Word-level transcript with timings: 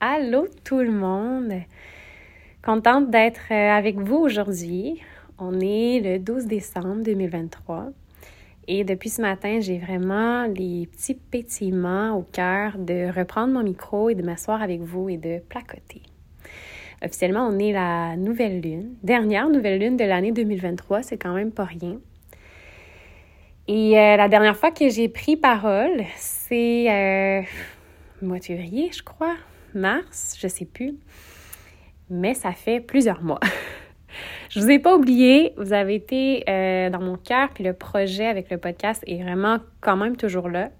Allô 0.00 0.46
tout 0.62 0.78
le 0.78 0.92
monde! 0.92 1.54
Contente 2.62 3.10
d'être 3.10 3.50
euh, 3.50 3.70
avec 3.70 3.98
vous 3.98 4.14
aujourd'hui. 4.14 5.02
On 5.40 5.58
est 5.58 5.98
le 5.98 6.20
12 6.20 6.46
décembre 6.46 7.02
2023 7.02 7.88
et 8.68 8.84
depuis 8.84 9.08
ce 9.08 9.20
matin, 9.20 9.58
j'ai 9.58 9.78
vraiment 9.78 10.44
les 10.44 10.86
petits 10.86 11.14
pétillements 11.14 12.16
au 12.16 12.22
cœur 12.22 12.78
de 12.78 13.12
reprendre 13.12 13.54
mon 13.54 13.64
micro 13.64 14.08
et 14.08 14.14
de 14.14 14.22
m'asseoir 14.22 14.62
avec 14.62 14.82
vous 14.82 15.08
et 15.08 15.16
de 15.16 15.40
placoter. 15.40 16.02
Officiellement, 17.04 17.48
on 17.48 17.58
est 17.58 17.72
la 17.72 18.14
nouvelle 18.14 18.60
lune, 18.60 18.94
dernière 19.02 19.48
nouvelle 19.48 19.80
lune 19.80 19.96
de 19.96 20.04
l'année 20.04 20.30
2023, 20.30 21.02
c'est 21.02 21.18
quand 21.18 21.34
même 21.34 21.50
pas 21.50 21.64
rien. 21.64 21.98
Et 23.66 23.98
euh, 23.98 24.16
la 24.16 24.28
dernière 24.28 24.56
fois 24.56 24.70
que 24.70 24.88
j'ai 24.90 25.08
pris 25.08 25.36
parole, 25.36 26.04
c'est 26.14 26.88
euh, 26.88 27.42
mois 28.22 28.38
de 28.38 28.44
février, 28.44 28.90
je 28.92 29.02
crois, 29.02 29.34
mars, 29.74 30.36
je 30.40 30.48
sais 30.48 30.64
plus. 30.64 30.96
Mais 32.10 32.34
ça 32.34 32.52
fait 32.52 32.80
plusieurs 32.80 33.22
mois. 33.22 33.40
je 34.50 34.60
vous 34.60 34.70
ai 34.70 34.78
pas 34.78 34.94
oublié, 34.96 35.52
vous 35.56 35.72
avez 35.72 35.94
été 35.94 36.44
euh, 36.48 36.90
dans 36.90 37.00
mon 37.00 37.16
cœur, 37.16 37.50
puis 37.50 37.64
le 37.64 37.72
projet 37.72 38.26
avec 38.26 38.50
le 38.50 38.58
podcast 38.58 39.02
est 39.06 39.22
vraiment 39.22 39.58
quand 39.80 39.96
même 39.96 40.16
toujours 40.16 40.48
là. 40.48 40.70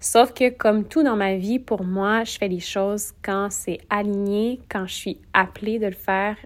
Sauf 0.00 0.34
que 0.34 0.50
comme 0.50 0.84
tout 0.84 1.02
dans 1.02 1.16
ma 1.16 1.36
vie, 1.36 1.58
pour 1.58 1.82
moi, 1.82 2.24
je 2.24 2.36
fais 2.36 2.48
les 2.48 2.60
choses 2.60 3.12
quand 3.22 3.48
c'est 3.50 3.78
aligné, 3.88 4.60
quand 4.68 4.86
je 4.86 4.94
suis 4.94 5.20
appelée 5.32 5.78
de 5.78 5.86
le 5.86 5.92
faire. 5.92 6.36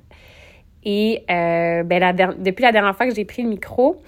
Et 0.84 1.25
euh, 1.31 1.83
ben, 1.83 2.37
depuis 2.39 2.62
la 2.62 2.73
dernière 2.73 2.97
fois 2.97 3.07
que 3.07 3.15
j'ai 3.15 3.25
pris 3.25 3.43
le 3.43 3.48
micro, 3.48 4.01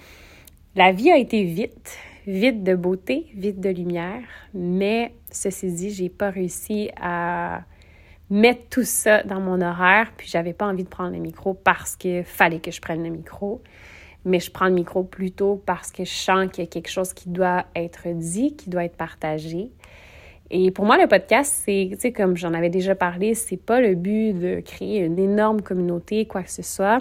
la 0.75 0.91
vie 0.91 1.11
a 1.11 1.17
été 1.17 1.43
vite, 1.43 1.97
vite 2.25 2.63
de 2.63 2.75
beauté, 2.75 3.27
vite 3.35 3.59
de 3.59 3.69
lumière, 3.69 4.23
mais 4.53 5.13
ceci 5.29 5.71
dit, 5.71 5.91
j'ai 5.91 6.09
pas 6.09 6.29
réussi 6.29 6.89
à 6.99 7.61
mettre 8.29 8.69
tout 8.69 8.83
ça 8.83 9.23
dans 9.23 9.39
mon 9.39 9.61
horaire, 9.61 10.11
puis 10.17 10.27
j'avais 10.27 10.53
pas 10.53 10.65
envie 10.65 10.83
de 10.83 10.89
prendre 10.89 11.11
le 11.11 11.19
micro 11.19 11.53
parce 11.53 11.95
qu'il 11.95 12.23
fallait 12.23 12.59
que 12.59 12.71
je 12.71 12.81
prenne 12.81 13.03
le 13.03 13.09
micro. 13.09 13.61
Mais 14.25 14.39
je 14.39 14.49
prends 14.49 14.67
le 14.67 14.73
micro 14.73 15.03
plutôt 15.03 15.61
parce 15.65 15.91
que 15.91 16.05
je 16.05 16.13
sens 16.13 16.49
qu'il 16.51 16.63
y 16.63 16.67
a 16.67 16.69
quelque 16.69 16.89
chose 16.89 17.13
qui 17.13 17.29
doit 17.29 17.65
être 17.75 18.07
dit, 18.15 18.55
qui 18.55 18.69
doit 18.69 18.85
être 18.85 18.95
partagé. 18.95 19.69
Et 20.49 20.71
pour 20.71 20.85
moi, 20.85 20.97
le 20.97 21.07
podcast, 21.07 21.61
c'est, 21.65 21.89
tu 21.91 21.99
sais, 21.99 22.11
comme 22.11 22.37
j'en 22.37 22.53
avais 22.53 22.69
déjà 22.69 22.95
parlé, 22.95 23.33
c'est 23.33 23.57
pas 23.57 23.81
le 23.81 23.95
but 23.95 24.33
de 24.33 24.61
créer 24.61 24.99
une 24.99 25.19
énorme 25.19 25.61
communauté, 25.61 26.25
quoi 26.25 26.43
que 26.43 26.51
ce 26.51 26.61
soit. 26.61 26.99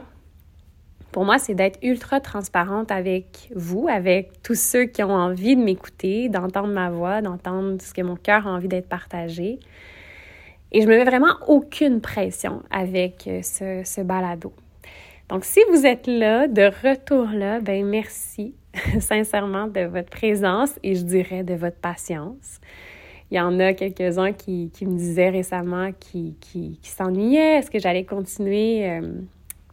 Pour 1.12 1.26
moi, 1.26 1.38
c'est 1.38 1.54
d'être 1.54 1.78
ultra 1.82 2.20
transparente 2.20 2.90
avec 2.90 3.50
vous, 3.54 3.86
avec 3.88 4.42
tous 4.42 4.58
ceux 4.58 4.86
qui 4.86 5.02
ont 5.02 5.14
envie 5.14 5.54
de 5.54 5.62
m'écouter, 5.62 6.30
d'entendre 6.30 6.72
ma 6.72 6.90
voix, 6.90 7.20
d'entendre 7.20 7.76
ce 7.82 7.92
que 7.92 8.00
mon 8.00 8.16
cœur 8.16 8.46
a 8.46 8.50
envie 8.50 8.68
d'être 8.68 8.88
partagé. 8.88 9.60
Et 10.74 10.80
je 10.80 10.86
me 10.86 10.96
mets 10.96 11.04
vraiment 11.04 11.34
aucune 11.46 12.00
pression 12.00 12.62
avec 12.70 13.28
euh, 13.28 13.42
ce, 13.42 14.00
balado. 14.00 14.54
Donc, 15.28 15.44
si 15.44 15.60
vous 15.70 15.84
êtes 15.84 16.06
là, 16.06 16.48
de 16.48 16.62
retour 16.62 17.26
là, 17.26 17.60
ben 17.60 17.84
merci 17.84 18.54
sincèrement 19.00 19.66
de 19.66 19.82
votre 19.82 20.08
présence 20.08 20.70
et 20.82 20.94
je 20.94 21.02
dirais 21.02 21.42
de 21.42 21.54
votre 21.54 21.76
patience. 21.76 22.58
Il 23.30 23.36
y 23.36 23.40
en 23.40 23.60
a 23.60 23.74
quelques-uns 23.74 24.32
qui, 24.32 24.70
qui, 24.72 24.86
me 24.86 24.96
disaient 24.96 25.30
récemment 25.30 25.90
qui, 25.98 26.36
qui, 26.40 26.78
s'ennuyaient. 26.82 27.58
Est-ce 27.58 27.70
que 27.70 27.78
j'allais 27.78 28.04
continuer? 28.04 28.88
Euh, 28.88 29.12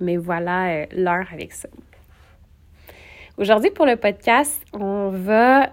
mais 0.01 0.17
voilà 0.17 0.69
euh, 0.69 0.85
l'heure 0.91 1.27
avec 1.31 1.53
ça. 1.53 1.69
Aujourd'hui, 3.37 3.71
pour 3.71 3.85
le 3.85 3.95
podcast, 3.95 4.65
on 4.73 5.09
va 5.11 5.69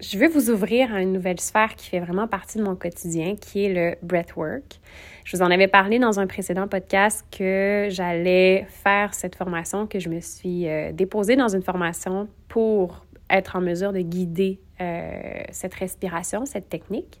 je 0.00 0.16
veux 0.16 0.28
vous 0.28 0.50
ouvrir 0.50 0.94
à 0.94 1.02
une 1.02 1.12
nouvelle 1.12 1.40
sphère 1.40 1.74
qui 1.74 1.88
fait 1.88 1.98
vraiment 1.98 2.28
partie 2.28 2.58
de 2.58 2.62
mon 2.62 2.76
quotidien, 2.76 3.34
qui 3.34 3.64
est 3.64 3.72
le 3.72 3.96
breathwork. 4.06 4.78
Je 5.24 5.36
vous 5.36 5.42
en 5.42 5.50
avais 5.50 5.66
parlé 5.66 5.98
dans 5.98 6.20
un 6.20 6.26
précédent 6.26 6.68
podcast 6.68 7.26
que 7.36 7.88
j'allais 7.90 8.66
faire 8.68 9.12
cette 9.12 9.34
formation, 9.34 9.86
que 9.86 9.98
je 9.98 10.08
me 10.08 10.20
suis 10.20 10.68
euh, 10.68 10.92
déposée 10.92 11.34
dans 11.34 11.48
une 11.48 11.62
formation 11.62 12.28
pour 12.48 13.04
être 13.28 13.56
en 13.56 13.60
mesure 13.60 13.92
de 13.92 14.00
guider 14.00 14.60
euh, 14.80 15.42
cette 15.50 15.74
respiration, 15.74 16.46
cette 16.46 16.68
technique. 16.68 17.20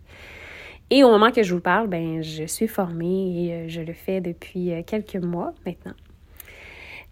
Et 0.90 1.02
au 1.02 1.10
moment 1.10 1.32
que 1.32 1.42
je 1.42 1.54
vous 1.54 1.60
parle, 1.60 1.88
ben, 1.88 2.22
je 2.22 2.44
suis 2.44 2.68
formée 2.68 3.46
et 3.46 3.52
euh, 3.52 3.68
je 3.68 3.80
le 3.80 3.92
fais 3.92 4.20
depuis 4.20 4.72
quelques 4.86 5.16
mois 5.16 5.52
maintenant. 5.66 5.94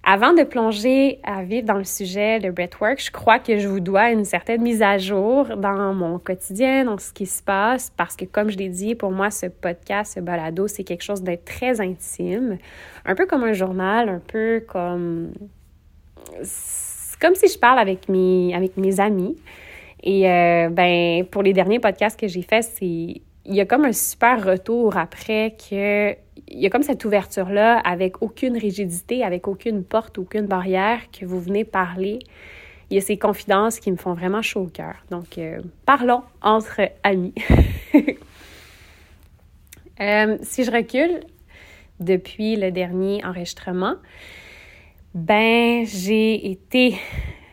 Avant 0.09 0.33
de 0.33 0.45
plonger 0.45 1.19
à 1.25 1.43
vivre 1.43 1.67
dans 1.67 1.79
le 1.79 1.83
sujet 1.83 2.39
de 2.39 2.49
breathwork, 2.53 3.03
je 3.03 3.11
crois 3.11 3.41
que 3.41 3.59
je 3.59 3.67
vous 3.67 3.81
dois 3.81 4.13
une 4.13 4.25
certaine 4.25 4.63
mise 4.63 4.81
à 4.81 4.99
jour 4.99 5.57
dans 5.57 5.93
mon 5.95 6.21
quotidien, 6.21 6.85
dans 6.85 6.97
ce 6.97 7.13
qui 7.13 7.27
se 7.27 7.43
passe, 7.43 7.91
parce 7.97 8.15
que 8.15 8.25
comme 8.25 8.49
je 8.49 8.57
l'ai 8.57 8.69
dit, 8.69 8.95
pour 8.95 9.11
moi, 9.11 9.33
ce 9.33 9.47
podcast, 9.47 10.13
ce 10.15 10.21
balado, 10.21 10.69
c'est 10.69 10.85
quelque 10.85 11.03
chose 11.03 11.23
d'être 11.23 11.45
très 11.45 11.81
intime, 11.81 12.59
un 13.05 13.17
peu 13.17 13.27
comme 13.27 13.43
un 13.43 13.53
journal, 13.53 14.09
un 14.09 14.21
peu 14.21 14.65
comme 14.69 15.33
comme 17.21 17.35
si 17.35 17.49
je 17.49 17.59
parle 17.59 17.81
avec 17.81 18.09
mes 18.09 18.55
avec 18.55 18.77
mes 18.77 19.01
amis. 19.01 19.35
Et 20.05 20.31
euh, 20.31 20.69
ben 20.69 21.25
pour 21.25 21.43
les 21.43 21.53
derniers 21.53 21.81
podcasts 21.81 22.21
que 22.21 22.29
j'ai 22.29 22.43
faits, 22.43 22.63
c'est 22.63 22.85
il 23.49 23.55
y 23.55 23.61
a 23.61 23.65
comme 23.65 23.85
un 23.85 23.93
super 23.93 24.45
retour 24.45 24.97
après 24.97 25.57
que 25.69 26.15
il 26.49 26.61
y 26.61 26.67
a 26.67 26.71
comme 26.71 26.83
cette 26.83 27.05
ouverture-là 27.05 27.79
avec 27.79 28.23
aucune 28.23 28.57
rigidité, 28.57 29.25
avec 29.25 29.49
aucune 29.49 29.85
porte, 29.85 30.19
aucune 30.19 30.47
barrière 30.47 31.01
que 31.11 31.25
vous 31.25 31.41
venez 31.41 31.65
parler. 31.65 32.21
Il 32.91 32.95
y 32.95 32.99
a 32.99 33.01
ces 33.01 33.19
confidences 33.19 33.81
qui 33.81 33.91
me 33.91 33.97
font 33.97 34.15
vraiment 34.15 34.43
chaud 34.43 34.63
au 34.63 34.67
cœur. 34.69 34.95
Donc, 35.11 35.39
euh, 35.39 35.61
parlons 35.85 36.23
entre 36.43 36.81
amis. 37.03 37.35
Euh, 39.99 40.37
si 40.43 40.63
je 40.63 40.71
recule 40.71 41.21
depuis 42.01 42.57
le 42.57 42.71
dernier 42.71 43.25
enregistrement, 43.25 43.95
ben, 45.15 45.87
j'ai 45.87 46.51
été 46.51 46.97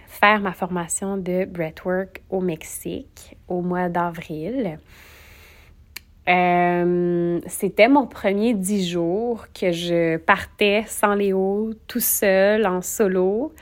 faire 0.08 0.42
ma 0.42 0.52
formation 0.52 1.16
de 1.16 1.46
breathwork 1.46 2.22
au 2.30 2.42
Mexique 2.42 3.38
au 3.48 3.62
mois 3.62 3.88
d'avril. 3.88 4.78
Euh, 6.30 7.42
c'était 7.48 7.90
mon 7.90 8.08
premier 8.08 8.54
dix 8.54 8.88
jours 8.88 9.48
que 9.54 9.72
je 9.72 10.18
partais 10.18 10.84
sans 10.88 11.16
Léo, 11.16 11.72
tout 11.88 12.00
seul, 12.00 12.66
en 12.66 12.82
solo. 12.82 13.54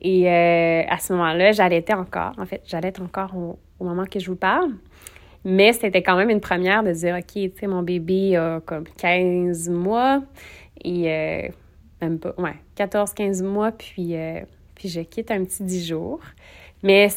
Et 0.00 0.30
euh, 0.30 0.82
à 0.88 0.98
ce 0.98 1.12
moment-là, 1.14 1.52
j'allaitais 1.52 1.94
encore. 1.94 2.32
En 2.38 2.44
fait, 2.44 2.62
j'allaitais 2.66 3.00
encore 3.00 3.34
au, 3.34 3.84
moment 3.84 4.04
que 4.04 4.18
je 4.18 4.30
vous 4.30 4.36
parle. 4.36 4.72
Mais 5.44 5.72
c'était 5.72 6.02
quand 6.02 6.16
même 6.16 6.30
une 6.30 6.40
première 6.40 6.82
de 6.82 6.92
dire, 6.92 7.16
OK, 7.16 7.32
tu 7.32 7.52
sais, 7.58 7.66
mon 7.66 7.82
bébé 7.82 8.36
a 8.36 8.60
comme 8.64 8.84
15 8.98 9.68
mois 9.70 10.22
et 10.84 11.10
euh, 11.10 11.48
même 12.02 12.18
pas, 12.18 12.34
ouais, 12.36 12.56
14-15 12.76 13.44
mois, 13.44 13.70
puis, 13.72 14.16
puis 14.74 14.88
je 14.88 15.00
quitte 15.00 15.30
un 15.30 15.44
petit 15.44 15.62
10 15.62 15.86
jours. 15.86 16.20
Mais 16.82 17.08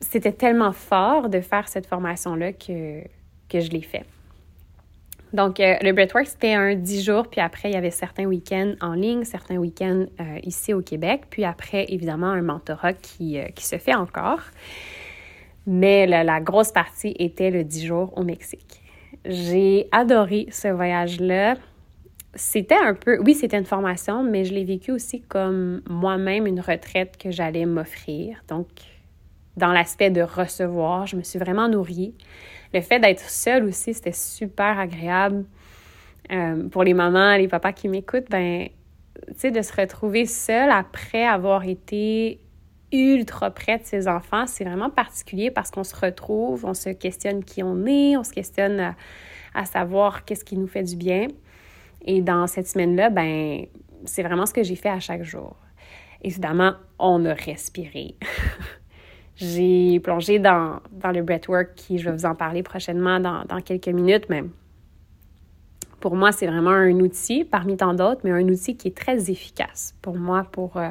c'était 0.00 0.32
tellement 0.32 0.72
fort 0.72 1.28
de 1.28 1.40
faire 1.40 1.68
cette 1.68 1.86
formation-là 1.86 2.52
que 2.52 3.02
que 3.52 3.60
je 3.60 3.70
l'ai 3.70 3.82
fait. 3.82 4.04
Donc, 5.32 5.60
euh, 5.60 5.76
le 5.80 5.92
Breathwork, 5.92 6.26
c'était 6.26 6.52
un 6.52 6.74
10 6.74 7.04
jours, 7.04 7.26
puis 7.28 7.40
après, 7.40 7.70
il 7.70 7.72
y 7.72 7.76
avait 7.76 7.90
certains 7.90 8.26
week-ends 8.26 8.74
en 8.82 8.92
ligne, 8.92 9.24
certains 9.24 9.56
week-ends 9.56 10.04
euh, 10.20 10.38
ici 10.42 10.74
au 10.74 10.82
Québec, 10.82 11.22
puis 11.30 11.44
après, 11.44 11.86
évidemment, 11.88 12.28
un 12.28 12.42
mentorat 12.42 12.92
qui, 12.92 13.38
euh, 13.38 13.46
qui 13.54 13.64
se 13.64 13.78
fait 13.78 13.94
encore. 13.94 14.40
Mais 15.66 16.06
la, 16.06 16.40
grosse 16.40 16.72
partie 16.72 17.14
était 17.18 17.50
le 17.50 17.64
10 17.64 17.86
jours 17.86 18.12
au 18.16 18.24
Mexique. 18.24 18.82
J'ai 19.24 19.88
adoré 19.92 20.48
ce 20.50 20.68
voyage-là. 20.68 21.54
C'était 22.34 22.74
un 22.74 22.94
peu, 22.94 23.18
oui, 23.20 23.34
c'était 23.34 23.58
une 23.58 23.64
formation, 23.64 24.24
mais 24.24 24.44
je 24.44 24.52
l'ai 24.52 24.64
vécu 24.64 24.90
aussi 24.90 25.20
comme 25.20 25.82
moi-même 25.88 26.46
une 26.46 26.60
retraite 26.60 27.16
que 27.16 27.30
j'allais 27.30 27.64
m'offrir. 27.64 28.42
Donc, 28.48 28.66
dans 29.56 29.70
l'aspect 29.70 30.10
de 30.10 30.22
recevoir, 30.22 31.06
je 31.06 31.16
me 31.16 31.22
suis 31.22 31.38
vraiment 31.38 31.68
nourrie 31.68 32.14
le 32.72 32.80
fait 32.80 32.98
d'être 32.98 33.28
seule 33.28 33.64
aussi, 33.64 33.94
c'était 33.94 34.12
super 34.12 34.78
agréable. 34.78 35.44
Euh, 36.30 36.68
pour 36.68 36.84
les 36.84 36.94
mamans, 36.94 37.36
les 37.36 37.48
papas 37.48 37.72
qui 37.72 37.88
m'écoutent, 37.88 38.30
ben, 38.30 38.68
de 39.28 39.62
se 39.62 39.80
retrouver 39.80 40.26
seule 40.26 40.70
après 40.70 41.24
avoir 41.24 41.66
été 41.66 42.40
ultra 42.92 43.50
près 43.50 43.78
de 43.78 43.84
ses 43.84 44.06
enfants, 44.06 44.46
c'est 44.46 44.64
vraiment 44.64 44.90
particulier 44.90 45.50
parce 45.50 45.70
qu'on 45.70 45.84
se 45.84 45.96
retrouve, 45.96 46.64
on 46.64 46.74
se 46.74 46.90
questionne 46.90 47.42
qui 47.42 47.62
on 47.62 47.86
est, 47.86 48.16
on 48.16 48.24
se 48.24 48.32
questionne 48.32 48.94
à, 49.54 49.64
savoir 49.64 50.24
qu'est-ce 50.24 50.44
qui 50.44 50.56
nous 50.56 50.66
fait 50.66 50.82
du 50.82 50.96
bien. 50.96 51.28
Et 52.04 52.20
dans 52.20 52.46
cette 52.46 52.68
semaine-là, 52.68 53.10
ben, 53.10 53.66
c'est 54.04 54.22
vraiment 54.22 54.46
ce 54.46 54.52
que 54.52 54.62
j'ai 54.62 54.76
fait 54.76 54.90
à 54.90 55.00
chaque 55.00 55.22
jour. 55.22 55.56
Évidemment, 56.22 56.74
on 56.98 57.24
a 57.24 57.34
respiré. 57.34 58.16
J'ai 59.36 59.98
plongé 60.00 60.38
dans, 60.38 60.80
dans 60.92 61.10
le 61.10 61.22
breathwork 61.22 61.74
qui, 61.74 61.98
je 61.98 62.10
vais 62.10 62.16
vous 62.16 62.26
en 62.26 62.34
parler 62.34 62.62
prochainement 62.62 63.18
dans, 63.18 63.44
dans 63.44 63.60
quelques 63.60 63.88
minutes, 63.88 64.26
mais 64.28 64.44
pour 66.02 66.16
moi, 66.16 66.32
c'est 66.32 66.48
vraiment 66.48 66.70
un 66.70 66.98
outil 66.98 67.44
parmi 67.44 67.76
tant 67.76 67.94
d'autres, 67.94 68.20
mais 68.24 68.32
un 68.32 68.48
outil 68.48 68.76
qui 68.76 68.88
est 68.88 68.96
très 68.96 69.30
efficace 69.30 69.94
pour 70.02 70.16
moi, 70.16 70.44
pour, 70.50 70.76
euh, 70.76 70.88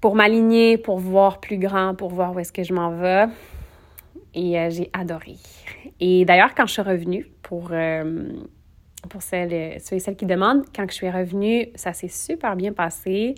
pour 0.00 0.14
m'aligner, 0.14 0.76
pour 0.76 0.98
voir 0.98 1.40
plus 1.40 1.56
grand, 1.56 1.94
pour 1.94 2.10
voir 2.10 2.34
où 2.34 2.38
est-ce 2.38 2.52
que 2.52 2.62
je 2.62 2.74
m'en 2.74 2.90
vais. 2.90 3.24
Et 4.34 4.60
euh, 4.60 4.68
j'ai 4.70 4.90
adoré. 4.92 5.36
Et 5.98 6.26
d'ailleurs, 6.26 6.54
quand 6.54 6.66
je 6.66 6.74
suis 6.74 6.82
revenue, 6.82 7.26
pour, 7.42 7.70
euh, 7.72 8.32
pour 9.08 9.22
celles, 9.22 9.80
ceux 9.80 9.96
et 9.96 9.98
celles 9.98 10.16
qui 10.16 10.26
demandent, 10.26 10.64
quand 10.76 10.84
je 10.88 10.94
suis 10.94 11.10
revenue, 11.10 11.68
ça 11.74 11.94
s'est 11.94 12.08
super 12.08 12.54
bien 12.54 12.74
passé. 12.74 13.34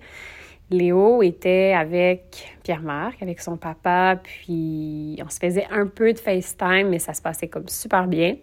Léo 0.73 1.23
était 1.23 1.75
avec 1.77 2.57
Pierre-Marc, 2.63 3.23
avec 3.23 3.41
son 3.41 3.57
papa, 3.57 4.21
puis 4.23 5.19
on 5.25 5.29
se 5.29 5.39
faisait 5.39 5.67
un 5.71 5.87
peu 5.87 6.13
de 6.13 6.19
FaceTime, 6.19 6.89
mais 6.89 6.99
ça 6.99 7.15
se 7.15 7.23
passait 7.23 7.49
comme 7.49 7.69
super 7.69 8.07
bien. 8.07 8.37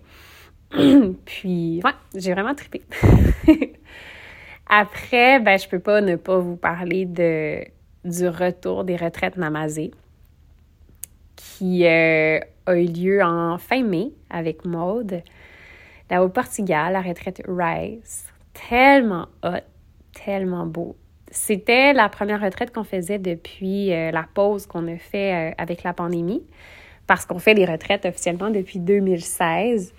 puis, 1.26 1.82
ouais, 1.84 1.92
j'ai 2.16 2.34
vraiment 2.34 2.56
trippé. 2.56 2.82
Après, 4.68 5.40
ben, 5.40 5.58
je 5.58 5.68
peux 5.68 5.80
pas 5.80 6.02
ne 6.02 6.16
pas 6.16 6.38
vous 6.38 6.56
parler 6.56 7.06
de, 7.06 7.64
du 8.06 8.28
retour 8.28 8.84
des 8.84 8.96
retraites 8.96 9.36
Namazé 9.36 9.92
qui 11.60 11.86
euh, 11.86 12.40
a 12.66 12.76
eu 12.76 12.86
lieu 12.86 13.24
en 13.24 13.58
fin 13.58 13.84
mai 13.84 14.12
avec 14.30 14.66
Maude, 14.66 15.24
là 16.10 16.24
au 16.24 16.30
Portugal, 16.30 16.94
la 16.94 17.02
retraite 17.02 17.42
Rise. 17.48 18.26
Tellement 18.70 19.28
hot, 19.44 19.64
tellement 20.14 20.66
beau. 20.66 20.96
C'était 21.32 21.94
la 21.94 22.10
première 22.10 22.42
retraite 22.42 22.74
qu'on 22.74 22.84
faisait 22.84 23.20
depuis 23.20 23.94
euh, 23.94 24.12
la 24.12 24.26
pause 24.34 24.66
qu'on 24.66 24.88
a 24.88 24.98
fait 24.98 25.52
euh, 25.52 25.56
avec 25.58 25.84
la 25.84 25.94
pandémie, 25.94 26.44
parce 27.06 27.26
qu'on 27.26 27.40
fait 27.40 27.54
des 27.54 27.66
retraites 27.66 28.06
officiellement 28.06 28.50
depuis 28.50 28.80
2016. 28.80 29.94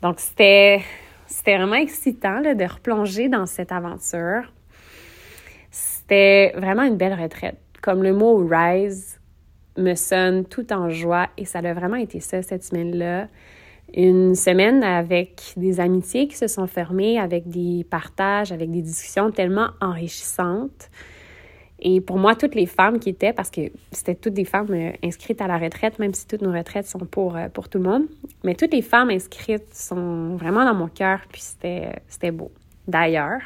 Donc, 0.00 0.20
c'était, 0.20 0.80
c'était 1.26 1.56
vraiment 1.56 1.76
excitant 1.76 2.40
là, 2.40 2.54
de 2.54 2.64
replonger 2.64 3.28
dans 3.28 3.46
cette 3.46 3.72
aventure. 3.72 4.52
C'était 5.70 6.52
vraiment 6.56 6.82
une 6.82 6.96
belle 6.96 7.20
retraite. 7.20 7.58
Comme 7.82 8.02
le 8.02 8.14
mot 8.14 8.36
Rise 8.36 9.20
me 9.76 9.94
sonne 9.94 10.44
tout 10.44 10.72
en 10.72 10.88
joie 10.88 11.28
et 11.36 11.44
ça 11.44 11.58
a 11.58 11.74
vraiment 11.74 11.96
été 11.96 12.20
ça 12.20 12.42
cette 12.42 12.64
semaine-là. 12.64 13.28
Une 13.92 14.34
semaine 14.34 14.82
avec 14.82 15.52
des 15.56 15.78
amitiés 15.78 16.26
qui 16.26 16.36
se 16.36 16.46
sont 16.46 16.66
fermées, 16.66 17.18
avec 17.18 17.48
des 17.48 17.86
partages, 17.88 18.50
avec 18.50 18.70
des 18.70 18.82
discussions 18.82 19.30
tellement 19.30 19.68
enrichissantes. 19.80 20.90
Et 21.80 22.00
pour 22.00 22.16
moi, 22.18 22.34
toutes 22.34 22.54
les 22.54 22.66
femmes 22.66 22.98
qui 22.98 23.10
étaient, 23.10 23.32
parce 23.32 23.50
que 23.50 23.60
c'était 23.92 24.14
toutes 24.14 24.32
des 24.32 24.44
femmes 24.44 24.70
euh, 24.70 24.92
inscrites 25.02 25.40
à 25.42 25.46
la 25.46 25.58
retraite, 25.58 25.98
même 25.98 26.14
si 26.14 26.26
toutes 26.26 26.40
nos 26.40 26.52
retraites 26.52 26.86
sont 26.86 27.00
pour, 27.00 27.36
euh, 27.36 27.48
pour 27.48 27.68
tout 27.68 27.78
le 27.78 27.84
monde, 27.84 28.06
mais 28.42 28.54
toutes 28.54 28.72
les 28.72 28.80
femmes 28.80 29.10
inscrites 29.10 29.74
sont 29.74 30.36
vraiment 30.36 30.64
dans 30.64 30.74
mon 30.74 30.88
cœur, 30.88 31.20
puis 31.30 31.42
c'était 31.42 32.30
beau. 32.32 32.50
D'ailleurs, 32.88 33.42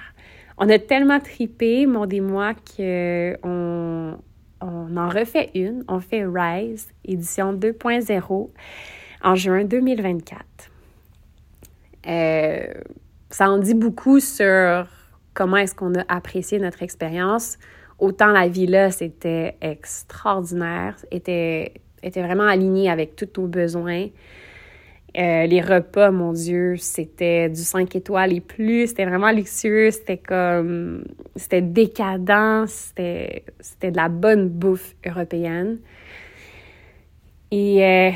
on 0.56 0.68
a 0.68 0.78
tellement 0.78 1.20
tripé, 1.20 1.86
mon 1.86 2.08
et 2.08 2.20
moi, 2.20 2.54
qu'on 2.54 4.18
on 4.60 4.96
en 4.96 5.08
refait 5.08 5.50
une. 5.54 5.84
On 5.88 6.00
fait 6.00 6.24
Rise, 6.24 6.88
édition 7.04 7.52
2.0, 7.54 8.50
en 9.22 9.34
juin 9.34 9.64
2024. 9.64 10.44
Euh, 12.06 12.72
ça 13.30 13.50
en 13.50 13.58
dit 13.58 13.74
beaucoup 13.74 14.20
sur 14.20 14.86
comment 15.34 15.56
est-ce 15.56 15.74
qu'on 15.74 15.94
a 15.94 16.04
apprécié 16.08 16.58
notre 16.58 16.82
expérience. 16.82 17.58
Autant 17.98 18.28
la 18.28 18.48
vie-là, 18.48 18.90
c'était 18.90 19.56
extraordinaire, 19.60 20.96
était, 21.10 21.74
était 22.02 22.22
vraiment 22.22 22.46
alignée 22.46 22.88
avec 22.88 23.16
tous 23.16 23.40
nos 23.40 23.48
besoins. 23.48 24.06
Euh, 25.16 25.46
les 25.46 25.60
repas, 25.60 26.10
mon 26.10 26.32
Dieu, 26.32 26.76
c'était 26.76 27.48
du 27.48 27.62
5 27.62 27.96
étoiles 27.96 28.32
et 28.32 28.40
plus. 28.40 28.88
C'était 28.88 29.06
vraiment 29.06 29.30
luxueux. 29.30 29.90
C'était 29.90 30.18
comme. 30.18 31.04
C'était 31.34 31.62
décadent. 31.62 32.66
C'était, 32.68 33.44
c'était 33.58 33.90
de 33.90 33.96
la 33.96 34.08
bonne 34.08 34.48
bouffe 34.48 34.94
européenne. 35.06 35.78
Et, 37.50 37.84
euh, 37.84 38.10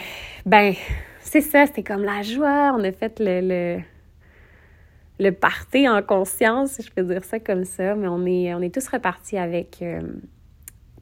ben, 0.47 0.75
c'est 1.21 1.41
ça. 1.41 1.67
C'était 1.67 1.83
comme 1.83 2.03
la 2.03 2.23
joie. 2.23 2.75
On 2.77 2.85
a 2.85 2.93
fait 2.93 3.21
le, 3.21 3.41
le, 3.41 5.31
le 5.31 5.89
en 5.89 6.03
conscience, 6.03 6.73
si 6.73 6.83
je 6.83 6.91
peux 6.91 7.03
dire 7.03 7.25
ça 7.25 7.41
comme 7.41 7.65
ça. 7.65 7.95
Mais 7.95 8.09
on 8.09 8.27
est, 8.27 8.55
on 8.55 8.61
est 8.61 8.75
tous 8.75 8.89
repartis 8.89 9.39
avec 9.39 9.81
euh, 9.83 10.03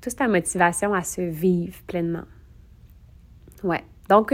toute 0.00 0.18
la 0.20 0.28
motivation 0.28 0.94
à 0.94 1.02
se 1.02 1.20
vivre 1.20 1.78
pleinement. 1.86 2.24
Ouais. 3.62 3.82
Donc, 4.08 4.32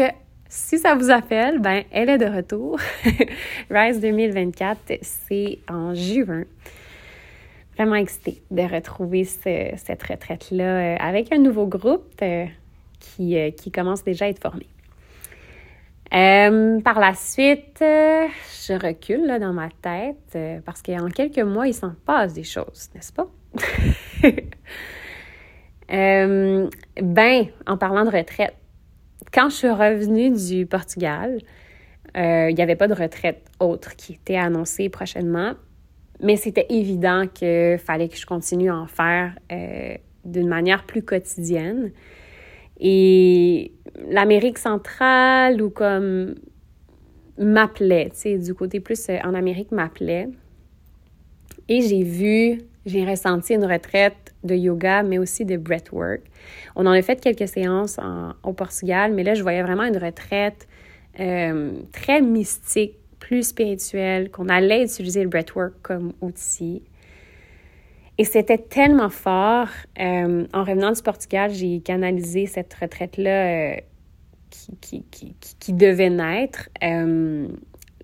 si 0.49 0.79
ça 0.79 0.95
vous 0.95 1.11
appelle, 1.11 1.59
ben 1.59 1.85
elle 1.91 2.09
est 2.09 2.19
de 2.19 2.27
retour. 2.27 2.79
Rise 3.71 4.01
2024, 4.01 4.99
c'est 5.03 5.59
en 5.69 5.95
juin. 5.95 6.45
Vraiment 7.77 7.97
excitée 7.97 8.43
de 8.51 8.63
retrouver 8.63 9.25
cette 9.25 10.03
retraite-là 10.03 10.65
euh, 10.65 10.97
avec 10.99 11.31
un 11.33 11.39
nouveau 11.39 11.67
groupe 11.67 12.15
euh, 12.23 12.47
qui, 13.15 13.39
euh, 13.39 13.51
qui, 13.51 13.71
commence 13.71 14.05
déjà 14.05 14.27
à 14.27 14.29
être 14.29 14.41
formé. 14.41 14.67
par 16.11 17.01
la 17.01 17.15
suite, 17.15 17.79
je 17.81 18.73
recule 18.73 19.27
là, 19.27 19.39
dans 19.39 19.53
ma 19.53 19.69
tête 19.83 20.39
parce 20.65 20.83
qu'en 20.83 21.09
quelques 21.09 21.39
mois, 21.39 21.67
il 21.67 21.75
s'en 21.75 21.95
passe 22.05 22.33
des 22.35 22.45
choses, 22.45 22.91
n'est-ce 22.95 23.13
pas? 23.13 23.29
ben, 27.03 27.47
en 27.67 27.77
parlant 27.77 28.05
de 28.05 28.11
retraite, 28.11 28.55
quand 29.33 29.51
je 29.51 29.57
suis 29.57 29.71
revenue 29.71 30.31
du 30.31 30.67
Portugal, 30.67 31.39
euh, 32.17 32.49
il 32.51 32.55
n'y 32.55 32.63
avait 32.63 32.77
pas 32.77 32.89
de 32.89 32.95
retraite 32.95 33.43
autre 33.61 33.95
qui 33.97 34.15
était 34.15 34.37
annoncée 34.37 34.89
prochainement, 34.89 35.53
mais 36.23 36.37
c'était 36.37 36.67
évident 36.71 37.27
qu'il 37.27 37.79
fallait 37.79 38.09
que 38.09 38.17
je 38.17 38.25
continue 38.25 38.71
à 38.71 38.77
en 38.77 38.87
faire 38.87 39.35
euh, 39.53 39.95
d'une 40.25 40.49
manière 40.49 40.85
plus 40.85 41.03
quotidienne. 41.03 41.93
Et 42.81 43.73
l'Amérique 44.11 44.59
centrale 44.59 45.63
ou 45.63 45.71
comme 45.71 46.35
m'appelait, 47.39 48.11
tu 48.11 48.17
sais, 48.17 48.39
du 48.39 48.55
côté 48.55 48.81
plus 48.81 49.09
euh, 49.09 49.19
en 49.25 49.35
Amérique 49.35 49.73
m'appelait. 49.73 50.29
Et 51.69 51.83
j'ai 51.83 52.03
vu, 52.03 52.63
j'ai 52.87 53.05
ressenti 53.05 53.55
une 53.55 53.65
retraite 53.65 54.35
de 54.45 54.55
yoga, 54.55 55.03
mais 55.03 55.19
aussi 55.19 55.45
de 55.45 55.57
breathwork. 55.57 56.23
On 56.77 56.87
en 56.87 56.93
a 56.93 57.03
fait 57.03 57.21
quelques 57.21 57.49
séances 57.49 57.99
au 58.43 58.53
Portugal, 58.53 59.13
mais 59.13 59.25
là, 59.25 59.35
je 59.35 59.43
voyais 59.43 59.63
vraiment 59.63 59.85
une 59.85 59.99
retraite 59.99 60.69
euh, 61.19 61.73
très 61.93 62.21
mystique, 62.21 62.95
plus 63.19 63.49
spirituelle, 63.49 64.31
qu'on 64.31 64.49
allait 64.49 64.85
utiliser 64.85 65.23
le 65.23 65.29
breathwork 65.29 65.75
comme 65.83 66.13
outil. 66.21 66.83
Et 68.19 68.25
c'était 68.25 68.59
tellement 68.59 69.11
fort. 69.11 69.69
Euh, 69.99 70.47
en 70.53 70.65
revenant 70.65 70.93
du 70.93 71.03
Portugal, 71.03 71.51
j'ai 71.51 71.81
canalisé 71.81 72.47
cette 72.47 72.73
retraite-là 72.75 73.75
euh, 73.75 73.77
qui, 74.51 75.05
qui, 75.11 75.35
qui, 75.61 75.73
devait 75.73 76.11
naître. 76.11 76.69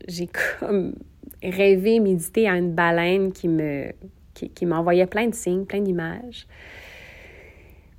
j'ai 0.08 0.28
comme 0.58 0.94
rêvé, 1.42 2.00
médité 2.00 2.48
à 2.48 2.56
une 2.56 2.72
baleine 2.72 3.32
qui 3.32 3.48
me 3.48 3.92
qui, 4.34 4.66
m'envoyait 4.66 5.06
plein 5.06 5.28
de 5.28 5.34
signes, 5.34 5.64
plein 5.64 5.80
d'images. 5.80 6.46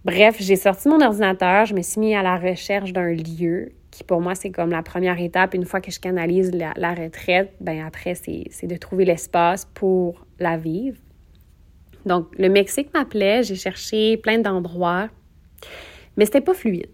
Bref, 0.05 0.35
j'ai 0.39 0.55
sorti 0.55 0.89
mon 0.89 1.01
ordinateur, 1.01 1.65
je 1.65 1.73
me 1.73 1.81
suis 1.81 1.99
mis 1.99 2.13
à 2.15 2.23
la 2.23 2.37
recherche 2.37 2.91
d'un 2.91 3.13
lieu 3.13 3.71
qui 3.89 4.03
pour 4.03 4.21
moi 4.21 4.33
c'est 4.33 4.49
comme 4.49 4.71
la 4.71 4.83
première 4.83 5.19
étape. 5.21 5.53
Une 5.53 5.65
fois 5.65 5.79
que 5.79 5.91
je 5.91 5.99
canalise 5.99 6.51
la, 6.51 6.93
retraite, 6.93 7.53
ben 7.61 7.85
après 7.85 8.15
c'est 8.15 8.67
de 8.67 8.75
trouver 8.75 9.05
l'espace 9.05 9.65
pour 9.73 10.25
la 10.39 10.57
vivre. 10.57 10.97
Donc 12.05 12.27
le 12.37 12.49
Mexique 12.49 12.93
m'appelait, 12.93 13.43
j'ai 13.43 13.55
cherché 13.55 14.17
plein 14.17 14.39
d'endroits, 14.39 15.09
mais 16.17 16.25
c'était 16.25 16.41
pas 16.41 16.53
fluide. 16.53 16.89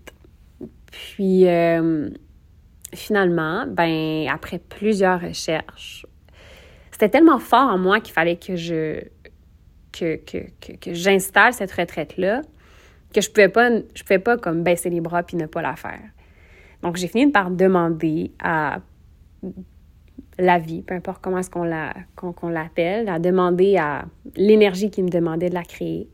Puis 0.92 1.48
euh, 1.48 2.10
finalement, 2.94 3.66
ben 3.68 4.28
après 4.32 4.60
plusieurs 4.60 5.22
recherches, 5.22 6.06
c'était 6.92 7.10
tellement 7.10 7.40
fort 7.40 7.70
en 7.70 7.78
moi 7.78 8.00
qu'il 8.00 8.14
fallait 8.14 8.38
que 8.38 8.56
je 8.56 9.02
que, 9.92 10.18
que, 10.18 10.72
que, 10.80 10.94
j'installe 10.94 11.54
cette 11.54 11.72
retraite-là 11.72 12.42
que 13.14 13.22
je 13.22 13.30
pouvais 13.30 13.50
pas, 13.50 13.70
je 13.96 14.04
pouvais 14.04 14.20
pas 14.20 14.38
comme 14.38 14.64
baisser 14.64 14.90
les 14.90 15.02
bras 15.02 15.24
puis 15.24 15.36
ne 15.36 15.46
pas 15.46 15.62
la 15.62 15.76
faire. 15.76 16.02
Donc, 16.82 16.96
j'ai 16.96 17.08
fini 17.08 17.32
par 17.32 17.52
demander 17.52 18.32
à 18.42 18.80
la 20.38 20.60
vie, 20.60 20.82
peu 20.82 20.94
importe 20.94 21.22
comment 21.22 21.40
est-ce 21.40 21.50
qu'on, 21.50 21.64
la, 21.64 21.94
qu'on, 22.16 22.50
l'appelle, 22.50 23.10
à 23.10 23.20
demander 23.20 23.78
à 23.78 24.06
l'énergie 24.36 24.90
qui 24.90 25.04
me 25.04 25.10
demandait 25.10 25.50
de 25.50 25.54
la 25.54 25.64
créer. 25.64 26.08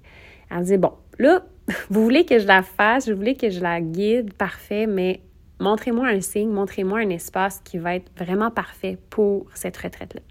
Me 0.52 0.64
dit, 0.64 0.78
bon, 0.78 0.94
là, 1.20 1.44
vous 1.90 2.04
voulez 2.04 2.26
que 2.26 2.40
je 2.40 2.48
la 2.48 2.62
fasse, 2.62 3.10
vous 3.10 3.16
voulez 3.16 3.36
que 3.36 3.50
je 3.50 3.62
la 3.62 3.82
guide, 3.82 4.34
parfait, 4.34 4.88
mais 4.88 5.22
montrez-moi 5.60 6.08
un 6.08 6.22
signe, 6.22 6.50
montrez-moi 6.50 7.00
un 7.00 7.10
espace 7.10 7.62
qui 7.64 7.78
va 7.78 7.96
être 7.96 8.12
vraiment 8.18 8.52
parfait 8.52 8.98
pour 9.10 9.48
cette 9.54 9.78
retraite-là. 9.78 10.22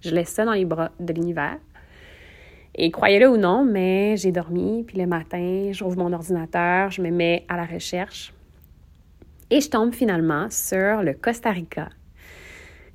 Je 0.00 0.10
laisse 0.10 0.30
ça 0.30 0.44
dans 0.44 0.52
les 0.52 0.64
bras 0.64 0.90
de 0.98 1.12
l'univers. 1.12 1.58
Et 2.74 2.90
croyez-le 2.90 3.28
ou 3.28 3.36
non, 3.36 3.64
mais 3.64 4.16
j'ai 4.16 4.32
dormi, 4.32 4.84
puis 4.84 4.98
le 4.98 5.06
matin, 5.06 5.70
j'ouvre 5.72 5.98
mon 5.98 6.12
ordinateur, 6.12 6.90
je 6.90 7.02
me 7.02 7.10
mets 7.10 7.44
à 7.48 7.56
la 7.56 7.64
recherche 7.64 8.32
et 9.50 9.60
je 9.60 9.68
tombe 9.68 9.92
finalement 9.92 10.48
sur 10.50 11.02
le 11.02 11.12
Costa 11.12 11.50
Rica. 11.50 11.88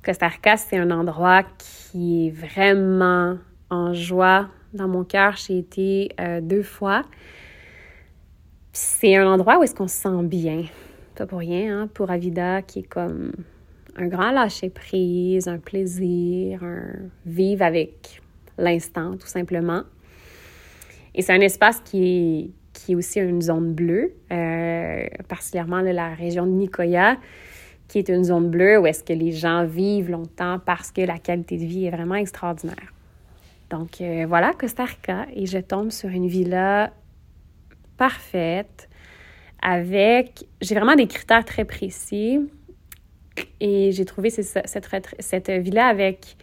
Costa 0.06 0.28
Rica, 0.28 0.56
c'est 0.56 0.76
un 0.76 0.92
endroit 0.92 1.42
qui 1.58 2.28
est 2.28 2.30
vraiment 2.30 3.38
en 3.70 3.92
joie 3.92 4.48
dans 4.72 4.86
mon 4.86 5.02
cœur. 5.02 5.34
J'ai 5.34 5.58
été 5.58 6.12
euh, 6.20 6.40
deux 6.40 6.62
fois. 6.62 7.02
C'est 8.72 9.16
un 9.16 9.26
endroit 9.26 9.58
où 9.58 9.64
est-ce 9.64 9.74
qu'on 9.74 9.88
se 9.88 9.96
sent 9.96 10.22
bien. 10.22 10.62
pas 11.16 11.26
pour 11.26 11.40
rien, 11.40 11.80
hein, 11.80 11.88
pour 11.92 12.12
Avida, 12.12 12.62
qui 12.62 12.80
est 12.80 12.88
comme 12.88 13.32
un 13.96 14.06
grand 14.06 14.30
lâcher-prise, 14.30 15.48
un 15.48 15.58
plaisir, 15.58 16.62
un 16.62 16.84
vivre 17.24 17.64
avec 17.64 18.22
l'instant, 18.58 19.16
tout 19.16 19.26
simplement. 19.26 19.82
Et 21.16 21.22
c'est 21.22 21.32
un 21.32 21.40
espace 21.40 21.80
qui 21.80 22.04
est, 22.04 22.50
qui 22.72 22.92
est 22.92 22.94
aussi 22.94 23.18
une 23.18 23.42
zone 23.42 23.72
bleue, 23.72 24.12
euh, 24.30 25.04
particulièrement 25.28 25.80
la 25.80 26.14
région 26.14 26.46
de 26.46 26.52
Nicoya, 26.52 27.16
qui 27.88 27.98
est 27.98 28.08
une 28.08 28.24
zone 28.24 28.50
bleue 28.50 28.78
où 28.78 28.86
est-ce 28.86 29.04
que 29.04 29.12
les 29.12 29.32
gens 29.32 29.64
vivent 29.64 30.10
longtemps 30.10 30.58
parce 30.64 30.90
que 30.90 31.00
la 31.00 31.18
qualité 31.18 31.56
de 31.56 31.64
vie 31.64 31.86
est 31.86 31.90
vraiment 31.90 32.16
extraordinaire. 32.16 32.92
Donc 33.70 34.00
euh, 34.00 34.26
voilà, 34.28 34.52
Costa 34.52 34.84
Rica, 34.84 35.26
et 35.34 35.46
je 35.46 35.58
tombe 35.58 35.90
sur 35.90 36.08
une 36.08 36.28
villa 36.28 36.92
parfaite 37.96 38.88
avec, 39.62 40.46
j'ai 40.60 40.74
vraiment 40.74 40.94
des 40.94 41.06
critères 41.06 41.44
très 41.44 41.64
précis 41.64 42.40
et 43.60 43.90
j'ai 43.92 44.04
trouvé 44.04 44.30
cette, 44.30 44.66
cette 45.18 45.50
villa 45.50 45.86
avec 45.86 46.36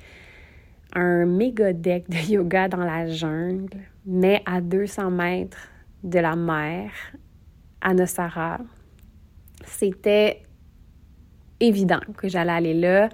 un 0.95 1.25
méga 1.25 1.73
deck 1.73 2.09
de 2.09 2.31
yoga 2.31 2.67
dans 2.67 2.83
la 2.83 3.07
jungle, 3.07 3.77
mais 4.05 4.41
à 4.45 4.61
200 4.61 5.11
mètres 5.11 5.69
de 6.03 6.19
la 6.19 6.35
mer, 6.35 6.91
à 7.81 7.93
Nosara. 7.93 8.59
C'était 9.65 10.43
évident 11.67 11.99
que 12.17 12.27
j'allais 12.27 12.51
aller 12.51 12.73
là. 12.73 13.09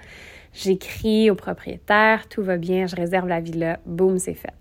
J'écris 0.54 1.30
au 1.30 1.36
propriétaire, 1.36 2.28
tout 2.28 2.42
va 2.42 2.58
bien, 2.58 2.88
je 2.88 2.96
réserve 2.96 3.28
la 3.28 3.40
villa, 3.40 3.80
boum, 3.86 4.18
c'est 4.18 4.34
fait. 4.34 4.54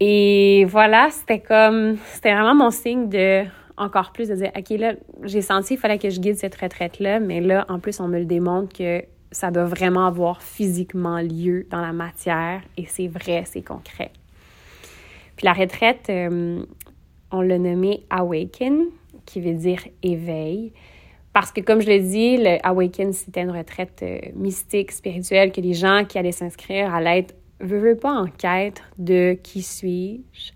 Et 0.00 0.64
voilà, 0.68 1.10
c'était 1.10 1.40
comme, 1.40 1.96
c'était 2.12 2.32
vraiment 2.32 2.54
mon 2.54 2.70
signe 2.70 3.08
de 3.08 3.44
encore 3.76 4.12
plus 4.12 4.28
de 4.28 4.34
dire, 4.34 4.50
OK, 4.56 4.70
là, 4.70 4.94
j'ai 5.24 5.42
senti 5.42 5.68
qu'il 5.68 5.78
fallait 5.78 5.98
que 5.98 6.10
je 6.10 6.20
guide 6.20 6.36
cette 6.36 6.54
retraite-là, 6.54 7.20
mais 7.20 7.40
là, 7.40 7.64
en 7.68 7.78
plus, 7.78 8.00
on 8.00 8.08
me 8.08 8.18
le 8.18 8.24
démontre 8.24 8.76
que 8.76 9.02
ça 9.30 9.50
doit 9.50 9.64
vraiment 9.64 10.06
avoir 10.06 10.42
physiquement 10.42 11.18
lieu 11.18 11.66
dans 11.70 11.80
la 11.80 11.92
matière 11.92 12.60
et 12.76 12.84
c'est 12.86 13.08
vrai, 13.08 13.44
c'est 13.46 13.62
concret. 13.62 14.12
Puis 15.36 15.46
la 15.46 15.54
retraite, 15.54 16.06
euh, 16.10 16.62
on 17.30 17.40
l'a 17.40 17.58
nommé 17.58 18.04
Awaken, 18.10 18.84
qui 19.24 19.40
veut 19.40 19.54
dire 19.54 19.82
éveil. 20.02 20.72
Parce 21.32 21.50
que, 21.50 21.60
comme 21.60 21.80
je 21.80 21.86
l'ai 21.86 22.00
dit, 22.00 22.36
le 22.36 22.58
Awaken, 22.66 23.12
c'était 23.12 23.42
une 23.42 23.50
retraite 23.50 24.00
euh, 24.02 24.20
mystique, 24.34 24.92
spirituelle, 24.92 25.50
que 25.50 25.60
les 25.60 25.72
gens 25.72 26.04
qui 26.04 26.18
allaient 26.18 26.32
s'inscrire 26.32 26.94
allaient 26.94 27.20
être, 27.20 27.34
veux, 27.60 27.96
pas, 27.96 28.12
en 28.12 28.26
quête 28.26 28.82
de 28.98 29.38
qui 29.42 29.62
suis-je, 29.62 30.52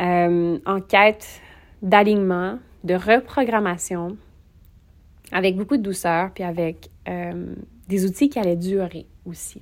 euh, 0.00 0.58
en 0.66 0.80
quête 0.80 1.40
d'alignement, 1.80 2.58
de 2.84 2.94
reprogrammation, 2.94 4.16
avec 5.32 5.56
beaucoup 5.56 5.76
de 5.76 5.82
douceur, 5.82 6.32
puis 6.34 6.44
avec 6.44 6.90
euh, 7.08 7.54
des 7.88 8.04
outils 8.04 8.28
qui 8.28 8.38
allaient 8.38 8.56
durer 8.56 9.06
aussi. 9.24 9.60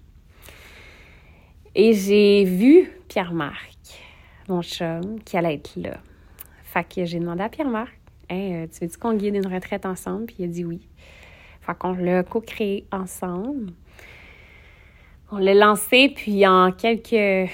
Et 1.75 1.93
j'ai 1.93 2.45
vu 2.45 2.91
Pierre-Marc, 3.09 3.79
mon 4.49 4.63
chum, 4.63 5.21
qui 5.25 5.37
allait 5.37 5.55
être 5.55 5.77
là. 5.77 5.99
Fait 6.65 6.85
que 6.85 7.05
j'ai 7.05 7.21
demandé 7.21 7.43
à 7.43 7.49
Pierre-Marc, 7.49 7.96
euh, 8.33 8.67
tu 8.73 8.85
veux-tu 8.85 8.99
qu'on 8.99 9.15
guide 9.15 9.37
une 9.37 9.47
retraite 9.47 9.87
ensemble? 9.87 10.27
Puis 10.27 10.37
il 10.41 10.45
a 10.45 10.49
dit 10.49 10.65
oui. 10.65 10.81
Fait 11.61 11.77
qu'on 11.77 11.95
l'a 11.95 12.23
co-créé 12.23 12.87
ensemble. 12.93 13.73
On 15.33 15.39
l'a 15.39 15.55
lancé, 15.55 16.13
puis 16.15 16.47
en 16.47 16.71
quelques, 16.71 17.51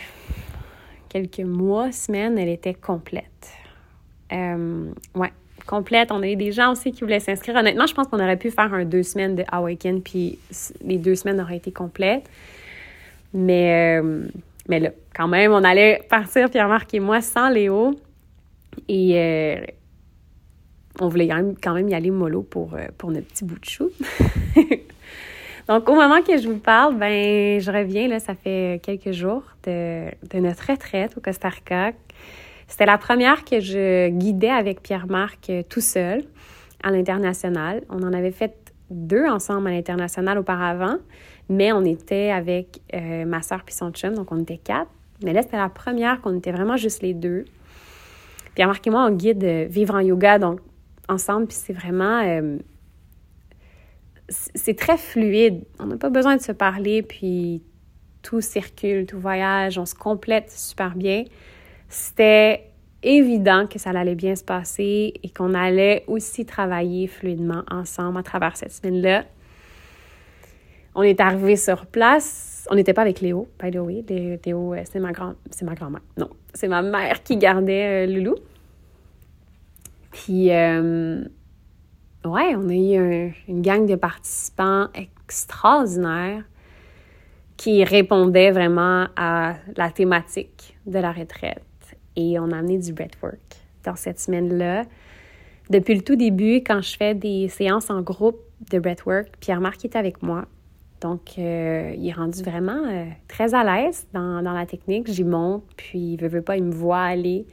quelques 1.09 1.41
mois, 1.41 1.91
semaines, 1.93 2.37
elle 2.38 2.50
était 2.50 2.75
complète. 2.75 3.25
Euh, 4.33 4.91
ouais, 5.14 5.33
complète. 5.67 6.12
On 6.12 6.23
a 6.23 6.29
eu 6.29 6.37
des 6.37 6.52
gens 6.52 6.73
aussi 6.73 6.93
qui 6.93 7.00
voulaient 7.00 7.21
s'inscrire. 7.21 7.57
Honnêtement, 7.57 7.87
je 7.87 7.95
pense 7.95 8.09
qu'on 8.09 8.21
aurait 8.21 8.37
pu 8.37 8.50
faire 8.50 8.75
un 8.75 8.85
deux 8.85 9.02
semaines 9.02 9.37
de 9.37 9.45
Awaken, 9.50 10.02
puis 10.02 10.38
les 10.85 10.99
deux 10.99 11.14
semaines 11.14 11.41
auraient 11.41 11.57
été 11.57 11.73
complètes. 11.73 12.29
Mais, 13.33 14.00
euh, 14.00 14.26
mais 14.69 14.81
là, 14.81 14.91
quand 15.14 15.29
même, 15.29 15.52
on 15.52 15.64
allait 15.64 16.02
partir, 16.11 16.50
Pierre-Marc 16.50 16.93
et 16.93 17.00
moi, 17.00 17.23
sans 17.23 17.49
Léo. 17.49 17.99
Et 18.88 19.59
on 21.00 21.08
voulait 21.08 21.28
quand 21.62 21.75
même, 21.75 21.88
y 21.88 21.94
aller 21.94 22.11
mollo 22.11 22.42
pour, 22.42 22.76
pour 22.99 23.11
notre 23.11 23.26
petit 23.26 23.44
bout 23.44 23.58
de 23.58 23.64
chou. 23.64 23.90
Donc, 25.68 25.88
au 25.88 25.94
moment 25.94 26.22
que 26.22 26.37
je 26.37 26.49
vous 26.49 26.58
parle, 26.58 26.96
ben, 26.96 27.61
je 27.61 27.70
reviens, 27.70 28.08
là, 28.08 28.18
ça 28.18 28.34
fait 28.34 28.80
quelques 28.82 29.12
jours 29.12 29.44
de, 29.64 30.06
de 30.28 30.38
notre 30.38 30.70
retraite 30.70 31.16
au 31.16 31.20
Costa 31.20 31.49
Rica. 31.49 31.92
C'était 32.72 32.87
la 32.87 32.99
première 32.99 33.44
que 33.44 33.61
je 33.61 34.08
guidais 34.08 34.49
avec 34.49 34.82
Pierre-Marc 34.82 35.50
euh, 35.50 35.62
tout 35.68 35.82
seul 35.82 36.25
à 36.82 36.90
l'international. 36.90 37.82
On 37.90 38.02
en 38.02 38.12
avait 38.12 38.30
fait 38.32 38.54
deux 38.90 39.26
ensemble 39.26 39.68
à 39.68 39.72
l'international 39.72 40.38
auparavant, 40.38 40.96
mais 41.50 41.72
on 41.72 41.84
était 41.84 42.30
avec 42.30 42.80
euh, 42.94 43.25
ma 43.25 43.42
soeur 43.42 43.62
puis 43.64 43.75
son 43.75 43.90
chum, 43.90 44.14
donc 44.14 44.32
on 44.32 44.40
était 44.40 44.56
quatre. 44.56 44.90
Mais 45.22 45.32
là, 45.32 45.42
c'était 45.42 45.58
la 45.58 45.68
première 45.68 46.22
qu'on 46.22 46.38
était 46.38 46.50
vraiment 46.50 46.78
juste 46.78 47.02
les 47.02 47.14
deux. 47.14 47.44
Pierre-Marc 48.54 48.87
et 48.87 48.90
moi, 48.90 49.06
on 49.06 49.11
guide 49.11 49.44
euh, 49.44 49.66
Vivre 49.68 49.94
en 49.94 50.00
yoga, 50.00 50.38
donc 50.38 50.61
puis 51.49 51.57
c'est 51.57 51.73
vraiment... 51.73 52.59
c'est 54.28 54.76
très 54.76 54.97
fluide. 54.97 55.64
On 55.78 55.87
n'a 55.87 55.97
pas 55.97 56.11
besoin 56.11 56.37
de 56.37 56.42
se 56.42 56.52
parler, 56.52 57.02
puis 57.02 57.62
tout 58.23 58.40
circule, 58.40 59.07
tout 59.07 59.19
voyage, 59.19 59.78
on 59.78 59.87
se 59.87 59.95
complète 59.95 60.50
super 60.50 60.95
bien 60.95 61.25
c'était 61.92 62.71
évident 63.02 63.66
que 63.66 63.78
ça 63.78 63.90
allait 63.90 64.14
bien 64.14 64.35
se 64.35 64.42
passer 64.42 65.12
et 65.23 65.28
qu'on 65.28 65.54
allait 65.54 66.04
aussi 66.07 66.47
travailler 66.47 67.07
fluidement 67.07 67.62
ensemble 67.71 68.19
à 68.19 68.23
travers 68.23 68.57
cette 68.57 68.73
semaine-là. 68.73 69.25
On 70.95 71.02
est 71.02 71.21
arrivé 71.21 71.57
sur 71.57 71.87
place. 71.87 72.66
On 72.71 72.76
n'était 72.76 72.95
pas 72.95 73.02
avec 73.02 73.21
Léo, 73.21 73.49
by 73.62 73.71
the 73.71 73.76
way. 73.76 74.04
Léo, 74.09 74.75
euh, 74.75 74.83
c'est 74.85 75.00
ma, 75.00 75.12
grand... 75.12 75.35
ma 75.62 75.75
grand-mère. 75.75 76.02
Non, 76.16 76.31
c'est 76.54 76.69
ma 76.69 76.81
mère 76.81 77.23
qui 77.23 77.37
gardait 77.37 78.07
euh, 78.07 78.12
Loulou. 78.12 78.37
Puis, 80.12 80.52
euh, 80.52 81.25
ouais, 82.25 82.54
on 82.57 82.69
a 82.69 82.75
eu 82.75 83.35
une 83.49 83.62
gang 83.62 83.87
de 83.87 83.97
participants 83.97 84.88
extraordinaires 84.95 86.45
qui 87.57 87.85
répondaient 87.85 88.50
vraiment 88.50 89.07
à 89.16 89.54
la 89.76 89.90
thématique 89.90 90.76
de 90.87 90.99
la 90.99 91.12
retraite 91.12 91.62
et 92.16 92.38
on 92.38 92.50
a 92.50 92.59
amené 92.59 92.78
du 92.78 92.92
breathwork 92.92 93.38
dans 93.85 93.97
cette 93.97 94.21
semaine-là. 94.21 94.85
Depuis 95.71 95.95
le 95.95 96.02
tout 96.02 96.16
début, 96.16 96.57
quand 96.57 96.83
je 96.83 96.97
fais 96.97 97.14
des 97.14 97.49
séances 97.49 97.88
en 97.90 98.02
groupe 98.02 98.40
de 98.71 98.78
breathwork, 98.78 99.28
Pierre-Marc 99.40 99.85
est 99.85 99.97
avec 99.97 100.23
moi. 100.23 100.45
Donc, 101.00 101.38
euh, 101.38 101.95
il 101.97 102.09
est 102.09 102.12
rendu 102.12 102.42
vraiment 102.42 102.85
euh, 102.88 103.07
très 103.26 103.54
à 103.54 103.64
l'aise 103.64 104.07
dans, 104.12 104.40
la 104.40 104.66
technique. 104.66 105.11
J'y 105.11 105.25
monte, 105.25 105.64
puis 105.76 106.14
il 106.14 106.16
veut, 106.16 106.28
veut 106.28 106.42
pas, 106.42 106.57
il 106.57 106.64
me 106.64 106.73
voit 106.73 107.02
aller. 107.02 107.47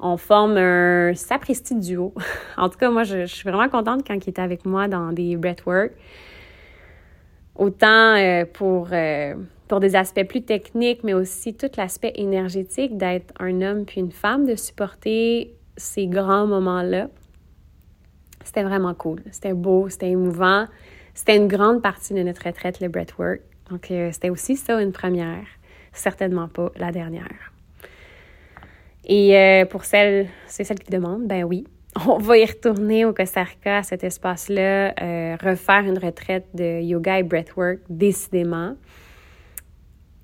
On 0.00 0.16
forme 0.16 0.56
un 0.56 1.14
sapristi 1.14 1.74
duo. 1.74 2.14
en 2.56 2.68
tout 2.68 2.78
cas, 2.78 2.90
moi, 2.90 3.04
je, 3.04 3.26
suis 3.26 3.48
vraiment 3.48 3.68
contente 3.68 4.06
quand 4.06 4.14
il 4.14 4.30
était 4.30 4.42
avec 4.42 4.64
moi 4.64 4.88
dans 4.88 5.12
des 5.12 5.36
breathwork. 5.36 5.92
Autant 7.56 8.16
euh, 8.16 8.44
pour 8.50 8.88
pour 9.70 9.78
des 9.78 9.94
aspects 9.94 10.24
plus 10.24 10.42
techniques, 10.42 11.04
mais 11.04 11.14
aussi 11.14 11.54
tout 11.54 11.70
l'aspect 11.76 12.12
énergétique 12.16 12.96
d'être 12.96 13.32
un 13.38 13.62
homme 13.62 13.84
puis 13.84 14.00
une 14.00 14.10
femme, 14.10 14.44
de 14.44 14.56
supporter 14.56 15.54
ces 15.76 16.08
grands 16.08 16.48
moments-là. 16.48 17.08
C'était 18.42 18.64
vraiment 18.64 18.94
cool. 18.94 19.20
C'était 19.30 19.52
beau, 19.52 19.88
c'était 19.88 20.10
émouvant. 20.10 20.66
C'était 21.14 21.36
une 21.36 21.46
grande 21.46 21.82
partie 21.82 22.14
de 22.14 22.22
notre 22.24 22.44
retraite, 22.44 22.80
le 22.80 22.88
breathwork. 22.88 23.42
Donc, 23.70 23.92
euh, 23.92 24.10
c'était 24.10 24.30
aussi 24.30 24.56
ça 24.56 24.82
une 24.82 24.90
première. 24.90 25.46
Certainement 25.92 26.48
pas 26.48 26.72
la 26.74 26.90
dernière. 26.90 27.52
Et 29.10 29.36
euh, 29.36 29.64
pour 29.64 29.84
celles, 29.84 30.28
c'est 30.46 30.62
celle 30.62 30.78
qui 30.78 30.90
demande, 30.90 31.26
ben 31.26 31.42
oui, 31.42 31.66
on 32.06 32.18
va 32.18 32.38
y 32.38 32.44
retourner 32.44 33.04
au 33.04 33.12
Costa 33.12 33.42
Rica, 33.42 33.78
à 33.78 33.82
cet 33.82 34.04
espace-là, 34.04 34.94
euh, 35.02 35.36
refaire 35.42 35.80
une 35.80 35.98
retraite 35.98 36.46
de 36.54 36.80
yoga 36.80 37.18
et 37.18 37.24
breathwork, 37.24 37.80
décidément. 37.90 38.76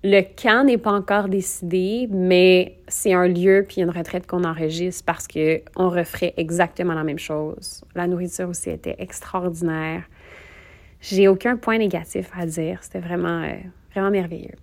Le 0.05 0.21
camp 0.21 0.65
n'est 0.65 0.79
pas 0.79 0.93
encore 0.93 1.29
décidé, 1.29 2.07
mais 2.13 2.79
c'est 2.87 3.13
un 3.13 3.27
lieu 3.27 3.65
puis 3.67 3.81
une 3.81 3.91
retraite 3.91 4.25
qu'on 4.29 4.45
enregistre 4.45 5.05
parce 5.05 5.27
que 5.27 5.63
on 5.75 5.89
referait 5.89 6.35
exactement 6.37 6.95
la 6.95 7.03
même 7.03 7.19
chose. 7.19 7.83
La 7.97 8.07
nourriture 8.07 8.49
aussi 8.49 8.71
était 8.71 8.95
extraordinaire. 9.01 10.05
J'ai 11.01 11.27
aucun 11.27 11.57
point 11.57 11.79
négatif 11.79 12.31
à 12.39 12.47
dire. 12.47 12.85
C'était 12.85 13.01
vraiment, 13.01 13.43
euh, 13.43 13.57
vraiment 13.91 14.13
merveilleux. 14.13 14.55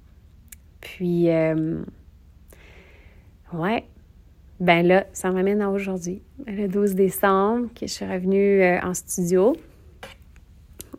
Puis, 0.79 1.27
ouais, 3.53 3.83
ben 4.63 4.87
là, 4.87 5.05
ça 5.11 5.29
m'amène 5.29 5.61
à 5.61 5.69
aujourd'hui, 5.69 6.21
le 6.47 6.67
12 6.67 6.95
décembre, 6.95 7.67
que 7.75 7.85
je 7.85 7.91
suis 7.91 8.05
revenue 8.05 8.61
euh, 8.61 8.79
en 8.81 8.93
studio. 8.93 9.57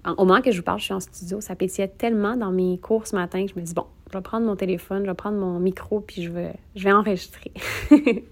Au 0.04 0.26
moment 0.26 0.42
que 0.42 0.50
je 0.50 0.59
vous 0.59 0.62
parle, 0.62 0.80
je 0.80 0.85
suis 0.85 0.92
en 0.92 1.00
studio. 1.00 1.40
Ça 1.40 1.56
pétillait 1.56 1.88
tellement 1.88 2.37
dans 2.37 2.52
mes 2.52 2.76
cours 2.76 3.06
ce 3.06 3.16
matin 3.16 3.47
que 3.47 3.50
je 3.50 3.59
me 3.59 3.64
dis, 3.64 3.73
bon, 3.73 3.87
je 4.12 4.18
vais 4.18 4.23
prendre 4.23 4.44
mon 4.44 4.54
téléphone, 4.54 5.04
je 5.04 5.11
vais 5.11 5.14
prendre 5.14 5.38
mon 5.38 5.59
micro, 5.61 6.00
puis 6.00 6.23
je 6.23 6.30
vais, 6.30 6.52
je 6.76 6.85
vais 6.85 6.92
enregistrer. 6.92 7.52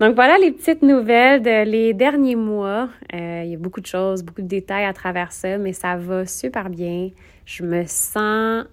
Donc 0.00 0.14
voilà 0.14 0.38
les 0.38 0.52
petites 0.52 0.82
nouvelles 0.82 1.42
de 1.42 1.64
les 1.68 1.94
derniers 1.94 2.36
mois. 2.36 2.88
Euh, 3.12 3.42
il 3.44 3.50
y 3.50 3.54
a 3.56 3.58
beaucoup 3.58 3.80
de 3.80 3.86
choses, 3.86 4.22
beaucoup 4.22 4.42
de 4.42 4.46
détails 4.46 4.84
à 4.84 4.92
travers 4.92 5.32
ça, 5.32 5.58
mais 5.58 5.72
ça 5.72 5.96
va 5.96 6.26
super 6.26 6.70
bien. 6.70 7.10
Je 7.44 7.64
me 7.64 7.82
sens, 7.86 8.66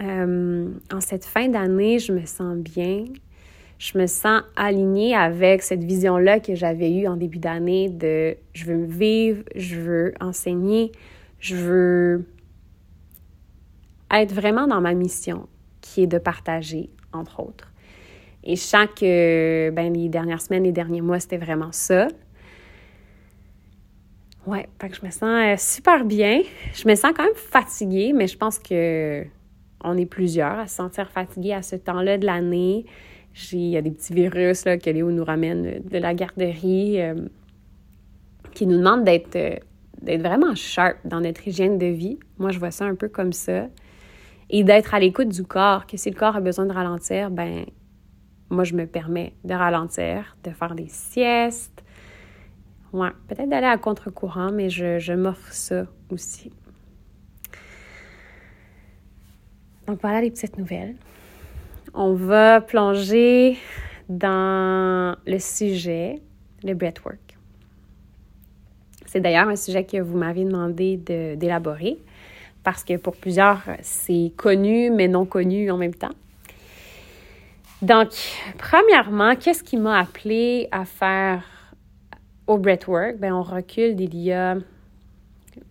euh, 0.00 0.68
en 0.92 1.00
cette 1.00 1.24
fin 1.24 1.48
d'année, 1.48 1.98
je 1.98 2.12
me 2.12 2.24
sens 2.26 2.56
bien. 2.56 3.06
Je 3.80 3.96
me 3.96 4.06
sens 4.06 4.42
alignée 4.56 5.16
avec 5.16 5.62
cette 5.62 5.82
vision-là 5.82 6.38
que 6.38 6.54
j'avais 6.54 6.92
eue 6.92 7.06
en 7.06 7.16
début 7.16 7.38
d'année 7.38 7.88
de 7.88 8.36
je 8.52 8.66
veux 8.66 8.84
vivre, 8.84 9.42
je 9.56 9.76
veux 9.76 10.12
enseigner, 10.20 10.92
je 11.38 11.56
veux 11.56 12.26
être 14.10 14.34
vraiment 14.34 14.66
dans 14.66 14.82
ma 14.82 14.92
mission 14.92 15.48
qui 15.80 16.02
est 16.02 16.06
de 16.06 16.18
partager, 16.18 16.90
entre 17.14 17.40
autres. 17.40 17.72
Et 18.44 18.54
je 18.54 18.60
sens 18.60 18.86
que 18.94 19.70
ben, 19.70 19.94
les 19.94 20.10
dernières 20.10 20.42
semaines, 20.42 20.64
les 20.64 20.72
derniers 20.72 21.00
mois, 21.00 21.18
c'était 21.18 21.38
vraiment 21.38 21.72
ça. 21.72 22.08
Ouais, 24.46 24.68
je 24.82 25.06
me 25.06 25.10
sens 25.10 25.22
euh, 25.22 25.54
super 25.56 26.04
bien. 26.04 26.42
Je 26.74 26.86
me 26.86 26.94
sens 26.94 27.12
quand 27.16 27.24
même 27.24 27.34
fatiguée, 27.34 28.12
mais 28.14 28.26
je 28.26 28.36
pense 28.36 28.58
que 28.58 29.24
on 29.82 29.96
est 29.96 30.04
plusieurs 30.04 30.58
à 30.58 30.66
se 30.66 30.76
sentir 30.76 31.08
fatigués 31.08 31.54
à 31.54 31.62
ce 31.62 31.76
temps-là 31.76 32.18
de 32.18 32.26
l'année. 32.26 32.84
Il 33.52 33.68
y 33.68 33.76
a 33.76 33.82
des 33.82 33.90
petits 33.90 34.12
virus 34.12 34.64
là, 34.64 34.78
que 34.78 34.90
Léo 34.90 35.10
nous 35.10 35.24
ramène 35.24 35.82
de 35.82 35.98
la 35.98 36.14
garderie 36.14 37.00
euh, 37.00 37.14
qui 38.52 38.66
nous 38.66 38.78
demandent 38.78 39.04
d'être 39.04 39.36
euh, 39.36 39.56
d'être 40.02 40.22
vraiment 40.22 40.54
sharp 40.54 40.96
dans 41.04 41.20
notre 41.20 41.46
hygiène 41.46 41.78
de 41.78 41.86
vie. 41.86 42.18
Moi, 42.38 42.50
je 42.50 42.58
vois 42.58 42.70
ça 42.70 42.86
un 42.86 42.94
peu 42.94 43.08
comme 43.08 43.32
ça. 43.32 43.68
Et 44.48 44.64
d'être 44.64 44.94
à 44.94 44.98
l'écoute 44.98 45.28
du 45.28 45.44
corps, 45.44 45.86
que 45.86 45.96
si 45.96 46.10
le 46.10 46.16
corps 46.16 46.36
a 46.36 46.40
besoin 46.40 46.66
de 46.66 46.72
ralentir, 46.72 47.30
ben 47.30 47.66
moi, 48.48 48.64
je 48.64 48.74
me 48.74 48.86
permets 48.86 49.34
de 49.44 49.54
ralentir, 49.54 50.36
de 50.42 50.50
faire 50.50 50.74
des 50.74 50.88
siestes. 50.88 51.84
Ouais, 52.92 53.10
peut-être 53.28 53.48
d'aller 53.48 53.66
à 53.66 53.78
contre-courant, 53.78 54.50
mais 54.52 54.70
je, 54.70 54.98
je 54.98 55.12
m'offre 55.12 55.52
ça 55.52 55.86
aussi. 56.10 56.50
Donc 59.86 60.00
voilà 60.00 60.20
les 60.20 60.30
petites 60.30 60.58
nouvelles. 60.58 60.96
On 61.94 62.14
va 62.14 62.60
plonger 62.60 63.58
dans 64.08 65.16
le 65.26 65.38
sujet, 65.38 66.20
le 66.62 66.74
breathwork. 66.74 67.36
C'est 69.06 69.20
d'ailleurs 69.20 69.48
un 69.48 69.56
sujet 69.56 69.84
que 69.84 70.00
vous 70.00 70.16
m'avez 70.16 70.44
demandé 70.44 70.96
d'élaborer 70.96 71.98
parce 72.62 72.84
que 72.84 72.96
pour 72.96 73.16
plusieurs, 73.16 73.62
c'est 73.82 74.32
connu 74.36 74.90
mais 74.90 75.08
non 75.08 75.24
connu 75.24 75.70
en 75.70 75.76
même 75.76 75.94
temps. 75.94 76.14
Donc, 77.82 78.10
premièrement, 78.58 79.34
qu'est-ce 79.34 79.64
qui 79.64 79.76
m'a 79.76 79.98
appelé 79.98 80.68
à 80.70 80.84
faire 80.84 81.42
au 82.46 82.58
breathwork? 82.58 83.16
Bien, 83.16 83.34
on 83.34 83.42
recule 83.42 83.96
d'il 83.96 84.16
y 84.16 84.32
a 84.32 84.56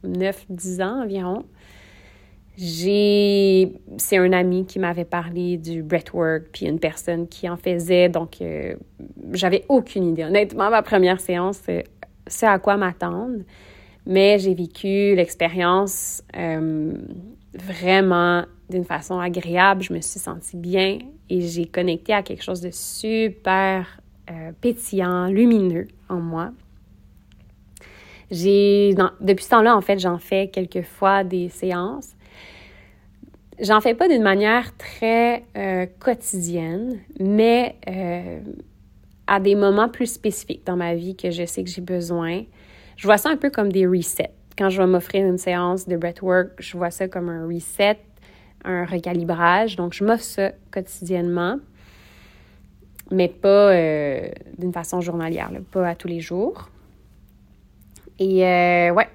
9-10 0.04 0.84
ans 0.84 1.04
environ. 1.04 1.46
J'ai... 2.62 3.72
C'est 3.98 4.18
un 4.18 4.34
ami 4.34 4.66
qui 4.66 4.80
m'avait 4.80 5.06
parlé 5.06 5.56
du 5.56 5.82
breathwork, 5.82 6.48
puis 6.52 6.66
une 6.66 6.80
personne 6.80 7.30
qui 7.30 7.48
en 7.48 7.56
faisait, 7.56 8.10
donc 8.10 8.42
euh, 8.42 8.76
j'avais 9.32 9.64
aucune 9.70 10.04
idée. 10.04 10.26
Honnêtement, 10.26 10.70
ma 10.70 10.82
première 10.82 11.22
séance, 11.22 11.62
c'est 12.28 12.46
à 12.46 12.60
quoi 12.60 12.76
m'attendre, 12.76 13.44
mais 14.06 14.40
j'ai 14.40 14.54
vécu 14.54 15.16
l'expérience 15.16 16.22
euh, 16.36 16.92
vraiment 17.54 18.44
d'une 18.70 18.84
façon 18.84 19.20
agréable. 19.20 19.82
Je 19.82 19.94
me 19.94 20.02
suis 20.02 20.20
sentie 20.20 20.58
bien 20.58 21.00
et 21.30 21.40
j'ai 21.40 21.66
connecté 21.66 22.12
à 22.12 22.24
quelque 22.24 22.44
chose 22.44 22.60
de 22.60 22.72
super 22.72 24.02
euh, 24.30 24.52
pétillant, 24.60 25.28
lumineux 25.28 25.88
en 26.10 26.20
moi. 26.20 26.52
Depuis 28.30 29.44
ce 29.44 29.50
temps-là, 29.50 29.78
en 29.78 29.82
fait, 29.82 29.98
j'en 29.98 30.18
fais 30.18 30.50
quelques 30.50 30.84
fois 30.84 31.24
des 31.24 31.48
séances. 31.48 32.16
J'en 33.62 33.82
fais 33.82 33.94
pas 33.94 34.08
d'une 34.08 34.22
manière 34.22 34.76
très 34.78 35.44
euh, 35.58 35.86
quotidienne, 36.00 37.00
mais 37.20 37.76
euh, 37.90 38.40
à 39.28 39.42
des 39.42 39.56
moments 39.56 39.90
plus 39.90 40.14
spécifiques 40.14 40.66
dans 40.66 40.78
ma 40.78 40.96
vie 40.96 41.16
que 41.16 41.30
je 41.30 41.46
sais 41.46 41.64
que 41.64 41.70
j'ai 41.70 41.82
besoin. 41.82 42.44
Je 42.96 43.06
vois 43.06 43.18
ça 43.18 43.30
un 43.30 43.36
peu 43.36 43.50
comme 43.50 43.70
des 43.70 43.86
resets. 43.86 44.32
Quand 44.58 44.70
je 44.70 44.82
vais 44.82 44.88
m'offrir 44.88 45.26
une 45.26 45.38
séance 45.38 45.88
de 45.88 45.98
breathwork, 45.98 46.52
je 46.60 46.78
vois 46.78 46.92
ça 46.92 47.08
comme 47.08 47.30
un 47.30 47.46
reset 47.46 47.98
un 48.66 48.84
recalibrage. 48.86 49.78
Donc, 49.78 49.94
je 49.94 50.04
m'offre 50.04 50.24
ça 50.24 50.52
quotidiennement, 50.70 51.60
mais 53.10 53.30
pas 53.30 53.72
euh, 53.72 54.30
d'une 54.58 54.74
façon 54.74 55.00
journalière, 55.00 55.50
pas 55.72 55.88
à 55.88 55.96
tous 55.96 56.10
les 56.10 56.20
jours. 56.20 56.70
Et 58.20 58.42
ouais, 58.42 59.10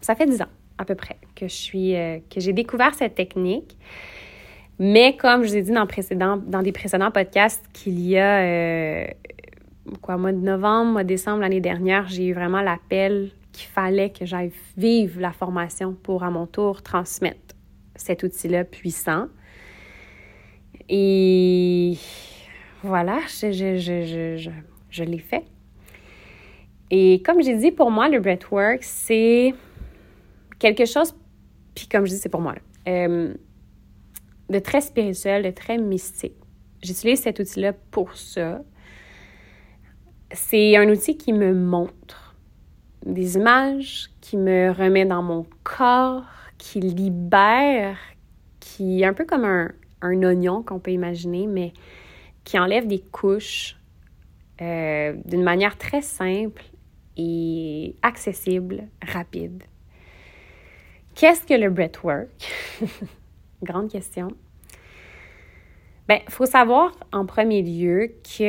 ça 0.00 0.14
fait 0.14 0.26
dix 0.26 0.40
ans 0.42 0.48
à 0.78 0.84
peu 0.84 0.94
près 0.94 1.16
que 1.36 1.46
je 1.46 1.54
suis 1.54 1.94
euh, 1.94 2.18
que 2.28 2.40
j'ai 2.40 2.52
découvert 2.52 2.94
cette 2.94 3.14
technique. 3.14 3.76
Mais 4.78 5.16
comme 5.16 5.42
je 5.44 5.48
vous 5.48 5.56
ai 5.56 5.62
dit 5.62 5.72
dans, 5.72 6.36
dans 6.36 6.62
des 6.62 6.72
précédents 6.72 7.10
podcasts 7.10 7.64
qu'il 7.72 8.00
y 8.00 8.18
a 8.18 9.06
quoi, 10.02 10.16
mois 10.16 10.32
de 10.32 10.38
novembre, 10.38 10.92
mois 10.92 11.02
de 11.02 11.08
décembre 11.08 11.40
l'année 11.40 11.60
dernière, 11.60 12.08
j'ai 12.08 12.26
eu 12.26 12.32
vraiment 12.32 12.60
l'appel 12.60 13.30
qu'il 13.52 13.68
fallait 13.68 14.10
que 14.10 14.26
j'aille 14.26 14.52
vivre 14.76 15.20
la 15.20 15.32
formation 15.32 15.94
pour 15.94 16.24
à 16.24 16.30
mon 16.30 16.46
tour 16.46 16.82
transmettre 16.82 17.54
cet 17.94 18.22
outil-là 18.22 18.64
puissant. 18.64 19.28
Et 20.88 21.96
voilà, 22.82 23.18
je, 23.28 23.52
je, 23.52 23.76
je, 23.78 24.50
je 24.90 25.04
l'ai 25.04 25.18
fait. 25.18 25.44
Et 26.90 27.22
comme 27.24 27.42
j'ai 27.42 27.56
dit, 27.56 27.72
pour 27.72 27.90
moi, 27.90 28.08
le 28.08 28.20
breathwork, 28.20 28.82
c'est 28.82 29.54
quelque 30.58 30.84
chose, 30.84 31.14
puis 31.76 31.86
comme 31.86 32.06
je 32.06 32.12
dis, 32.12 32.18
c'est 32.18 32.30
pour 32.30 32.40
moi, 32.40 32.54
euh, 32.88 33.34
de 34.48 34.58
très 34.58 34.80
spirituel, 34.80 35.44
de 35.44 35.50
très 35.50 35.76
mystique. 35.76 36.34
J'utilise 36.82 37.20
cet 37.20 37.38
outil-là 37.38 37.74
pour 37.90 38.16
ça. 38.16 38.62
C'est 40.32 40.76
un 40.76 40.88
outil 40.88 41.16
qui 41.16 41.32
me 41.32 41.54
montre 41.54 42.34
des 43.04 43.36
images, 43.36 44.08
qui 44.20 44.38
me 44.38 44.72
remet 44.72 45.04
dans 45.04 45.22
mon 45.22 45.46
corps, 45.64 46.24
qui 46.56 46.80
libère, 46.80 47.98
qui 48.58 49.02
est 49.02 49.04
un 49.04 49.12
peu 49.12 49.26
comme 49.26 49.44
un, 49.44 49.70
oignon 50.02 50.62
qu'on 50.62 50.78
peut 50.78 50.92
imaginer, 50.92 51.46
mais 51.46 51.74
qui 52.44 52.58
enlève 52.58 52.86
des 52.86 53.00
couches 53.00 53.76
euh, 54.62 55.14
d'une 55.26 55.42
manière 55.42 55.76
très 55.76 56.00
simple 56.00 56.64
et 57.18 57.96
accessible, 58.02 58.88
rapide. 59.02 59.62
Qu'est-ce 61.16 61.46
que 61.46 61.54
le 61.54 61.70
breathwork? 61.70 62.28
Grande 63.62 63.90
question. 63.90 64.28
Bien, 66.08 66.20
il 66.24 66.32
faut 66.32 66.46
savoir 66.46 66.92
en 67.12 67.26
premier 67.26 67.62
lieu 67.62 68.12
qu'il 68.22 68.46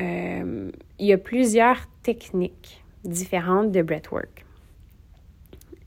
euh, 0.00 0.70
y 0.98 1.12
a 1.12 1.18
plusieurs 1.18 1.78
techniques 2.02 2.82
différentes 3.04 3.70
de 3.70 3.82
breathwork. 3.82 4.44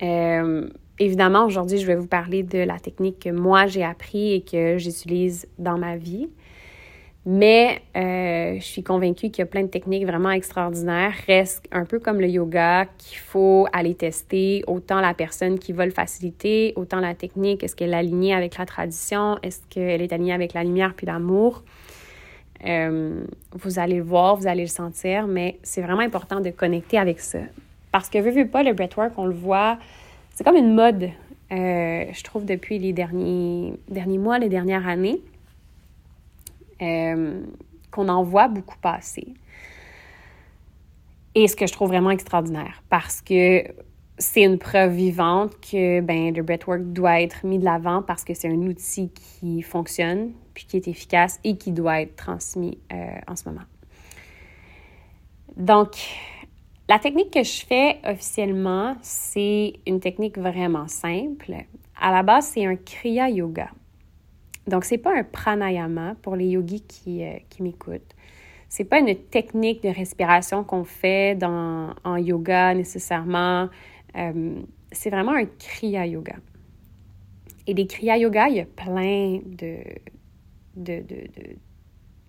Euh, 0.01 0.69
Évidemment, 1.01 1.45
aujourd'hui, 1.45 1.77
je 1.77 1.87
vais 1.87 1.95
vous 1.95 2.07
parler 2.07 2.43
de 2.43 2.59
la 2.59 2.77
technique 2.77 3.19
que 3.19 3.29
moi 3.29 3.67
j'ai 3.67 3.85
appris 3.85 4.33
et 4.33 4.41
que 4.41 4.77
j'utilise 4.77 5.47
dans 5.57 5.77
ma 5.77 5.95
vie. 5.95 6.27
Mais 7.31 7.83
euh, 7.95 8.55
je 8.59 8.65
suis 8.65 8.81
convaincue 8.81 9.29
qu'il 9.29 9.39
y 9.39 9.41
a 9.43 9.45
plein 9.45 9.61
de 9.61 9.67
techniques 9.67 10.03
vraiment 10.03 10.31
extraordinaires. 10.31 11.13
Reste 11.27 11.63
un 11.71 11.85
peu 11.85 11.99
comme 11.99 12.19
le 12.19 12.27
yoga 12.27 12.87
qu'il 12.97 13.19
faut 13.19 13.67
aller 13.71 13.93
tester. 13.93 14.63
Autant 14.65 14.99
la 14.99 15.13
personne 15.13 15.59
qui 15.59 15.71
va 15.71 15.85
le 15.85 15.91
faciliter, 15.91 16.73
autant 16.75 16.99
la 16.99 17.13
technique, 17.13 17.63
est-ce 17.63 17.75
qu'elle 17.75 17.93
est 17.93 17.97
alignée 17.97 18.33
avec 18.33 18.57
la 18.57 18.65
tradition, 18.65 19.37
est-ce 19.43 19.61
qu'elle 19.69 20.01
est 20.01 20.11
alignée 20.11 20.33
avec 20.33 20.55
la 20.55 20.63
lumière 20.63 20.95
puis 20.95 21.05
l'amour? 21.05 21.61
Euh, 22.65 23.23
vous 23.51 23.77
allez 23.77 23.97
le 23.97 24.03
voir, 24.03 24.35
vous 24.35 24.47
allez 24.47 24.63
le 24.63 24.67
sentir, 24.67 25.27
mais 25.27 25.59
c'est 25.61 25.81
vraiment 25.81 26.01
important 26.01 26.39
de 26.39 26.49
connecter 26.49 26.97
avec 26.97 27.19
ça. 27.19 27.39
Parce 27.91 28.09
que, 28.09 28.17
vu, 28.17 28.31
vu 28.31 28.47
pas, 28.47 28.63
le 28.63 28.73
breathwork, 28.73 29.13
on 29.17 29.27
le 29.27 29.35
voit 29.35 29.77
c'est 30.39 30.45
comme 30.45 30.55
une 30.55 30.73
mode, 30.73 31.09
euh, 31.51 32.05
je 32.13 32.23
trouve, 32.23 32.45
depuis 32.45 32.79
les 32.79 32.93
derniers, 32.93 33.73
derniers 33.89 34.17
mois, 34.17 34.39
les 34.39 34.47
dernières 34.47 34.87
années, 34.87 35.19
euh, 36.81 37.41
qu'on 37.91 38.09
en 38.09 38.23
voit 38.23 38.47
beaucoup 38.47 38.77
passer. 38.77 39.33
Et 41.35 41.47
ce 41.47 41.55
que 41.55 41.67
je 41.67 41.73
trouve 41.73 41.89
vraiment 41.89 42.11
extraordinaire, 42.11 42.83
parce 42.89 43.21
que 43.21 43.63
c'est 44.17 44.43
une 44.43 44.57
preuve 44.57 44.91
vivante 44.91 45.53
que 45.61 46.01
ben, 46.01 46.33
le 46.33 46.43
breathwork 46.43 46.81
doit 46.91 47.21
être 47.21 47.45
mis 47.45 47.57
de 47.57 47.65
l'avant 47.65 48.01
parce 48.01 48.23
que 48.23 48.33
c'est 48.33 48.49
un 48.49 48.61
outil 48.67 49.11
qui 49.13 49.61
fonctionne, 49.61 50.33
puis 50.53 50.65
qui 50.65 50.77
est 50.77 50.87
efficace 50.87 51.39
et 51.43 51.57
qui 51.57 51.71
doit 51.71 52.01
être 52.01 52.15
transmis 52.15 52.77
euh, 52.91 52.95
en 53.27 53.35
ce 53.35 53.47
moment. 53.47 53.65
Donc, 55.55 55.95
la 56.89 56.99
technique 56.99 57.31
que 57.31 57.43
je 57.43 57.65
fais 57.65 57.99
officiellement, 58.03 58.95
c'est 59.01 59.73
une 59.85 59.99
technique 59.99 60.37
vraiment 60.37 60.87
simple. 60.87 61.53
À 61.99 62.11
la 62.11 62.23
base, 62.23 62.47
c'est 62.47 62.65
un 62.65 62.75
Kriya 62.75 63.29
Yoga. 63.29 63.69
Donc, 64.69 64.85
c'est 64.85 64.97
pas 64.97 65.17
un 65.17 65.23
pranayama 65.23 66.15
pour 66.21 66.35
les 66.35 66.47
yogis 66.47 66.81
qui, 66.81 67.23
euh, 67.23 67.33
qui 67.49 67.63
m'écoutent. 67.63 68.15
C'est 68.69 68.83
pas 68.83 68.99
une 68.99 69.15
technique 69.15 69.81
de 69.81 69.89
respiration 69.89 70.63
qu'on 70.63 70.83
fait 70.83 71.35
dans, 71.35 71.95
en 72.03 72.17
yoga 72.17 72.75
nécessairement. 72.75 73.67
Euh, 74.15 74.61
c'est 74.91 75.09
vraiment 75.09 75.33
un 75.33 75.45
kriya 75.45 76.05
yoga. 76.05 76.35
Et 77.65 77.73
des 77.73 77.87
kriya 77.87 78.17
yoga, 78.17 78.47
il 78.47 78.57
y 78.57 78.59
a 78.59 78.65
plein 78.65 79.39
de, 79.43 79.77
de, 80.75 81.03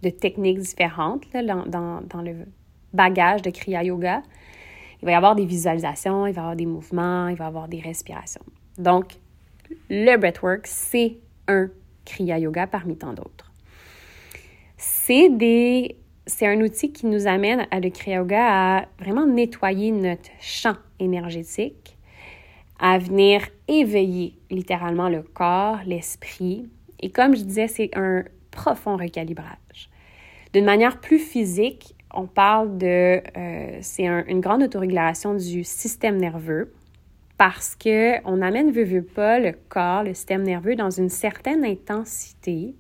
de, 0.03 0.11
techniques 0.11 0.59
différentes 0.59 1.24
dans, 1.33 1.66
dans, 1.66 2.22
le 2.22 2.46
bagage 2.94 3.42
de 3.42 3.50
kriya 3.50 3.85
yoga. 3.85 4.22
Il 5.03 5.07
va 5.07 5.12
y 5.12 5.14
avoir 5.14 5.35
des 5.35 5.46
visualisations, 5.46 6.26
il 6.26 6.33
va 6.33 6.40
y 6.40 6.42
avoir 6.42 6.57
des 6.57 6.66
mouvements, 6.66 7.29
il 7.29 7.37
va 7.37 7.44
y 7.44 7.48
avoir 7.48 7.68
des 7.68 7.81
respirations. 7.81 8.44
Donc, 8.79 9.12
le 9.88 10.16
breathwork, 10.16 10.66
c'est 10.66 11.18
un 11.48 11.68
kriya 12.10 12.38
yoga 12.38 12.66
parmi 12.66 12.96
tant 12.96 13.12
d'autres. 13.12 13.52
C'est 14.76 15.28
des 15.28 15.96
c'est 16.26 16.46
un 16.46 16.60
outil 16.60 16.92
qui 16.92 17.06
nous 17.06 17.26
amène 17.26 17.66
à 17.70 17.80
le 17.80 17.90
Kriya 17.90 18.18
Yoga 18.18 18.78
à 18.78 18.84
vraiment 18.98 19.26
nettoyer 19.26 19.90
notre 19.90 20.30
champ 20.40 20.76
énergétique, 21.00 21.96
à 22.78 22.98
venir 22.98 23.42
éveiller 23.68 24.38
littéralement 24.48 25.08
le 25.08 25.22
corps, 25.22 25.78
l'esprit. 25.86 26.70
Et 27.00 27.10
comme 27.10 27.34
je 27.34 27.42
disais, 27.42 27.66
c'est 27.66 27.90
un 27.96 28.22
profond 28.50 28.96
recalibrage. 28.96 29.90
D'une 30.52 30.64
manière 30.64 31.00
plus 31.00 31.18
physique, 31.18 31.94
on 32.12 32.26
parle 32.26 32.78
de, 32.78 33.20
euh, 33.36 33.78
c'est 33.80 34.06
une 34.06 34.40
grande 34.40 34.62
autorégulation 34.62 35.34
du 35.34 35.64
système 35.64 36.16
nerveux 36.16 36.72
parce 37.40 37.74
que 37.74 38.20
on 38.26 38.42
amène, 38.42 38.70
veut, 38.70 38.85
veut 38.85 39.03
pas, 39.03 39.38
le 39.38 39.55
corps, 39.70 40.03
le 40.03 40.12
système 40.12 40.42
nerveux 40.42 40.76
dans 40.76 40.90
une 40.90 41.09
certaine 41.09 41.64
intensité 41.64 42.74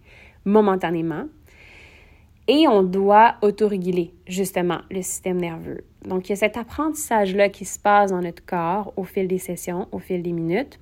momentanément 0.44 1.24
et 2.46 2.68
on 2.68 2.82
doit 2.82 3.36
autoréguler 3.40 4.12
justement 4.26 4.82
le 4.90 5.00
système 5.00 5.38
nerveux. 5.38 5.82
Donc, 6.04 6.28
il 6.28 6.32
y 6.32 6.32
a 6.34 6.36
cet 6.36 6.58
apprentissage-là 6.58 7.48
qui 7.48 7.64
se 7.64 7.78
passe 7.78 8.10
dans 8.10 8.20
notre 8.20 8.44
corps 8.44 8.92
au 8.98 9.04
fil 9.04 9.28
des 9.28 9.38
sessions, 9.38 9.88
au 9.92 9.98
fil 9.98 10.22
des 10.22 10.32
minutes. 10.32 10.78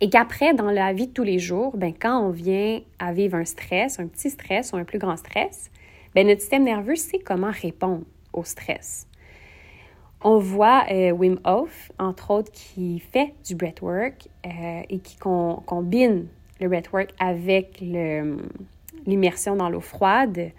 Et 0.00 0.08
qu'après, 0.08 0.54
dans 0.54 0.70
la 0.70 0.94
vie 0.94 1.08
de 1.08 1.12
tous 1.12 1.24
les 1.24 1.38
jours, 1.38 1.76
ben, 1.76 1.92
quand 1.92 2.18
on 2.18 2.30
vient 2.30 2.80
à 2.98 3.12
vivre 3.12 3.34
un 3.34 3.44
stress, 3.44 4.00
un 4.00 4.06
petit 4.06 4.30
stress 4.30 4.72
ou 4.72 4.76
un 4.76 4.84
plus 4.84 4.98
grand 4.98 5.18
stress, 5.18 5.70
ben, 6.14 6.26
notre 6.26 6.40
système 6.40 6.64
nerveux 6.64 6.96
sait 6.96 7.18
comment 7.18 7.50
répondre 7.52 8.04
au 8.32 8.42
stress. 8.42 9.06
On 10.22 10.38
voit 10.38 10.84
euh, 10.90 11.12
Wim 11.12 11.38
Hof, 11.44 11.92
entre 11.98 12.32
autres, 12.32 12.50
qui 12.50 12.98
fait 12.98 13.34
du 13.46 13.54
breathwork 13.54 14.28
euh, 14.44 14.82
et 14.88 14.98
qui 14.98 15.16
combine 15.16 16.26
le 16.60 16.68
breathwork 16.68 17.10
avec 17.20 17.80
l'immersion 19.06 19.54
dans 19.54 19.68
l'eau 19.68 19.80
froide. 19.80 20.50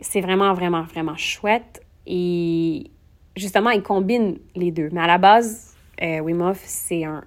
C'est 0.00 0.22
vraiment, 0.22 0.54
vraiment, 0.54 0.82
vraiment 0.82 1.16
chouette. 1.16 1.82
Et 2.06 2.90
justement, 3.36 3.70
il 3.70 3.82
combine 3.82 4.38
les 4.56 4.70
deux. 4.70 4.88
Mais 4.92 5.02
à 5.02 5.06
la 5.06 5.18
base, 5.18 5.76
euh, 6.02 6.20
Wim 6.20 6.40
Hof, 6.40 6.62
c'est 6.64 7.04
un, 7.04 7.22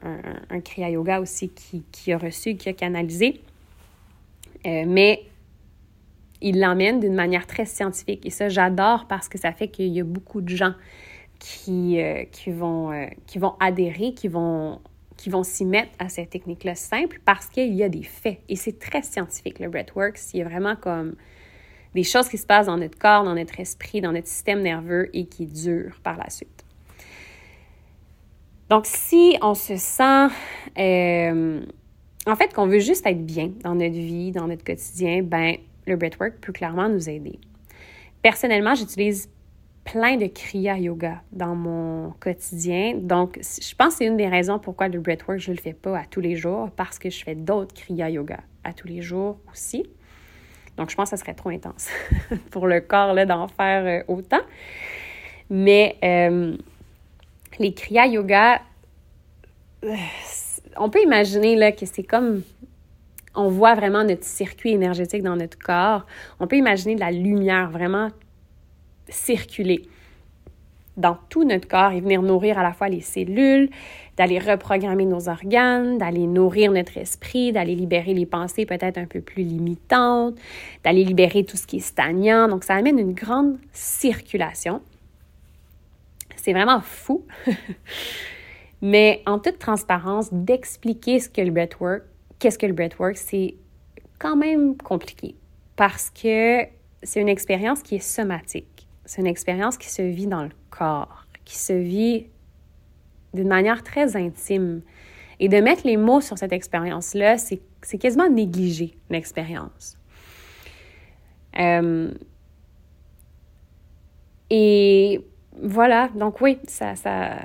un, 0.50 0.60
Kriya 0.60 0.90
Yoga 0.90 1.22
aussi 1.22 1.50
qui, 1.50 2.14
a 2.14 2.18
reçu, 2.18 2.56
qui 2.56 2.70
a 2.70 2.74
canalisé. 2.74 3.42
Mais 4.66 5.22
il 6.46 6.60
l'emmène 6.60 7.02
d'une 7.02 7.16
manière 7.16 7.46
très 7.46 7.66
scientifique. 7.66 8.26
Et 8.26 8.30
ça, 8.30 8.48
j'adore 8.48 9.08
parce 9.08 9.28
que 9.28 9.38
ça 9.38 9.52
fait 9.52 9.68
qu'il 9.68 9.88
y 9.88 10.00
a 10.00 10.04
beaucoup 10.04 10.42
de 10.42 10.50
gens 10.50 10.74
qui, 11.40 12.02
euh, 12.02 12.24
qui, 12.32 12.52
vont, 12.52 12.92
qui 13.28 13.40
vont 13.40 13.56
adhérer, 13.60 14.14
qui 14.14 14.30
vont 14.30 14.80
qui 15.18 15.30
vont 15.30 15.44
s'y 15.44 15.66
mettre 15.66 15.92
à 16.00 16.10
cette 16.10 16.30
technique-là 16.30 16.76
simple 16.76 17.20
parce 17.26 17.48
qu'il 17.48 17.74
y 17.74 17.84
a 17.84 17.90
des 17.90 18.04
faits. 18.04 18.40
Et 18.50 18.56
c'est 18.56 18.80
très 18.80 19.02
scientifique, 19.02 19.60
le 19.60 19.70
breathwork. 19.70 20.20
Il 20.34 20.40
y 20.40 20.42
a 20.42 20.46
vraiment 20.46 20.76
comme 20.76 21.16
des 21.94 22.04
choses 22.04 22.28
qui 22.28 22.38
se 22.38 22.46
passent 22.46 22.66
dans 22.66 22.78
notre 22.78 22.98
corps, 22.98 23.24
dans 23.24 23.36
notre 23.36 23.60
esprit, 23.60 24.02
dans 24.02 24.12
notre 24.12 24.28
système 24.28 24.62
nerveux 24.62 25.10
et 25.14 25.26
qui 25.26 25.46
durent 25.46 26.00
par 26.04 26.18
la 26.18 26.30
suite. 26.30 26.64
Donc, 28.70 28.86
si 28.86 29.38
on 29.42 29.54
se 29.54 29.78
sent, 29.78 30.28
euh, 30.78 31.62
en 32.26 32.36
fait, 32.36 32.54
qu'on 32.54 32.68
veut 32.68 32.80
juste 32.80 33.06
être 33.06 33.24
bien 33.26 33.52
dans 33.64 33.76
notre 33.76 33.94
vie, 33.94 34.32
dans 34.32 34.48
notre 34.48 34.64
quotidien, 34.64 35.22
ben, 35.22 35.56
le 35.86 35.96
breathwork 35.96 36.36
peut 36.42 36.54
clairement 36.54 36.90
nous 36.90 37.10
aider. 37.10 37.40
Personnellement, 38.22 38.76
j'utilise 38.76 39.30
plein 39.86 40.18
de 40.18 40.26
kriya 40.26 40.78
yoga 40.80 41.22
dans 41.32 41.56
mon 41.56 42.12
quotidien. 42.20 42.96
Donc, 42.96 43.40
je 43.40 43.76
pense 43.76 43.94
que 43.94 43.98
c'est 44.00 44.06
une 44.06 44.18
des 44.18 44.28
raisons 44.28 44.58
pourquoi 44.60 44.88
le 44.88 45.00
breathwork, 45.00 45.40
je 45.40 45.52
ne 45.52 45.56
le 45.56 45.62
fais 45.62 45.74
pas 45.74 46.00
à 46.00 46.06
tous 46.06 46.22
les 46.22 46.36
jours, 46.36 46.72
parce 46.76 46.98
que 46.98 47.10
je 47.10 47.24
fais 47.24 47.36
d'autres 47.36 47.74
kriya 47.74 48.10
yoga 48.10 48.40
à 48.64 48.74
tous 48.74 48.88
les 48.88 49.02
jours 49.02 49.38
aussi. 49.52 49.86
Donc, 50.76 50.90
je 50.90 50.96
pense 50.96 51.12
que 51.12 51.18
ça 51.18 51.24
serait 51.24 51.36
trop 51.36 51.50
intense 51.50 51.88
pour 52.52 52.68
le 52.68 52.82
corps 52.82 53.16
d'en 53.26 53.48
faire 53.48 53.86
euh, 53.86 54.14
autant. 54.14 54.42
Mais 55.50 55.96
euh, 56.04 56.58
les 57.60 57.74
kriya 57.74 58.08
yoga, 58.08 58.62
euh, 59.84 59.96
on 60.78 60.90
peut 60.90 61.02
imaginer 61.04 61.56
là, 61.56 61.72
que 61.72 61.86
c'est 61.86 62.04
comme 62.04 62.42
on 63.36 63.50
voit 63.50 63.76
vraiment 63.76 64.04
notre 64.04 64.24
circuit 64.24 64.72
énergétique 64.72 65.24
dans 65.24 65.36
notre 65.36 65.58
corps. 65.58 66.06
On 66.40 66.48
peut 66.48 66.58
imaginer 66.58 66.96
de 66.96 67.00
la 67.00 67.12
lumière 67.12 67.70
vraiment 67.70 68.10
circuler 69.10 69.84
dans 70.98 71.18
tout 71.30 71.44
notre 71.44 71.68
corps 71.68 71.92
et 71.92 72.00
venir 72.00 72.22
nourrir 72.22 72.58
à 72.58 72.64
la 72.64 72.72
fois 72.72 72.88
les 72.88 73.02
cellules, 73.02 73.70
d'aller 74.18 74.40
reprogrammer 74.40 75.06
nos 75.06 75.28
organes, 75.28 75.98
d'aller 75.98 76.26
nourrir 76.26 76.72
notre 76.72 76.98
esprit, 76.98 77.52
d'aller 77.52 77.76
libérer 77.76 78.14
les 78.14 78.26
pensées 78.26 78.66
peut-être 78.66 78.98
un 78.98 79.06
peu 79.06 79.20
plus 79.20 79.44
limitantes, 79.44 80.36
d'aller 80.84 81.04
libérer 81.04 81.44
tout 81.44 81.58
ce 81.58 81.68
qui 81.68 81.78
est 81.78 81.82
stagnant. 81.82 82.48
Donc, 82.48 82.64
ça 82.64 82.76
amène 82.76 82.98
une 82.98 83.14
grande 83.14 83.58
circulation. 83.74 84.82
C'est 86.38 86.54
vraiment 86.54 86.80
fou. 86.82 87.26
Mais 88.82 89.22
en 89.26 89.40
toute 89.40 89.60
transparence, 89.60 90.30
d'expliquer 90.32 91.20
ce 91.20 91.30
que 91.30 91.42
le 91.42 91.52
breathwork, 91.52 92.04
qu'est-ce 92.40 92.58
que 92.58 92.66
le 92.66 92.74
breathwork, 92.74 93.18
c'est 93.18 93.56
quand 94.20 94.36
même 94.36 94.78
compliqué 94.78 95.36
parce 95.76 96.10
que 96.10 96.64
c'est 97.04 97.22
une 97.22 97.30
expérience 97.30 97.82
qui 97.82 97.96
est 97.96 98.00
somatique. 98.00 98.88
C'est 99.06 99.22
une 99.22 99.28
expérience 99.28 99.78
qui 99.78 99.90
se 99.90 100.02
vit 100.02 100.28
dans 100.28 100.44
le 100.44 100.50
corps, 100.70 101.28
qui 101.44 101.58
se 101.58 101.74
vit 101.74 102.28
d'une 103.34 103.48
manière 103.48 103.84
très 103.84 104.16
intime. 104.16 104.82
Et 105.40 105.50
de 105.50 105.58
mettre 105.58 105.86
les 105.86 105.98
mots 105.98 106.22
sur 106.22 106.38
cette 106.38 106.54
expérience-là, 106.54 107.38
c'est 107.38 107.60
quasiment 108.00 108.30
négliger 108.30 108.98
l'expérience. 109.10 109.98
Euh, 111.60 112.10
et 114.50 115.22
voilà, 115.62 116.10
donc 116.16 116.40
oui, 116.42 116.58
ça, 116.68 116.96
ça, 116.96 117.38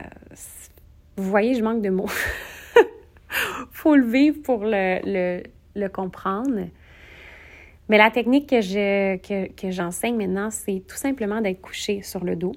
vous 1.16 1.28
voyez, 1.28 1.54
je 1.54 1.64
manque 1.64 1.82
de 1.82 1.90
mots. 1.90 2.08
faut 3.70 3.96
le 3.96 4.06
vivre 4.06 4.42
pour 4.42 4.62
le, 4.64 5.88
comprendre. 5.88 6.68
Mais 7.88 7.98
la 7.98 8.10
technique 8.10 8.48
que, 8.48 9.70
j'enseigne 9.70 10.16
maintenant, 10.16 10.50
c'est 10.50 10.82
tout 10.86 10.96
simplement 10.96 11.40
d'être 11.40 11.60
couché 11.60 12.02
sur 12.02 12.24
le 12.24 12.36
dos, 12.36 12.52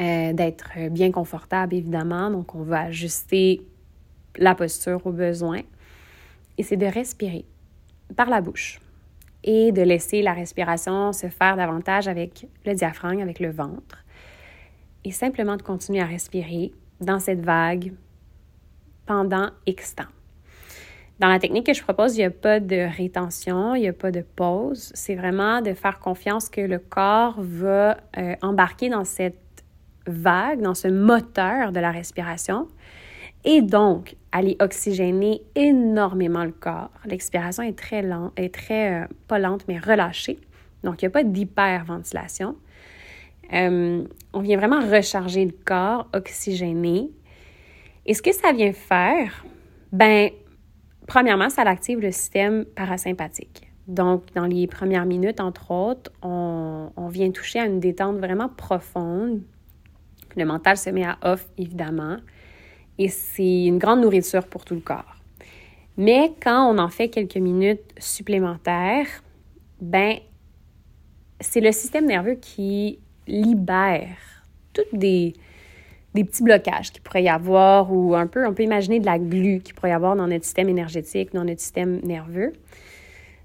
euh, 0.00 0.32
d'être 0.32 0.90
bien 0.90 1.10
confortable, 1.10 1.74
évidemment. 1.74 2.30
Donc, 2.30 2.54
on 2.54 2.62
va 2.62 2.82
ajuster 2.82 3.62
la 4.36 4.54
posture 4.54 5.06
au 5.06 5.12
besoin. 5.12 5.60
Et 6.58 6.62
c'est 6.62 6.76
de 6.76 6.86
respirer 6.86 7.44
par 8.14 8.28
la 8.28 8.40
bouche 8.40 8.80
et 9.44 9.72
de 9.72 9.82
laisser 9.82 10.22
la 10.22 10.32
respiration 10.32 11.12
se 11.12 11.28
faire 11.28 11.56
davantage 11.56 12.08
avec 12.08 12.46
le 12.64 12.74
diaphragme, 12.74 13.20
avec 13.20 13.40
le 13.40 13.50
ventre. 13.50 14.04
Et 15.04 15.10
simplement 15.10 15.56
de 15.56 15.62
continuer 15.62 16.00
à 16.00 16.06
respirer 16.06 16.72
dans 17.00 17.18
cette 17.18 17.40
vague 17.40 17.92
pendant 19.06 19.50
X 19.66 19.96
temps. 19.96 20.04
Dans 21.18 21.28
la 21.28 21.38
technique 21.38 21.66
que 21.66 21.74
je 21.74 21.82
propose, 21.82 22.16
il 22.16 22.20
n'y 22.20 22.24
a 22.24 22.30
pas 22.30 22.58
de 22.58 22.88
rétention, 22.96 23.74
il 23.74 23.82
n'y 23.82 23.88
a 23.88 23.92
pas 23.92 24.10
de 24.10 24.22
pause. 24.22 24.90
C'est 24.94 25.14
vraiment 25.14 25.60
de 25.60 25.72
faire 25.74 26.00
confiance 26.00 26.48
que 26.48 26.60
le 26.60 26.78
corps 26.78 27.36
va 27.38 27.98
euh, 28.18 28.34
embarquer 28.42 28.88
dans 28.88 29.04
cette 29.04 29.36
vague, 30.06 30.60
dans 30.60 30.74
ce 30.74 30.88
moteur 30.88 31.70
de 31.70 31.78
la 31.78 31.92
respiration 31.92 32.66
et 33.44 33.62
donc 33.62 34.16
aller 34.30 34.56
oxygéner 34.60 35.42
énormément 35.54 36.44
le 36.44 36.52
corps. 36.52 36.90
L'expiration 37.04 37.62
est 37.62 37.78
très 37.78 38.02
lente, 38.02 38.32
est 38.36 38.54
très, 38.54 39.02
euh, 39.02 39.06
pas 39.28 39.38
lente, 39.38 39.64
mais 39.68 39.78
relâchée. 39.78 40.38
Donc, 40.84 41.02
il 41.02 41.04
n'y 41.04 41.08
a 41.08 41.10
pas 41.10 41.24
d'hyperventilation. 41.24 42.56
Euh, 43.52 44.04
on 44.32 44.40
vient 44.40 44.56
vraiment 44.56 44.80
recharger 44.80 45.44
le 45.44 45.52
corps, 45.64 46.08
oxygéner. 46.14 47.10
Et 48.06 48.14
ce 48.14 48.22
que 48.22 48.32
ça 48.32 48.52
vient 48.52 48.72
faire, 48.72 49.44
ben, 49.92 50.30
Premièrement, 51.06 51.50
ça 51.50 51.62
active 51.62 52.00
le 52.00 52.12
système 52.12 52.64
parasympathique. 52.64 53.68
Donc, 53.88 54.32
dans 54.34 54.46
les 54.46 54.66
premières 54.66 55.04
minutes, 55.04 55.40
entre 55.40 55.70
autres, 55.70 56.12
on, 56.22 57.08
vient 57.08 57.30
toucher 57.30 57.58
à 57.58 57.66
une 57.66 57.80
détente 57.80 58.16
vraiment 58.16 58.48
profonde. 58.48 59.42
Le 60.36 60.44
mental 60.44 60.78
se 60.78 60.88
met 60.88 61.04
à 61.04 61.18
off, 61.22 61.46
évidemment, 61.58 62.16
et 62.96 63.08
c'est 63.08 63.66
une 63.66 63.78
grande 63.78 64.00
nourriture 64.00 64.46
pour 64.46 64.64
tout 64.64 64.74
le 64.74 64.80
corps. 64.80 65.16
Mais 65.98 66.32
quand 66.42 66.72
on 66.72 66.78
en 66.78 66.88
fait 66.88 67.08
quelques 67.08 67.36
minutes 67.36 67.82
supplémentaires, 67.98 69.08
ben 69.82 70.16
c'est 71.40 71.60
le 71.60 71.72
système 71.72 72.06
nerveux 72.06 72.36
qui 72.36 73.00
libère 73.26 74.16
toutes 74.72 74.94
des, 74.94 75.34
des 76.14 76.24
petits 76.24 76.42
blocages 76.42 76.92
qu'il 76.92 77.02
pourrait 77.02 77.22
y 77.22 77.28
avoir 77.28 77.92
ou 77.92 78.14
un 78.14 78.26
peu, 78.26 78.46
on 78.46 78.52
peut 78.52 78.62
imaginer 78.62 79.00
de 79.00 79.06
la 79.06 79.18
glu 79.18 79.60
qu'il 79.60 79.74
pourrait 79.74 79.90
y 79.90 79.94
avoir 79.94 80.14
dans 80.16 80.26
notre 80.26 80.44
système 80.44 80.68
énergétique, 80.68 81.32
dans 81.32 81.44
notre 81.44 81.60
système 81.60 82.00
nerveux. 82.02 82.52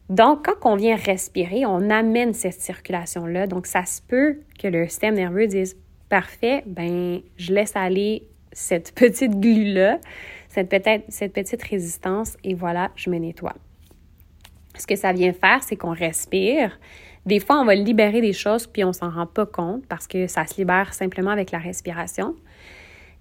Donc, 0.10 0.46
quand 0.46 0.72
on 0.72 0.76
vient 0.76 0.96
respirer, 0.96 1.66
on 1.66 1.90
amène 1.90 2.34
cette 2.34 2.62
circulation-là. 2.62 3.48
Donc, 3.48 3.68
ça 3.68 3.86
se 3.86 4.02
peut 4.02 4.40
que 4.58 4.68
le 4.68 4.88
système 4.88 5.16
nerveux 5.16 5.48
dise 5.48 5.76
Parfait, 6.10 6.64
ben, 6.66 7.20
je 7.36 7.54
laisse 7.54 7.76
aller 7.76 8.24
cette 8.54 8.94
petite 8.96 9.38
glu-là, 9.40 10.00
cette, 10.48 10.74
cette 11.10 11.34
petite 11.34 11.62
résistance, 11.64 12.38
et 12.46 12.54
voilà, 12.54 12.92
je 12.96 13.10
me 13.10 13.18
nettoie. 13.18 13.56
Ce 14.78 14.88
que 14.88 14.96
ça 14.96 15.12
vient 15.12 15.34
faire, 15.34 15.62
c'est 15.64 15.76
qu'on 15.76 15.94
respire. 15.94 16.80
Des 17.26 17.42
fois, 17.42 17.60
on 17.60 17.66
va 17.66 17.76
libérer 17.76 18.22
des 18.22 18.32
choses, 18.32 18.68
puis 18.68 18.86
on 18.86 18.94
s'en 18.94 19.10
rend 19.10 19.26
pas 19.26 19.46
compte 19.46 19.86
parce 19.88 20.08
que 20.08 20.28
ça 20.28 20.46
se 20.46 20.56
libère 20.56 20.94
simplement 20.94 21.32
avec 21.32 21.52
la 21.52 21.60
respiration. 21.60 22.36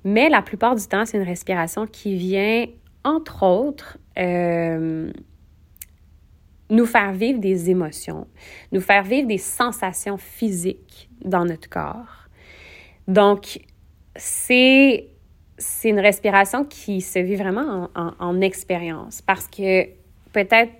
Mais 0.06 0.28
la 0.28 0.40
plupart 0.40 0.76
du 0.76 0.86
temps, 0.86 1.04
c'est 1.04 1.16
une 1.16 1.24
respiration 1.24 1.84
qui 1.84 2.14
vient, 2.14 2.66
entre 3.02 3.42
autres, 3.42 3.98
euh, 4.16 5.10
nous 6.70 6.86
faire 6.86 7.12
vivre 7.12 7.40
des 7.40 7.70
émotions, 7.70 8.28
nous 8.70 8.80
faire 8.80 9.02
vivre 9.02 9.26
des 9.26 9.38
sensations 9.38 10.16
physiques 10.16 11.10
dans 11.24 11.44
notre 11.44 11.68
corps. 11.68 12.28
Donc, 13.08 13.58
c'est 14.14 15.08
c'est 15.58 15.88
une 15.88 16.00
respiration 16.00 16.64
qui 16.64 17.00
se 17.00 17.18
vit 17.18 17.34
vraiment 17.34 17.88
en, 17.96 18.40
expérience 18.42 19.22
parce 19.22 19.48
que 19.48 19.86
peut-être 20.32 20.72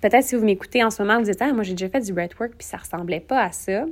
peut-être 0.00 0.24
si 0.24 0.34
vous 0.34 0.44
m'écoutez 0.44 0.82
en 0.82 0.90
ce 0.90 1.02
moment, 1.02 1.18
vous 1.18 1.26
dites 1.26 1.40
ah, 1.40 1.52
moi 1.52 1.62
j'ai 1.62 1.74
déjà 1.74 1.88
fait 1.88 2.00
du 2.00 2.12
breathwork 2.12 2.54
puis 2.56 2.66
ça 2.66 2.78
ressemblait 2.78 3.20
pas 3.20 3.42
à 3.42 3.52
ça. 3.52 3.84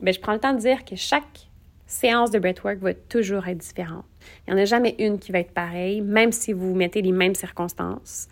Bien, 0.00 0.12
je 0.12 0.20
prends 0.20 0.32
le 0.32 0.38
temps 0.38 0.54
de 0.54 0.60
dire 0.60 0.86
que 0.86 0.96
chaque 0.96 1.49
séance 1.90 2.30
de 2.30 2.38
breathwork 2.38 2.78
va 2.78 2.94
toujours 2.94 3.46
être 3.48 3.58
différente. 3.58 4.04
Il 4.46 4.54
n'y 4.54 4.60
en 4.60 4.62
a 4.62 4.64
jamais 4.64 4.94
une 4.98 5.18
qui 5.18 5.32
va 5.32 5.40
être 5.40 5.52
pareille, 5.52 6.00
même 6.00 6.32
si 6.32 6.52
vous 6.52 6.74
mettez 6.74 7.02
les 7.02 7.12
mêmes 7.12 7.34
circonstances 7.34 8.28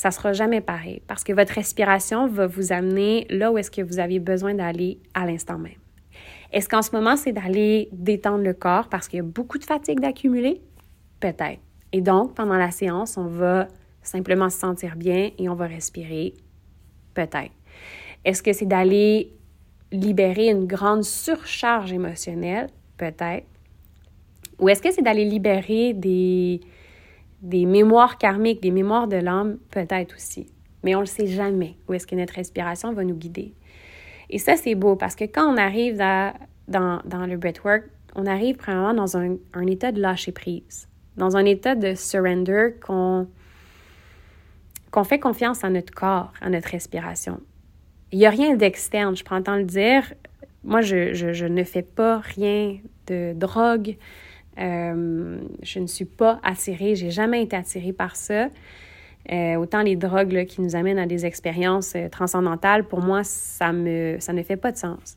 ça 0.00 0.10
sera 0.10 0.32
jamais 0.32 0.62
pareil 0.62 1.02
parce 1.06 1.22
que 1.24 1.34
votre 1.34 1.52
respiration 1.52 2.26
va 2.26 2.46
vous 2.46 2.72
amener 2.72 3.26
là 3.28 3.52
où 3.52 3.58
est-ce 3.58 3.70
que 3.70 3.82
vous 3.82 3.98
avez 3.98 4.18
besoin 4.18 4.54
d'aller 4.54 4.98
à 5.12 5.26
l'instant 5.26 5.58
même. 5.58 5.74
Est-ce 6.52 6.70
qu'en 6.70 6.80
ce 6.80 6.92
moment, 6.92 7.16
c'est 7.16 7.32
d'aller 7.32 7.90
détendre 7.92 8.42
le 8.42 8.54
corps 8.54 8.88
parce 8.88 9.08
qu'il 9.08 9.18
y 9.18 9.20
a 9.20 9.24
beaucoup 9.24 9.58
de 9.58 9.64
fatigue 9.64 10.00
d'accumuler? 10.00 10.62
Peut-être. 11.20 11.60
Et 11.92 12.00
donc, 12.00 12.34
pendant 12.34 12.56
la 12.56 12.70
séance, 12.70 13.18
on 13.18 13.26
va 13.26 13.68
simplement 14.00 14.48
se 14.48 14.58
sentir 14.58 14.96
bien 14.96 15.32
et 15.36 15.50
on 15.50 15.54
va 15.54 15.66
respirer? 15.66 16.32
Peut-être. 17.12 17.52
Est-ce 18.24 18.42
que 18.42 18.54
c'est 18.54 18.64
d'aller 18.64 19.34
libérer 19.92 20.48
une 20.48 20.66
grande 20.66 21.04
surcharge 21.04 21.92
émotionnelle? 21.92 22.70
Peut-être? 23.00 23.46
Ou 24.58 24.68
est-ce 24.68 24.82
que 24.82 24.92
c'est 24.92 25.00
d'aller 25.00 25.24
libérer 25.24 25.94
des, 25.94 26.60
des 27.40 27.64
mémoires 27.64 28.18
karmiques, 28.18 28.60
des 28.60 28.70
mémoires 28.70 29.08
de 29.08 29.16
l'âme, 29.16 29.56
peut-être 29.70 30.14
aussi. 30.14 30.46
Mais 30.84 30.94
on 30.94 30.98
ne 30.98 31.04
le 31.04 31.08
sait 31.08 31.26
jamais 31.26 31.76
où 31.88 31.94
est-ce 31.94 32.06
que 32.06 32.14
notre 32.14 32.34
respiration 32.34 32.92
va 32.92 33.04
nous 33.04 33.14
guider. 33.14 33.54
Et 34.28 34.38
ça, 34.38 34.56
c'est 34.56 34.74
beau 34.74 34.96
parce 34.96 35.16
que 35.16 35.24
quand 35.24 35.50
on 35.50 35.56
arrive 35.56 35.96
dans, 35.96 36.34
dans, 36.68 37.26
le 37.26 37.36
breathwork, 37.38 37.84
on 38.14 38.26
arrive 38.26 38.58
vraiment 38.58 38.92
dans 38.92 39.16
un, 39.16 39.36
un, 39.54 39.66
état 39.66 39.92
de 39.92 40.00
lâcher 40.00 40.32
prise, 40.32 40.88
dans 41.16 41.38
un 41.38 41.44
état 41.46 41.74
de 41.74 41.94
surrender 41.94 42.74
qu'on 42.84 43.26
qu'on 44.90 45.04
fait 45.04 45.20
confiance 45.20 45.62
à 45.62 45.70
notre 45.70 45.94
corps, 45.94 46.32
à 46.40 46.50
notre 46.50 46.68
respiration. 46.68 47.40
Il 48.10 48.18
n'y 48.18 48.26
a 48.26 48.30
rien 48.30 48.56
d'externe, 48.56 49.16
je 49.16 49.22
prends 49.22 49.36
le 49.36 49.44
temps 49.44 49.54
de 49.54 49.60
le 49.60 49.64
dire. 49.64 50.12
Moi, 50.64 50.82
je, 50.82 51.14
je, 51.14 51.46
ne 51.46 51.64
fais 51.64 51.82
pas 51.82 52.18
rien 52.18 52.78
de 53.06 53.32
drogue, 53.34 53.96
euh, 54.58 55.40
je 55.62 55.78
ne 55.78 55.86
suis 55.86 56.04
pas 56.04 56.38
attirée, 56.42 56.94
j'ai 56.94 57.10
jamais 57.10 57.42
été 57.42 57.56
attirée 57.56 57.92
par 57.92 58.14
ça. 58.16 58.48
Euh, 59.30 59.56
autant 59.56 59.82
les 59.82 59.96
drogues 59.96 60.44
qui 60.46 60.60
nous 60.60 60.76
amènent 60.76 60.98
à 60.98 61.06
des 61.06 61.24
expériences 61.24 61.94
euh, 61.94 62.08
transcendantales, 62.08 62.84
pour 62.84 63.00
moi, 63.00 63.22
ça, 63.24 63.72
me, 63.72 64.16
ça 64.18 64.32
ne 64.32 64.42
fait 64.42 64.56
pas 64.56 64.72
de 64.72 64.76
sens. 64.76 65.16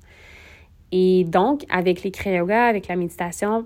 Et 0.91 1.23
donc, 1.23 1.65
avec 1.69 2.03
les 2.03 2.11
yoga, 2.25 2.65
avec 2.65 2.87
la 2.87 2.95
méditation, 2.95 3.65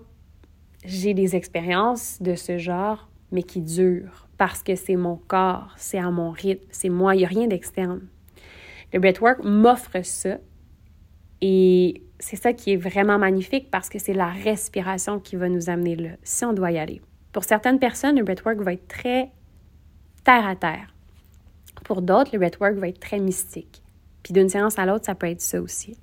j'ai 0.86 1.14
des 1.14 1.36
expériences 1.36 2.22
de 2.22 2.36
ce 2.36 2.58
genre, 2.58 3.10
mais 3.32 3.44
qui 3.44 3.62
durent 3.62 4.28
parce 4.38 4.64
que 4.64 4.76
c'est 4.76 4.96
mon 4.96 5.16
corps, 5.16 5.74
c'est 5.78 5.98
à 5.98 6.10
mon 6.12 6.32
rythme, 6.32 6.64
c'est 6.70 6.90
moi, 6.90 7.16
il 7.16 7.20
n'y 7.20 7.26
a 7.26 7.28
rien 7.28 7.48
d'externe. 7.48 8.02
Le 8.94 9.00
breathwork 9.00 9.44
m'offre 9.44 10.04
ça 10.04 10.38
et 11.42 12.02
c'est 12.20 12.36
ça 12.36 12.54
qui 12.54 12.74
est 12.74 12.78
vraiment 12.78 13.18
magnifique 13.18 13.70
parce 13.70 13.90
que 13.90 14.00
c'est 14.00 14.14
la 14.14 14.30
respiration 14.30 15.20
qui 15.20 15.36
va 15.36 15.50
nous 15.50 15.70
amener 15.70 15.96
là, 15.96 16.10
si 16.24 16.46
on 16.46 16.54
doit 16.54 16.72
y 16.72 16.78
aller. 16.78 17.02
Pour 17.32 17.44
certaines 17.44 17.80
personnes, 17.80 18.18
le 18.18 18.24
breathwork 18.24 18.60
va 18.60 18.74
être 18.74 18.88
très 18.88 19.30
terre 20.24 20.48
à 20.48 20.56
terre. 20.56 20.94
Pour 21.84 22.02
d'autres, 22.02 22.32
le 22.34 22.40
breathwork 22.40 22.76
va 22.76 22.88
être 22.88 23.00
très 23.00 23.20
mystique. 23.20 23.84
Puis 24.24 24.34
d'une 24.34 24.50
séance 24.50 24.80
à 24.80 24.86
l'autre, 24.86 25.06
ça 25.06 25.16
peut 25.16 25.28
être 25.28 25.42
ça 25.42 25.62
aussi. 25.62 25.96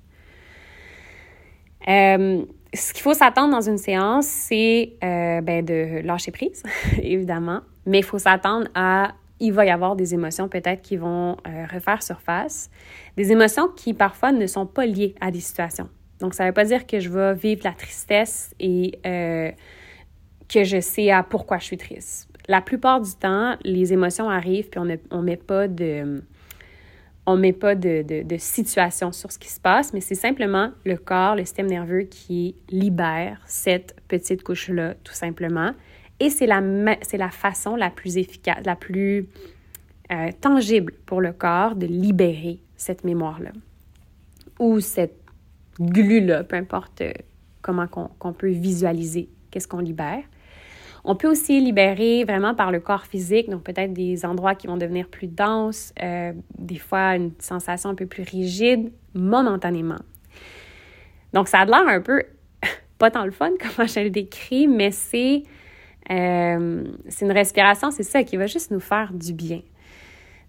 Euh, 1.87 2.43
ce 2.73 2.93
qu'il 2.93 3.03
faut 3.03 3.13
s'attendre 3.13 3.51
dans 3.51 3.61
une 3.61 3.77
séance, 3.77 4.25
c'est 4.25 4.93
euh, 5.03 5.41
ben, 5.41 5.63
de 5.63 6.01
lâcher 6.03 6.31
prise, 6.31 6.63
évidemment, 7.01 7.61
mais 7.85 7.99
il 7.99 8.03
faut 8.03 8.17
s'attendre 8.17 8.67
à 8.73 9.13
il 9.39 9.51
va 9.51 9.65
y 9.65 9.69
avoir 9.69 9.95
des 9.95 10.13
émotions 10.13 10.47
peut-être 10.47 10.81
qui 10.81 10.97
vont 10.97 11.37
euh, 11.47 11.65
refaire 11.71 12.01
surface, 12.01 12.69
des 13.17 13.31
émotions 13.31 13.67
qui 13.67 13.93
parfois 13.93 14.31
ne 14.31 14.47
sont 14.47 14.65
pas 14.65 14.85
liées 14.85 15.15
à 15.19 15.31
des 15.31 15.39
situations. 15.39 15.89
Donc, 16.19 16.33
ça 16.33 16.43
ne 16.43 16.49
veut 16.49 16.53
pas 16.53 16.65
dire 16.65 16.87
que 16.87 16.99
je 16.99 17.09
vais 17.09 17.33
vivre 17.33 17.61
la 17.63 17.73
tristesse 17.73 18.55
et 18.59 18.97
euh, 19.05 19.51
que 20.47 20.63
je 20.63 20.79
sais 20.79 21.11
à 21.11 21.23
pourquoi 21.23 21.57
je 21.57 21.65
suis 21.65 21.77
triste. 21.77 22.29
La 22.47 22.61
plupart 22.61 23.01
du 23.01 23.11
temps, 23.15 23.55
les 23.63 23.91
émotions 23.91 24.29
arrivent 24.29 24.69
puis 24.69 24.79
on 24.79 24.85
ne 24.85 25.21
met 25.21 25.37
pas 25.37 25.67
de 25.67 26.21
on 27.27 27.37
met 27.37 27.53
pas 27.53 27.75
de, 27.75 28.03
de, 28.03 28.37
situation 28.37 29.11
sur 29.11 29.31
ce 29.31 29.39
qui 29.39 29.49
se 29.49 29.59
passe, 29.59 29.93
mais 29.93 30.01
c'est 30.01 30.13
simplement 30.13 30.71
le 30.85 30.95
corps, 30.95 31.35
le 31.35 31.43
système 31.43 31.65
nerveux 31.65 32.03
qui 32.03 32.55
libère 32.69 33.41
cette 33.45 33.95
petite 34.07 34.43
couche-là, 34.43 34.93
tout 35.03 35.13
simplement. 35.13 35.71
Et 36.19 36.29
c'est 36.29 36.47
la, 36.47 36.61
la 36.61 37.29
façon 37.29 37.75
la 37.75 37.89
plus 37.89 38.17
efficace, 38.17 38.65
la 38.65 38.75
plus 38.75 39.27
euh, 40.11 40.31
tangible 40.39 40.93
pour 41.05 41.21
le 41.21 41.33
corps 41.33 41.75
de 41.75 41.85
libérer 41.85 42.59
cette 42.77 43.03
mémoire-là 43.03 43.51
ou 44.59 44.79
cette 44.79 45.19
glu-là, 45.79 46.43
peu 46.43 46.55
importe 46.55 47.01
euh, 47.01 47.11
comment 47.61 47.87
qu'on 47.87 48.33
peut 48.33 48.49
visualiser 48.49 49.29
qu'est-ce 49.51 49.67
qu'on 49.67 49.79
libère. 49.79 50.23
On 51.03 51.15
peut 51.15 51.29
aussi 51.29 51.59
libérer 51.59 52.23
vraiment 52.23 52.55
par 52.55 52.71
le 52.71 52.79
corps 52.79 53.05
physique, 53.05 53.49
donc 53.49 53.63
peut-être 53.63 53.93
des 53.93 54.25
endroits 54.25 54.55
qui 54.55 54.67
vont 54.67 54.77
devenir 54.77 55.07
plus 55.07 55.27
denses, 55.27 55.93
euh, 56.01 56.33
des 56.57 56.77
fois 56.77 57.15
une 57.15 57.31
sensation 57.39 57.89
un 57.91 57.95
peu 57.95 58.07
plus 58.07 58.23
rigide, 58.23 58.91
momentanément. 59.13 59.99
Donc 61.33 61.47
ça 61.47 61.59
a 61.59 61.65
l'air 61.65 61.87
un 61.87 62.01
peu 62.01 62.23
pas 62.97 63.11
tant 63.11 63.25
le 63.25 63.31
fun 63.31 63.51
comment 63.59 63.87
je 63.87 63.99
le 63.99 64.09
décris, 64.09 64.67
mais 64.67 64.91
c'est 64.91 65.43
euh, 66.11 66.83
c'est 67.09 67.25
une 67.25 67.31
respiration, 67.31 67.91
c'est 67.91 68.03
ça 68.03 68.23
qui 68.23 68.37
va 68.37 68.47
juste 68.47 68.71
nous 68.71 68.79
faire 68.79 69.11
du 69.13 69.33
bien. 69.33 69.61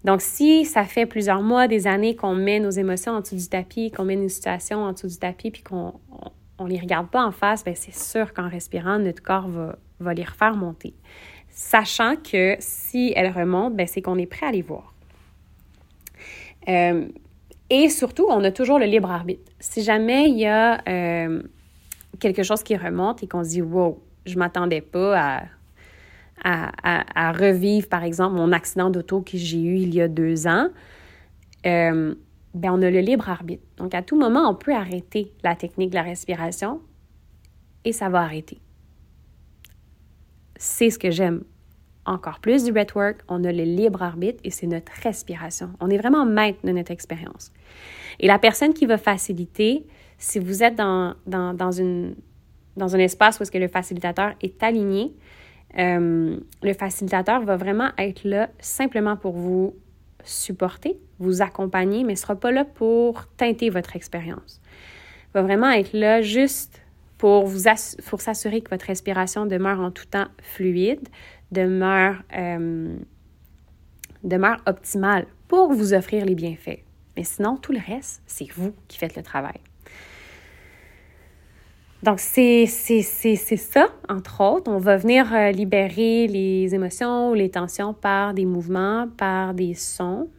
Donc, 0.03 0.21
si 0.21 0.65
ça 0.65 0.83
fait 0.83 1.05
plusieurs 1.05 1.41
mois, 1.41 1.67
des 1.67 1.87
années 1.87 2.15
qu'on 2.15 2.35
met 2.35 2.59
nos 2.59 2.69
émotions 2.69 3.13
en 3.13 3.21
dessous 3.21 3.35
du 3.35 3.47
tapis, 3.49 3.91
qu'on 3.91 4.05
met 4.05 4.15
nos 4.15 4.29
situations 4.29 4.83
en 4.83 4.93
dessous 4.93 5.07
du 5.07 5.17
tapis, 5.17 5.51
puis 5.51 5.63
qu'on 5.63 5.93
on, 6.59 6.65
les 6.65 6.79
regarde 6.79 7.09
pas 7.09 7.25
en 7.25 7.31
face, 7.31 7.63
bien, 7.63 7.73
c'est 7.75 7.95
sûr 7.95 8.33
qu'en 8.33 8.47
respirant, 8.47 8.99
notre 8.99 9.21
corps 9.23 9.47
va, 9.47 9.77
va 9.99 10.13
les 10.13 10.23
refaire 10.23 10.55
monter. 10.55 10.93
Sachant 11.49 12.15
que 12.15 12.55
si 12.59 13.13
elles 13.15 13.31
remontent, 13.31 13.75
bien, 13.75 13.87
c'est 13.87 14.01
qu'on 14.01 14.17
est 14.17 14.27
prêt 14.27 14.45
à 14.45 14.51
les 14.51 14.61
voir. 14.61 14.93
Euh, 16.69 17.07
et 17.69 17.89
surtout, 17.89 18.27
on 18.29 18.43
a 18.43 18.51
toujours 18.51 18.79
le 18.79 18.85
libre 18.85 19.11
arbitre. 19.11 19.51
Si 19.59 19.81
jamais 19.81 20.29
il 20.29 20.37
y 20.37 20.45
a 20.45 20.81
euh, 20.87 21.41
quelque 22.19 22.43
chose 22.43 22.63
qui 22.63 22.77
remonte 22.77 23.23
et 23.23 23.27
qu'on 23.27 23.43
se 23.43 23.49
dit, 23.49 23.61
wow, 23.61 24.01
je 24.29 24.37
m'attendais 24.37 24.81
pas 24.81 25.19
à 25.19 25.43
à, 26.43 27.31
revivre, 27.31 27.87
par 27.87 28.03
exemple, 28.03 28.35
mon 28.35 28.51
accident 28.51 28.89
d'auto 28.89 29.21
que 29.21 29.37
j'ai 29.37 29.61
eu 29.61 29.77
il 29.77 29.93
y 29.93 30.01
a 30.01 30.07
deux 30.07 30.47
ans, 30.47 30.69
euh, 31.65 32.15
ben 32.53 32.71
on 32.71 32.81
a 32.81 32.89
le 32.89 32.99
libre 32.99 33.29
arbitre. 33.29 33.63
Donc, 33.77 33.93
à 33.93 34.01
tout 34.01 34.17
moment, 34.17 34.49
on 34.49 34.55
peut 34.55 34.73
arrêter 34.73 35.33
la 35.43 35.55
technique 35.55 35.91
de 35.91 35.95
la 35.95 36.03
respiration 36.03 36.81
et 37.85 37.91
ça 37.91 38.09
va 38.09 38.21
arrêter. 38.21 38.59
C'est 40.55 40.89
ce 40.89 40.97
que 40.97 41.11
j'aime 41.11 41.43
encore 42.05 42.39
plus 42.39 42.63
du 42.63 42.71
breathwork. 42.71 43.21
On 43.27 43.43
a 43.43 43.51
le 43.51 43.63
libre 43.63 44.01
arbitre 44.01 44.39
et 44.43 44.49
c'est 44.49 44.67
notre 44.67 44.91
respiration. 45.03 45.71
On 45.79 45.89
est 45.89 45.97
vraiment 45.97 46.25
maître 46.25 46.59
de 46.63 46.71
notre 46.71 46.91
expérience. 46.91 47.51
Et 48.19 48.27
la 48.27 48.39
personne 48.39 48.73
qui 48.73 48.85
va 48.85 48.97
faciliter, 48.97 49.85
si 50.17 50.39
vous 50.39 50.63
êtes 50.63 50.75
dans, 50.75 51.15
dans, 51.27 51.53
dans, 51.53 51.71
une, 51.71 52.15
dans 52.77 52.95
un 52.95 52.99
espace 52.99 53.39
où 53.39 53.43
est-ce 53.43 53.51
que 53.51 53.57
le 53.57 53.67
facilitateur 53.67 54.33
est 54.41 54.63
aligné, 54.63 55.13
euh, 55.77 56.37
le 56.63 56.73
facilitateur 56.73 57.41
va 57.41 57.57
vraiment 57.57 57.89
être 57.97 58.23
là 58.23 58.49
simplement 58.59 59.17
pour 59.17 59.33
vous 59.33 59.75
supporter, 60.23 60.97
vous 61.19 61.41
accompagner, 61.41 62.03
mais 62.03 62.13
ne 62.13 62.17
sera 62.17 62.35
pas 62.35 62.51
là 62.51 62.65
pour 62.65 63.25
teinter 63.37 63.69
votre 63.69 63.95
expérience. 63.95 64.61
Il 65.29 65.33
va 65.33 65.41
vraiment 65.41 65.69
être 65.71 65.93
là 65.93 66.21
juste 66.21 66.81
pour 67.17 67.45
vous 67.45 67.63
pour 68.05 68.21
s'assurer 68.21 68.61
que 68.61 68.69
votre 68.69 68.85
respiration 68.85 69.45
demeure 69.45 69.79
en 69.79 69.91
tout 69.91 70.05
temps 70.05 70.27
fluide, 70.41 71.07
demeure, 71.51 72.17
euh, 72.35 72.95
demeure 74.23 74.57
optimale 74.65 75.25
pour 75.47 75.73
vous 75.73 75.93
offrir 75.93 76.25
les 76.25 76.35
bienfaits. 76.35 76.83
Mais 77.15 77.23
sinon, 77.23 77.57
tout 77.57 77.71
le 77.71 77.79
reste, 77.79 78.21
c'est 78.27 78.51
vous 78.51 78.73
qui 78.87 78.97
faites 78.97 79.15
le 79.15 79.23
travail. 79.23 79.59
Donc, 82.03 82.19
c'est 82.19 82.65
ça, 82.67 83.87
entre 84.07 84.41
autres. 84.41 84.69
On 84.71 84.77
va 84.77 84.97
venir 84.97 85.33
euh, 85.33 85.51
libérer 85.51 86.27
les 86.27 86.75
émotions 86.75 87.31
ou 87.31 87.33
les 87.33 87.49
tensions 87.49 87.93
par 87.93 88.33
des 88.33 88.45
mouvements, 88.45 89.07
par 89.17 89.53
des 89.53 89.73
sons, 89.73 90.29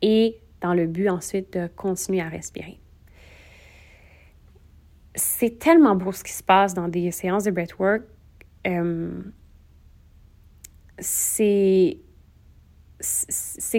et 0.00 0.38
dans 0.60 0.72
le 0.72 0.86
but 0.86 1.08
ensuite 1.08 1.52
de 1.54 1.66
continuer 1.74 2.20
à 2.20 2.28
respirer. 2.28 2.78
C'est 5.14 5.58
tellement 5.58 5.96
beau 5.96 6.12
ce 6.12 6.22
qui 6.22 6.32
se 6.32 6.42
passe 6.42 6.72
dans 6.72 6.88
des 6.88 7.10
séances 7.10 7.44
de 7.44 7.50
breathwork. 7.50 8.02
Euh, 8.66 9.22
c'est 11.00 11.96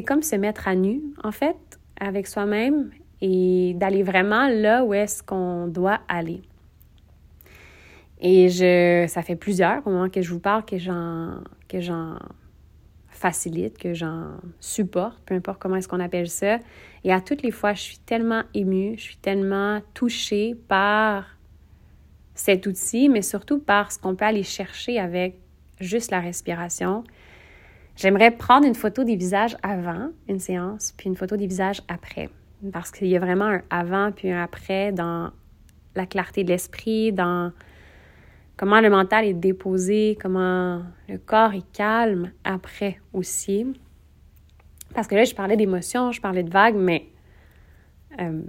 comme 0.05 0.23
se 0.23 0.35
mettre 0.35 0.67
à 0.67 0.75
nu, 0.75 1.01
en 1.23 1.31
fait, 1.31 1.55
avec 1.99 2.27
soi-même 2.27 2.91
et 3.21 3.73
d'aller 3.75 4.03
vraiment 4.03 4.49
là 4.49 4.83
où 4.83 4.93
est-ce 4.93 5.23
qu'on 5.23 5.67
doit 5.67 6.01
aller. 6.09 6.41
Et 8.21 8.49
je, 8.49 9.05
ça 9.07 9.23
fait 9.23 9.35
plusieurs, 9.35 9.85
au 9.85 9.89
moment 9.89 10.09
que 10.09 10.21
je 10.21 10.31
vous 10.31 10.39
parle, 10.39 10.63
que 10.63 10.77
j'en, 10.77 11.41
que 11.67 11.81
j'en 11.81 12.17
facilite, 13.09 13.77
que 13.77 13.93
j'en 13.93 14.37
supporte, 14.59 15.19
peu 15.25 15.33
importe 15.33 15.59
comment 15.59 15.75
est-ce 15.75 15.87
qu'on 15.87 15.99
appelle 15.99 16.29
ça. 16.29 16.59
Et 17.03 17.11
à 17.11 17.19
toutes 17.19 17.41
les 17.41 17.51
fois, 17.51 17.73
je 17.73 17.81
suis 17.81 17.97
tellement 17.97 18.43
émue, 18.53 18.95
je 18.97 19.01
suis 19.01 19.17
tellement 19.17 19.81
touchée 19.93 20.55
par 20.67 21.25
cet 22.35 22.67
outil, 22.67 23.09
mais 23.09 23.21
surtout 23.21 23.59
par 23.59 23.91
ce 23.91 23.99
qu'on 23.99 24.15
peut 24.15 24.25
aller 24.25 24.43
chercher 24.43 24.99
avec 24.99 25.35
juste 25.79 26.11
la 26.11 26.19
respiration. 26.19 27.03
J'aimerais 27.95 28.31
prendre 28.31 28.65
une 28.65 28.75
photo 28.75 29.03
des 29.03 29.15
visages 29.15 29.57
avant 29.63 30.09
une 30.27 30.39
séance, 30.39 30.93
puis 30.95 31.07
une 31.09 31.15
photo 31.15 31.37
des 31.37 31.47
visages 31.47 31.81
après. 31.87 32.29
Parce 32.71 32.91
qu'il 32.91 33.07
y 33.07 33.15
a 33.15 33.19
vraiment 33.19 33.45
un 33.45 33.61
avant 33.69 34.11
puis 34.11 34.31
un 34.31 34.41
après 34.41 34.91
dans 34.91 35.31
la 35.95 36.05
clarté 36.05 36.43
de 36.43 36.49
l'esprit, 36.49 37.11
dans 37.11 37.51
comment 38.61 38.79
le 38.79 38.91
mental 38.91 39.25
est 39.25 39.33
déposé, 39.33 40.15
comment 40.21 40.83
le 41.09 41.17
corps 41.17 41.55
est 41.55 41.65
calme 41.73 42.31
après 42.43 43.01
aussi. 43.11 43.65
Parce 44.93 45.07
que 45.07 45.15
là, 45.15 45.23
je 45.23 45.33
parlais 45.33 45.57
d'émotions, 45.57 46.11
je 46.11 46.21
parlais 46.21 46.43
de 46.43 46.51
vagues, 46.51 46.75
mais 46.75 47.07
euh, 48.19 48.43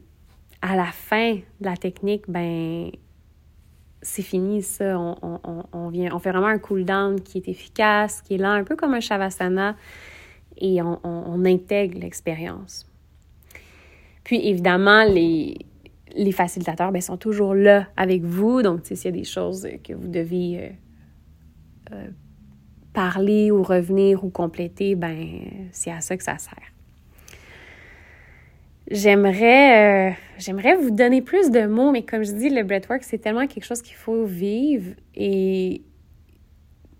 à 0.61 0.77
la 0.77 0.92
fin 0.92 1.37
de 1.37 1.64
la 1.64 1.79
technique, 1.79 2.25
ben 2.29 2.90
c'est 4.03 4.20
fini 4.20 4.61
ça. 4.61 4.98
On, 4.98 5.88
vient, 5.88 6.14
on 6.14 6.18
fait 6.18 6.31
vraiment 6.31 6.48
un 6.48 6.59
cool 6.59 6.85
down 6.85 7.18
qui 7.18 7.38
est 7.38 7.48
efficace, 7.48 8.20
qui 8.20 8.35
est 8.35 8.38
là, 8.38 8.51
un 8.51 8.64
peu 8.64 8.77
comme 8.77 8.92
un 8.92 9.01
shavasana, 9.01 9.77
et 10.59 10.83
on 10.83 11.44
intègre 11.46 11.98
l'expérience. 11.98 12.87
Puis 14.25 14.46
évidemment, 14.46 15.05
les, 15.05 15.57
les 16.14 16.33
facilitateurs 16.33 16.92
ben, 16.92 17.01
sont 17.01 17.16
toujours 17.16 17.55
là 17.55 17.88
avec 17.96 18.22
vous. 18.22 18.62
Donc, 18.62 18.81
s'il 18.85 19.05
y 19.05 19.09
a 19.09 19.11
des 19.11 19.25
choses 19.25 19.68
que 19.85 19.92
vous 19.92 20.09
devez 20.09 20.59
euh, 20.59 20.68
euh, 21.92 22.09
parler 22.92 23.51
ou 23.51 23.62
revenir 23.62 24.25
ou 24.25 24.31
compléter, 24.31 24.94
ben 24.94 25.40
c'est 25.70 25.90
à 25.90 26.01
ça 26.01 26.16
que 26.16 26.22
ça 26.22 26.38
sert. 26.38 26.59
J'aimerais, 28.90 30.11
euh, 30.11 30.14
j'aimerais 30.38 30.77
vous 30.77 30.90
donner 30.90 31.22
plus 31.22 31.51
de 31.51 31.66
mots, 31.66 31.92
mais 31.92 32.03
comme 32.03 32.25
je 32.25 32.33
dis, 32.33 32.51
le 32.51 32.62
breathwork, 32.62 33.03
c'est 33.05 33.18
tellement 33.18 33.46
quelque 33.46 33.64
chose 33.64 33.81
qu'il 33.81 33.96
faut 33.96 34.25
vivre 34.25 34.94
et, 35.14 35.83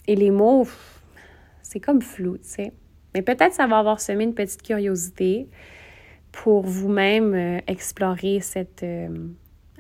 et 0.07 0.17
les 0.17 0.31
mots, 0.31 0.67
c'est 1.63 1.81
comme 1.81 2.01
flou, 2.01 2.39
tu 2.39 2.49
sais. 2.49 2.73
Mais 3.15 3.21
peut-être 3.21 3.53
ça 3.53 3.67
va 3.67 3.79
avoir 3.79 4.01
semé 4.01 4.25
une 4.25 4.35
petite 4.35 4.63
curiosité 4.63 5.49
pour 6.33 6.63
vous-même 6.63 7.35
euh, 7.35 7.61
explorer 7.67 8.41
cette, 8.41 8.83
euh, 8.83 9.09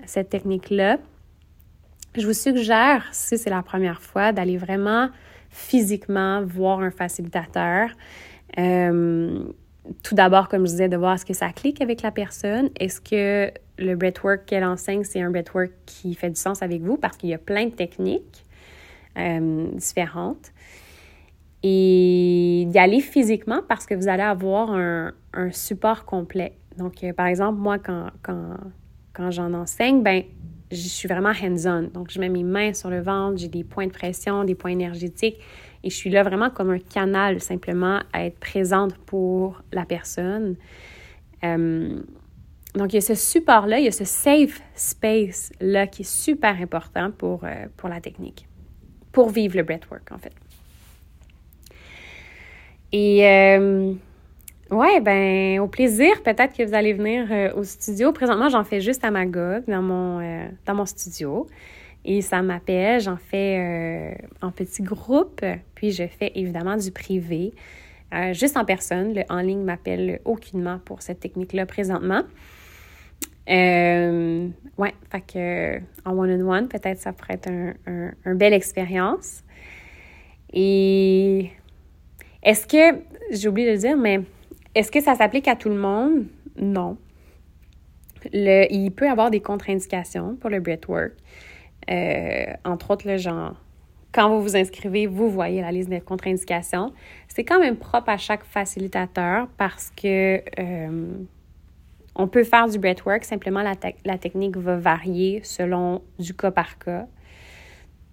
cette 0.04 0.28
technique-là. 0.28 0.98
Je 2.14 2.26
vous 2.26 2.34
suggère, 2.34 3.08
si 3.12 3.38
c'est 3.38 3.50
la 3.50 3.62
première 3.62 4.02
fois, 4.02 4.32
d'aller 4.32 4.58
vraiment 4.58 5.08
physiquement 5.48 6.44
voir 6.44 6.80
un 6.80 6.90
facilitateur. 6.90 7.88
Euh, 8.58 9.42
tout 10.02 10.14
d'abord, 10.14 10.48
comme 10.48 10.66
je 10.66 10.72
disais, 10.72 10.88
de 10.88 10.96
voir 10.96 11.14
est-ce 11.14 11.24
que 11.24 11.34
ça 11.34 11.50
clique 11.52 11.80
avec 11.80 12.02
la 12.02 12.10
personne. 12.10 12.68
Est-ce 12.78 13.00
que 13.00 13.50
le 13.78 13.96
breathwork 13.96 14.44
qu'elle 14.44 14.64
enseigne, 14.64 15.04
c'est 15.04 15.20
un 15.20 15.30
breathwork 15.30 15.72
qui 15.86 16.14
fait 16.14 16.30
du 16.30 16.36
sens 16.36 16.62
avec 16.62 16.82
vous? 16.82 16.98
Parce 16.98 17.16
qu'il 17.16 17.30
y 17.30 17.34
a 17.34 17.38
plein 17.38 17.66
de 17.66 17.72
techniques 17.72 18.44
différentes 19.76 20.52
et 21.62 22.64
d'y 22.66 22.78
aller 22.78 23.00
physiquement 23.00 23.60
parce 23.68 23.86
que 23.86 23.94
vous 23.94 24.08
allez 24.08 24.22
avoir 24.22 24.72
un, 24.72 25.12
support 25.52 26.04
complet. 26.04 26.56
Donc, 26.76 27.04
euh, 27.04 27.12
par 27.12 27.26
exemple, 27.26 27.58
moi, 27.58 27.78
quand, 27.78 28.08
quand, 28.22 28.56
quand 29.12 29.30
j'en 29.30 29.54
enseigne, 29.54 30.02
ben 30.02 30.24
je 30.70 30.88
suis 30.88 31.08
vraiment 31.08 31.30
hands-on. 31.30 31.90
Donc, 31.92 32.10
je 32.10 32.18
mets 32.18 32.28
mes 32.28 32.42
mains 32.42 32.72
sur 32.72 32.90
le 32.90 33.00
ventre, 33.00 33.38
j'ai 33.38 33.48
des 33.48 33.64
points 33.64 33.86
de 33.86 33.92
pression, 33.92 34.44
des 34.44 34.54
points 34.54 34.70
énergétiques 34.70 35.38
et 35.84 35.90
je 35.90 35.94
suis 35.94 36.10
là 36.10 36.22
vraiment 36.22 36.50
comme 36.50 36.70
un 36.70 36.78
canal 36.78 37.40
simplement 37.40 38.00
à 38.12 38.24
être 38.24 38.38
présente 38.38 38.96
pour 38.98 39.62
la 39.72 39.84
personne. 39.84 40.56
Euh, 41.44 42.00
donc, 42.74 42.92
il 42.92 42.96
y 42.96 42.98
a 42.98 43.02
ce 43.02 43.14
support-là, 43.14 43.78
il 43.80 43.84
y 43.84 43.88
a 43.88 43.92
ce 43.92 44.04
safe 44.04 44.62
space-là 44.74 45.86
qui 45.86 46.02
est 46.02 46.10
super 46.10 46.58
important 46.60 47.10
pour, 47.10 47.44
euh, 47.44 47.66
pour 47.76 47.90
la 47.90 48.00
technique, 48.00 48.48
pour 49.12 49.28
vivre 49.28 49.56
le 49.56 49.62
breathwork, 49.62 50.10
en 50.10 50.18
fait. 50.18 50.32
Et 52.92 53.26
euh, 53.26 53.94
ouais, 54.70 55.00
ben 55.00 55.60
au 55.60 55.66
plaisir, 55.66 56.22
peut-être 56.22 56.54
que 56.56 56.62
vous 56.62 56.74
allez 56.74 56.92
venir 56.92 57.26
euh, 57.30 57.54
au 57.54 57.64
studio. 57.64 58.12
Présentement, 58.12 58.50
j'en 58.50 58.64
fais 58.64 58.80
juste 58.80 59.02
à 59.04 59.10
Magog 59.10 59.64
dans 59.66 59.82
mon 59.82 60.20
euh, 60.20 60.46
dans 60.66 60.74
mon 60.74 60.86
studio. 60.86 61.46
Et 62.04 62.20
ça 62.20 62.42
m'appelle, 62.42 63.00
j'en 63.00 63.16
fais 63.16 64.18
en 64.40 64.50
petit 64.50 64.82
groupe, 64.82 65.40
puis 65.76 65.92
je 65.92 66.08
fais 66.08 66.32
évidemment 66.34 66.76
du 66.76 66.90
privé, 66.90 67.52
juste 68.32 68.56
en 68.56 68.64
personne. 68.64 69.14
Le 69.14 69.22
en 69.28 69.38
ligne 69.40 69.62
m'appelle 69.62 70.18
aucunement 70.24 70.80
pour 70.84 71.00
cette 71.00 71.20
technique-là 71.20 71.64
présentement. 71.64 72.22
Ouais, 73.46 74.94
fait 75.12 75.82
en 76.04 76.18
one-on-one, 76.18 76.66
peut-être 76.66 76.98
ça 76.98 77.12
pourrait 77.12 77.34
être 77.34 77.48
un, 77.48 77.74
un, 77.86 78.10
un 78.24 78.34
belle 78.34 78.52
expérience. 78.52 79.44
Et 80.52 81.52
est-ce 82.42 82.66
que, 82.66 83.00
j'ai 83.30 83.48
oublié 83.48 83.68
de 83.68 83.72
le 83.72 83.78
dire, 83.78 83.96
mais 83.96 84.20
est-ce 84.74 84.90
que 84.90 85.00
ça 85.00 85.14
s'applique 85.14 85.48
à 85.48 85.56
tout 85.56 85.68
le 85.68 85.76
monde? 85.76 86.26
Non. 86.56 86.96
Il 88.32 88.92
peut 88.92 89.06
y 89.06 89.08
avoir 89.08 89.30
des 89.30 89.40
contre-indications 89.40 90.36
pour 90.36 90.50
le 90.50 90.60
breathwork. 90.60 91.12
Euh, 91.90 92.44
entre 92.64 92.92
autres, 92.92 93.08
le 93.08 93.16
genre, 93.16 93.54
quand 94.12 94.28
vous 94.28 94.42
vous 94.42 94.56
inscrivez, 94.56 95.06
vous 95.06 95.28
voyez 95.30 95.60
la 95.60 95.72
liste 95.72 95.88
des 95.88 96.00
contre-indications. 96.00 96.92
C'est 97.28 97.44
quand 97.44 97.58
même 97.58 97.76
propre 97.76 98.10
à 98.10 98.18
chaque 98.18 98.44
facilitateur 98.44 99.48
parce 99.56 99.90
que 99.90 100.42
euh, 100.58 101.06
on 102.14 102.28
peut 102.28 102.44
faire 102.44 102.68
du 102.68 102.78
breathwork, 102.78 103.24
simplement 103.24 103.62
la, 103.62 103.74
la, 104.04 104.18
technique 104.18 104.56
va 104.56 104.76
varier 104.76 105.40
selon 105.42 106.02
du 106.18 106.34
cas 106.34 106.50
par 106.50 106.78
cas. 106.78 107.06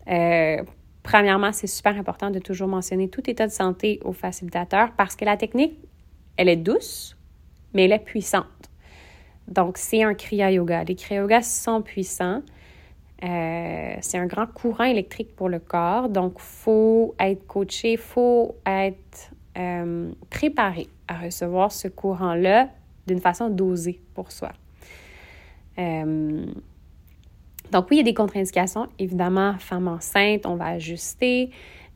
Euh, 0.07 0.63
Premièrement, 1.09 1.51
c'est 1.51 1.65
super 1.65 1.97
important 1.97 2.29
de 2.29 2.37
toujours 2.37 2.67
mentionner 2.67 3.09
tout 3.09 3.27
état 3.27 3.47
de 3.47 3.51
santé 3.51 3.99
au 4.03 4.13
facilitateur 4.13 4.91
parce 4.95 5.15
que 5.15 5.25
la 5.25 5.37
technique, 5.37 5.73
elle 6.37 6.49
est 6.49 6.55
douce, 6.55 7.17
mais 7.73 7.85
elle 7.85 7.93
est 7.93 8.05
puissante. 8.05 8.45
Donc, 9.47 9.79
c'est 9.79 10.03
un 10.03 10.13
Kriya 10.13 10.51
Yoga. 10.51 10.83
Les 10.83 10.93
Kriya 10.93 11.21
Yoga 11.21 11.41
sont 11.41 11.81
puissants. 11.81 12.43
Euh, 13.23 13.95
c'est 14.01 14.19
un 14.19 14.27
grand 14.27 14.45
courant 14.45 14.83
électrique 14.83 15.35
pour 15.35 15.49
le 15.49 15.57
corps. 15.57 16.09
Donc, 16.09 16.33
il 16.35 16.43
faut 16.43 17.15
être 17.19 17.47
coaché, 17.47 17.93
il 17.93 17.97
faut 17.97 18.55
être 18.67 19.31
euh, 19.57 20.11
préparé 20.29 20.89
à 21.07 21.21
recevoir 21.21 21.71
ce 21.71 21.87
courant-là 21.87 22.69
d'une 23.07 23.19
façon 23.19 23.49
dosée 23.49 23.99
pour 24.13 24.31
soi. 24.31 24.51
Euh, 25.79 26.45
donc 27.71 27.87
oui, 27.89 27.97
il 27.97 27.99
y 27.99 28.01
a 28.01 28.03
des 28.03 28.13
contre-indications. 28.13 28.87
Évidemment, 28.97 29.55
femme 29.59 29.87
enceinte, 29.87 30.45
on 30.45 30.55
va 30.55 30.67
ajuster. 30.67 31.51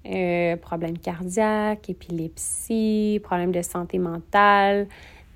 Euh, 0.06 0.58
problèmes 0.58 0.98
cardiaques, 0.98 1.90
épilepsie, 1.90 3.22
problèmes 3.24 3.54
de 3.54 3.62
santé 3.62 4.00
mentale. 4.00 4.88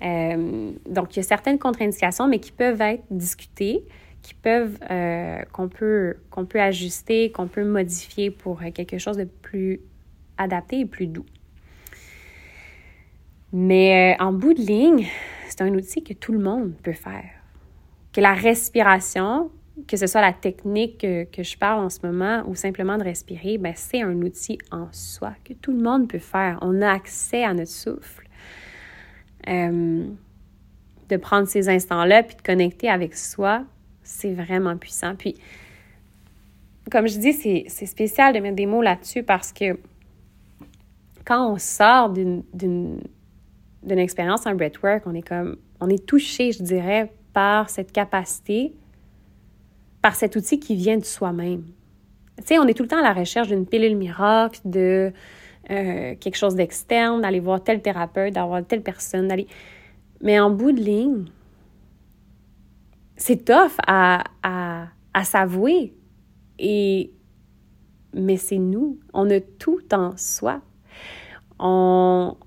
Euh, 0.04 0.72
donc, 0.90 1.16
il 1.16 1.18
y 1.18 1.20
a 1.22 1.24
certaines 1.24 1.58
contre-indications, 1.58 2.28
mais 2.28 2.40
qui 2.40 2.52
peuvent 2.52 2.82
être 2.82 3.04
discutées, 3.10 3.86
qui 4.22 4.34
peuvent, 4.34 4.78
euh, 4.92 5.42
qu'on 5.54 5.70
peut, 5.70 6.18
qu'on 6.30 6.46
peut 6.46 6.60
ajuster, 6.60 7.32
qu'on 7.32 7.48
peut 7.48 7.64
modifier 7.64 8.30
pour 8.30 8.60
quelque 8.74 8.98
chose 8.98 9.16
de 9.16 9.24
plus 9.24 9.80
adapté 10.38 10.82
et 10.82 10.86
plus 10.86 11.08
doux. 11.08 11.26
Mais 13.54 14.18
en 14.20 14.34
bout 14.34 14.54
de 14.54 14.62
ligne, 14.62 15.08
c'est 15.48 15.62
un 15.62 15.74
outil 15.74 16.04
que 16.04 16.14
tout 16.14 16.34
le 16.34 16.40
monde 16.40 16.74
peut 16.84 16.92
faire. 16.92 17.30
Que 18.12 18.20
la 18.20 18.34
respiration, 18.34 19.50
que 19.86 19.98
ce 19.98 20.08
soit 20.08 20.22
la 20.22 20.34
technique 20.34 21.00
que, 21.00 21.44
je 21.44 21.58
parle 21.58 21.84
en 21.84 21.90
ce 21.90 22.00
moment 22.04 22.44
ou 22.48 22.56
simplement 22.56 22.98
de 22.98 23.04
respirer, 23.04 23.58
ben, 23.58 23.74
c'est 23.76 24.02
un 24.02 24.22
outil 24.22 24.58
en 24.72 24.88
soi 24.92 25.34
que 25.44 25.54
tout 25.54 25.72
le 25.72 25.82
monde 25.82 26.08
peut 26.08 26.20
faire. 26.20 26.58
On 26.62 26.82
a 26.82 26.90
accès 26.90 27.44
à 27.44 27.54
notre 27.54 27.72
souffle. 27.72 28.28
Euh, 29.48 30.08
de 31.10 31.16
prendre 31.16 31.48
ces 31.48 31.70
instants-là 31.70 32.24
puis 32.24 32.36
de 32.36 32.42
connecter 32.42 32.90
avec 32.90 33.16
soi, 33.16 33.64
c'est 34.04 34.34
vraiment 34.34 34.76
puissant. 34.76 35.16
Puis, 35.16 35.36
comme 36.92 37.08
je 37.08 37.18
dis, 37.18 37.34
c'est 37.34 37.86
spécial 37.86 38.34
de 38.34 38.40
mettre 38.40 38.56
des 38.56 38.66
mots 38.66 38.82
là-dessus 38.82 39.24
parce 39.24 39.54
que 39.54 39.80
quand 41.24 41.54
on 41.54 41.58
sort 41.58 42.10
d'une 42.10 43.02
expérience 43.90 44.46
en 44.46 44.56
breathwork, 44.56 45.04
on 45.06 45.14
est 45.14 45.28
comme, 45.28 45.58
on 45.80 45.90
est 45.90 46.06
touché, 46.06 46.52
je 46.52 46.64
dirais, 46.64 47.12
par 47.34 47.70
cette 47.70 47.92
capacité 47.92 48.74
par 50.08 50.16
cet 50.16 50.38
outil 50.38 50.58
qui 50.58 50.78
vient 50.78 50.98
de 50.98 51.04
soi-même. 51.04 51.66
Tu 52.38 52.44
sais, 52.46 52.60
on 52.60 52.66
est 52.66 52.74
tout 52.74 52.84
le 52.84 52.88
temps 52.88 53.00
à 53.00 53.02
la 53.02 53.12
recherche 53.12 53.50
d'une 53.50 53.66
pilule 53.66 53.98
miracle, 53.98 54.62
de 54.64 55.12
euh, 55.70 56.16
quelque 56.16 56.38
chose 56.38 56.56
d'externe, 56.56 57.20
d'aller 57.20 57.42
voir 57.42 57.62
tel 57.62 57.82
thérapeute, 57.82 58.34
d'avoir 58.34 58.66
telle 58.66 58.84
personne, 58.84 59.28
d'aller... 59.28 59.48
Mais 60.22 60.40
en 60.40 60.50
bout 60.50 60.72
de 60.72 60.80
ligne, 60.80 61.26
c'est 63.18 63.44
tough 63.44 63.74
à, 63.86 64.24
à, 64.44 64.86
à 65.14 65.24
s'avouer. 65.26 65.94
Et... 66.58 67.12
Mais 68.14 68.38
c'est 68.38 68.60
nous. 68.60 69.02
On 69.14 69.30
a 69.30 69.42
tout 69.42 69.94
en 69.94 70.16
soi. 70.16 70.62
On, 71.60 72.38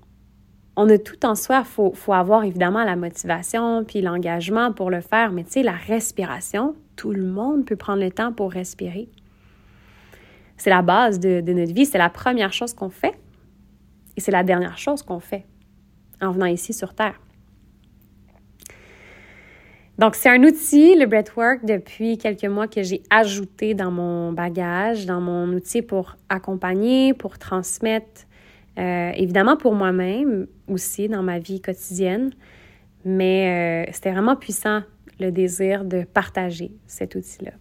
on 0.75 0.89
a 0.89 0.97
tout 0.97 1.23
en 1.27 1.35
soi. 1.35 1.59
Il 1.59 1.65
faut, 1.65 1.93
faut, 1.93 2.13
avoir 2.13 2.43
évidemment 2.43 2.83
la 2.83 2.95
motivation 2.95 3.83
puis 3.83 4.01
l'engagement 4.01 4.73
pour 4.73 4.89
le 4.89 5.01
faire. 5.01 5.31
Mais 5.31 5.43
tu 5.43 5.51
sais, 5.51 5.61
la 5.61 5.73
respiration, 5.73 6.75
tout 7.01 7.13
le 7.13 7.23
monde 7.23 7.65
peut 7.65 7.75
prendre 7.75 8.03
le 8.03 8.11
temps 8.11 8.31
pour 8.31 8.51
respirer. 8.51 9.09
C'est 10.55 10.69
la 10.69 10.83
base 10.83 11.19
de, 11.19 11.41
notre 11.41 11.73
vie, 11.73 11.87
c'est 11.87 11.97
la 11.97 12.11
première 12.11 12.53
chose 12.53 12.75
qu'on 12.75 12.91
fait 12.91 13.15
et 14.15 14.21
c'est 14.21 14.29
la 14.29 14.43
dernière 14.43 14.77
chose 14.77 15.01
qu'on 15.01 15.19
fait 15.19 15.43
en 16.21 16.29
venant 16.29 16.45
ici 16.45 16.73
sur 16.73 16.93
Terre. 16.93 17.19
Donc, 19.97 20.13
c'est 20.13 20.29
un 20.29 20.43
outil, 20.43 20.95
le 20.95 21.07
breathwork, 21.07 21.65
depuis 21.65 22.19
quelques 22.19 22.45
mois 22.45 22.67
que 22.67 22.83
j'ai 22.83 23.01
ajouté 23.09 23.73
dans 23.73 23.89
mon 23.89 24.31
bagage, 24.31 25.07
dans 25.07 25.21
mon 25.21 25.47
outil 25.53 25.81
pour 25.81 26.17
accompagner, 26.29 27.15
pour 27.15 27.39
transmettre, 27.39 28.27
euh, 28.77 29.11
évidemment 29.15 29.57
pour 29.57 29.73
moi-même 29.73 30.45
aussi 30.67 31.09
dans 31.09 31.23
ma 31.23 31.39
vie 31.39 31.61
quotidienne. 31.61 32.29
Mais 33.05 33.87
euh, 33.87 33.91
c'était 33.91 34.11
vraiment 34.11 34.35
puissant 34.35 34.83
le 35.21 35.31
désir 35.31 35.85
de 35.85 36.03
partager 36.03 36.71
cet 36.87 37.15
outil-là. 37.15 37.51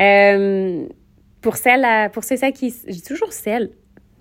Euh, 0.00 0.86
pour 1.40 1.56
celles, 1.56 2.10
pour 2.10 2.24
ceux 2.24 2.36
qui, 2.50 2.74
j'ai 2.86 3.00
toujours 3.00 3.32
celles. 3.32 3.70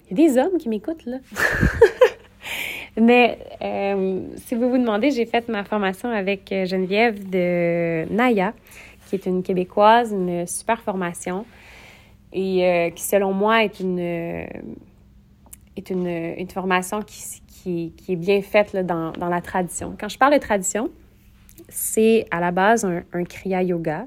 Il 0.09 0.19
y 0.19 0.25
a 0.25 0.27
des 0.27 0.37
hommes 0.37 0.57
qui 0.57 0.69
m'écoutent 0.69 1.05
là. 1.05 1.17
Mais 2.97 3.39
euh, 3.61 4.21
si 4.37 4.55
vous 4.55 4.69
vous 4.69 4.77
demandez, 4.77 5.11
j'ai 5.11 5.25
fait 5.25 5.47
ma 5.47 5.63
formation 5.63 6.09
avec 6.09 6.51
euh, 6.51 6.65
Geneviève 6.65 7.29
de 7.29 8.05
Naya, 8.11 8.53
qui 9.07 9.15
est 9.15 9.25
une 9.25 9.43
québécoise, 9.43 10.11
une 10.11 10.45
super 10.45 10.81
formation 10.81 11.45
et 12.31 12.91
qui, 12.95 13.01
selon 13.01 13.33
moi, 13.33 13.63
est 13.63 13.79
une, 13.79 13.97
est 13.97 15.89
une, 15.89 16.05
une 16.05 16.49
formation 16.49 17.01
qui, 17.01 17.41
qui, 17.63 17.93
est 18.07 18.15
bien 18.15 18.41
faite 18.41 18.75
dans, 18.75 19.11
la 19.19 19.41
tradition. 19.41 19.95
Quand 19.99 20.09
je 20.09 20.17
parle 20.17 20.33
de 20.33 20.39
tradition, 20.39 20.89
c'est 21.67 22.25
à 22.31 22.39
la 22.39 22.51
base 22.51 22.85
un, 22.85 23.03
un, 23.13 23.23
Kriya 23.23 23.63
Yoga 23.63 24.05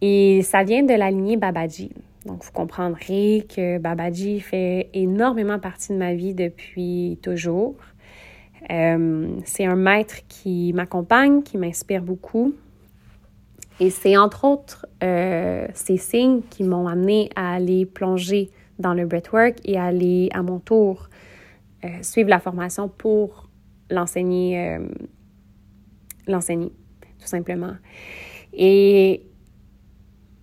et 0.00 0.42
ça 0.42 0.64
vient 0.64 0.82
de 0.82 0.94
la 0.94 1.10
lignée 1.10 1.36
Babaji. 1.36 1.92
Donc, 2.26 2.44
vous 2.44 2.52
comprendrez 2.52 3.46
que 3.54 3.78
Babaji 3.78 4.40
fait 4.40 4.88
énormément 4.94 5.58
partie 5.58 5.92
de 5.92 5.98
ma 5.98 6.14
vie 6.14 6.34
depuis 6.34 7.18
toujours. 7.22 7.74
Euh, 8.70 9.28
c'est 9.44 9.64
un 9.64 9.74
maître 9.74 10.16
qui 10.28 10.72
m'accompagne, 10.72 11.42
qui 11.42 11.58
m'inspire 11.58 12.02
beaucoup. 12.02 12.54
Et 13.80 13.90
c'est 13.90 14.16
entre 14.16 14.44
autres 14.44 14.86
euh, 15.02 15.66
ces 15.74 15.96
signes 15.96 16.42
qui 16.50 16.62
m'ont 16.62 16.86
amené 16.86 17.30
à 17.34 17.54
aller 17.54 17.86
plonger 17.86 18.50
dans 18.78 18.94
le 18.94 19.06
breathwork 19.06 19.56
et 19.64 19.78
aller 19.78 20.28
à 20.32 20.42
mon 20.42 20.58
tour 20.58 21.08
euh, 21.84 21.88
suivre 22.02 22.28
la 22.30 22.38
formation 22.38 22.88
pour 22.88 23.48
l'enseigner, 23.90 24.58
euh, 24.58 24.86
l'enseigner, 26.26 26.72
tout 27.18 27.26
simplement. 27.26 27.74
Et 28.52 29.22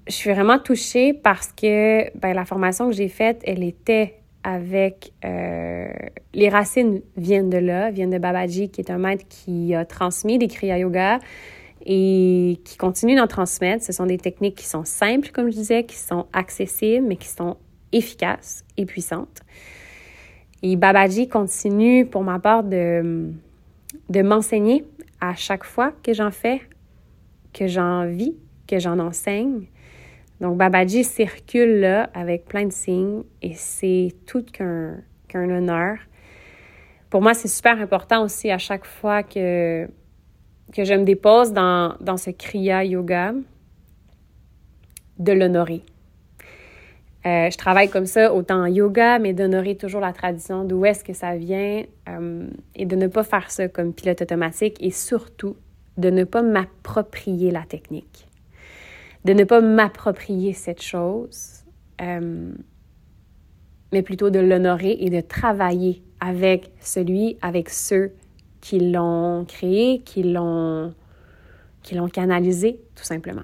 je 0.07 0.13
suis 0.13 0.31
vraiment 0.31 0.59
touchée 0.59 1.13
parce 1.13 1.53
que 1.53 2.15
ben, 2.17 2.33
la 2.33 2.45
formation 2.45 2.89
que 2.89 2.95
j'ai 2.95 3.09
faite, 3.09 3.41
elle 3.45 3.63
était 3.63 4.15
avec... 4.43 5.13
Euh, 5.23 5.91
les 6.33 6.49
racines 6.49 7.01
viennent 7.17 7.49
de 7.49 7.57
là, 7.57 7.91
viennent 7.91 8.09
de 8.09 8.17
Babaji, 8.17 8.69
qui 8.69 8.81
est 8.81 8.91
un 8.91 8.97
maître 8.97 9.25
qui 9.27 9.73
a 9.75 9.85
transmis 9.85 10.37
des 10.37 10.47
Kriya 10.47 10.79
Yoga 10.79 11.19
et 11.85 12.59
qui 12.65 12.77
continue 12.77 13.15
d'en 13.15 13.27
transmettre. 13.27 13.83
Ce 13.83 13.93
sont 13.93 14.05
des 14.05 14.17
techniques 14.17 14.55
qui 14.55 14.67
sont 14.67 14.85
simples, 14.85 15.29
comme 15.31 15.49
je 15.49 15.55
disais, 15.55 15.83
qui 15.85 15.95
sont 15.95 16.27
accessibles, 16.33 17.05
mais 17.07 17.15
qui 17.15 17.27
sont 17.27 17.57
efficaces 17.91 18.63
et 18.77 18.85
puissantes. 18.85 19.41
Et 20.61 20.75
Babaji 20.75 21.27
continue, 21.27 22.05
pour 22.05 22.23
ma 22.23 22.39
part, 22.39 22.63
de, 22.63 23.31
de 24.09 24.21
m'enseigner 24.21 24.85
à 25.21 25.35
chaque 25.35 25.63
fois 25.63 25.93
que 26.03 26.13
j'en 26.13 26.31
fais, 26.31 26.61
que 27.53 27.67
j'en 27.67 28.05
vis, 28.05 28.35
que 28.67 28.79
j'en 28.79 28.99
enseigne. 28.99 29.67
Donc, 30.41 30.57
Babaji 30.57 31.03
circule 31.03 31.79
là 31.79 32.09
avec 32.13 32.45
plein 32.45 32.65
de 32.65 32.71
signes 32.71 33.23
et 33.41 33.53
c'est 33.53 34.13
tout 34.25 34.43
qu'un 34.43 34.97
qu'un 35.29 35.49
honneur. 35.49 35.97
Pour 37.09 37.21
moi, 37.21 37.33
c'est 37.33 37.47
super 37.47 37.79
important 37.79 38.23
aussi 38.23 38.51
à 38.51 38.57
chaque 38.57 38.85
fois 38.85 39.23
que, 39.23 39.87
que 40.73 40.83
je 40.83 40.93
me 40.93 41.03
dépose 41.03 41.53
dans, 41.53 41.95
dans 42.01 42.17
ce 42.17 42.31
Kriya 42.31 42.83
Yoga 42.83 43.33
de 45.17 45.31
l'honorer. 45.31 45.83
Euh, 47.25 47.49
je 47.51 47.57
travaille 47.57 47.89
comme 47.89 48.05
ça 48.05 48.33
autant 48.33 48.61
en 48.63 48.65
yoga, 48.65 49.19
mais 49.19 49.33
d'honorer 49.33 49.75
toujours 49.75 49.99
la 49.99 50.13
tradition, 50.13 50.63
d'où 50.63 50.85
est-ce 50.85 51.03
que 51.03 51.13
ça 51.13 51.35
vient, 51.35 51.83
euh, 52.07 52.47
et 52.75 52.85
de 52.85 52.95
ne 52.95 53.07
pas 53.07 53.23
faire 53.23 53.51
ça 53.51 53.67
comme 53.67 53.93
pilote 53.93 54.21
automatique, 54.21 54.77
et 54.79 54.91
surtout 54.91 55.57
de 55.97 56.09
ne 56.09 56.23
pas 56.23 56.41
m'approprier 56.41 57.51
la 57.51 57.63
technique, 57.63 58.27
de 59.25 59.33
ne 59.33 59.43
pas 59.43 59.59
m'approprier 59.59 60.53
cette 60.53 60.81
chose, 60.81 61.65
euh, 62.01 62.53
mais 63.91 64.01
plutôt 64.01 64.29
de 64.29 64.39
l'honorer 64.39 64.95
et 65.01 65.09
de 65.09 65.19
travailler 65.19 66.01
avec 66.21 66.71
celui, 66.79 67.37
avec 67.41 67.69
ceux 67.69 68.13
qui 68.61 68.79
l'ont 68.79 69.43
créé, 69.45 69.99
qui 70.05 70.23
l'ont, 70.23 70.93
qui 71.83 71.95
l'ont 71.95 72.07
canalisé, 72.07 72.79
tout 72.95 73.03
simplement. 73.03 73.43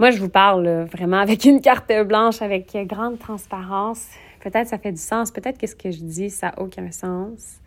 Moi, 0.00 0.12
je 0.12 0.18
vous 0.18 0.30
parle 0.30 0.86
vraiment 0.90 1.18
avec 1.18 1.44
une 1.44 1.60
carte 1.60 1.92
blanche, 2.06 2.40
avec 2.40 2.74
grande 2.86 3.18
transparence. 3.18 4.08
Peut-être 4.42 4.66
ça 4.66 4.78
fait 4.78 4.92
du 4.92 5.00
sens, 5.00 5.30
peut-être 5.30 5.58
que 5.58 5.66
ce 5.66 5.76
que 5.76 5.90
je 5.90 5.98
dis, 5.98 6.30
ça 6.30 6.46
n'a 6.46 6.62
aucun 6.62 6.90
sens. 6.90 7.60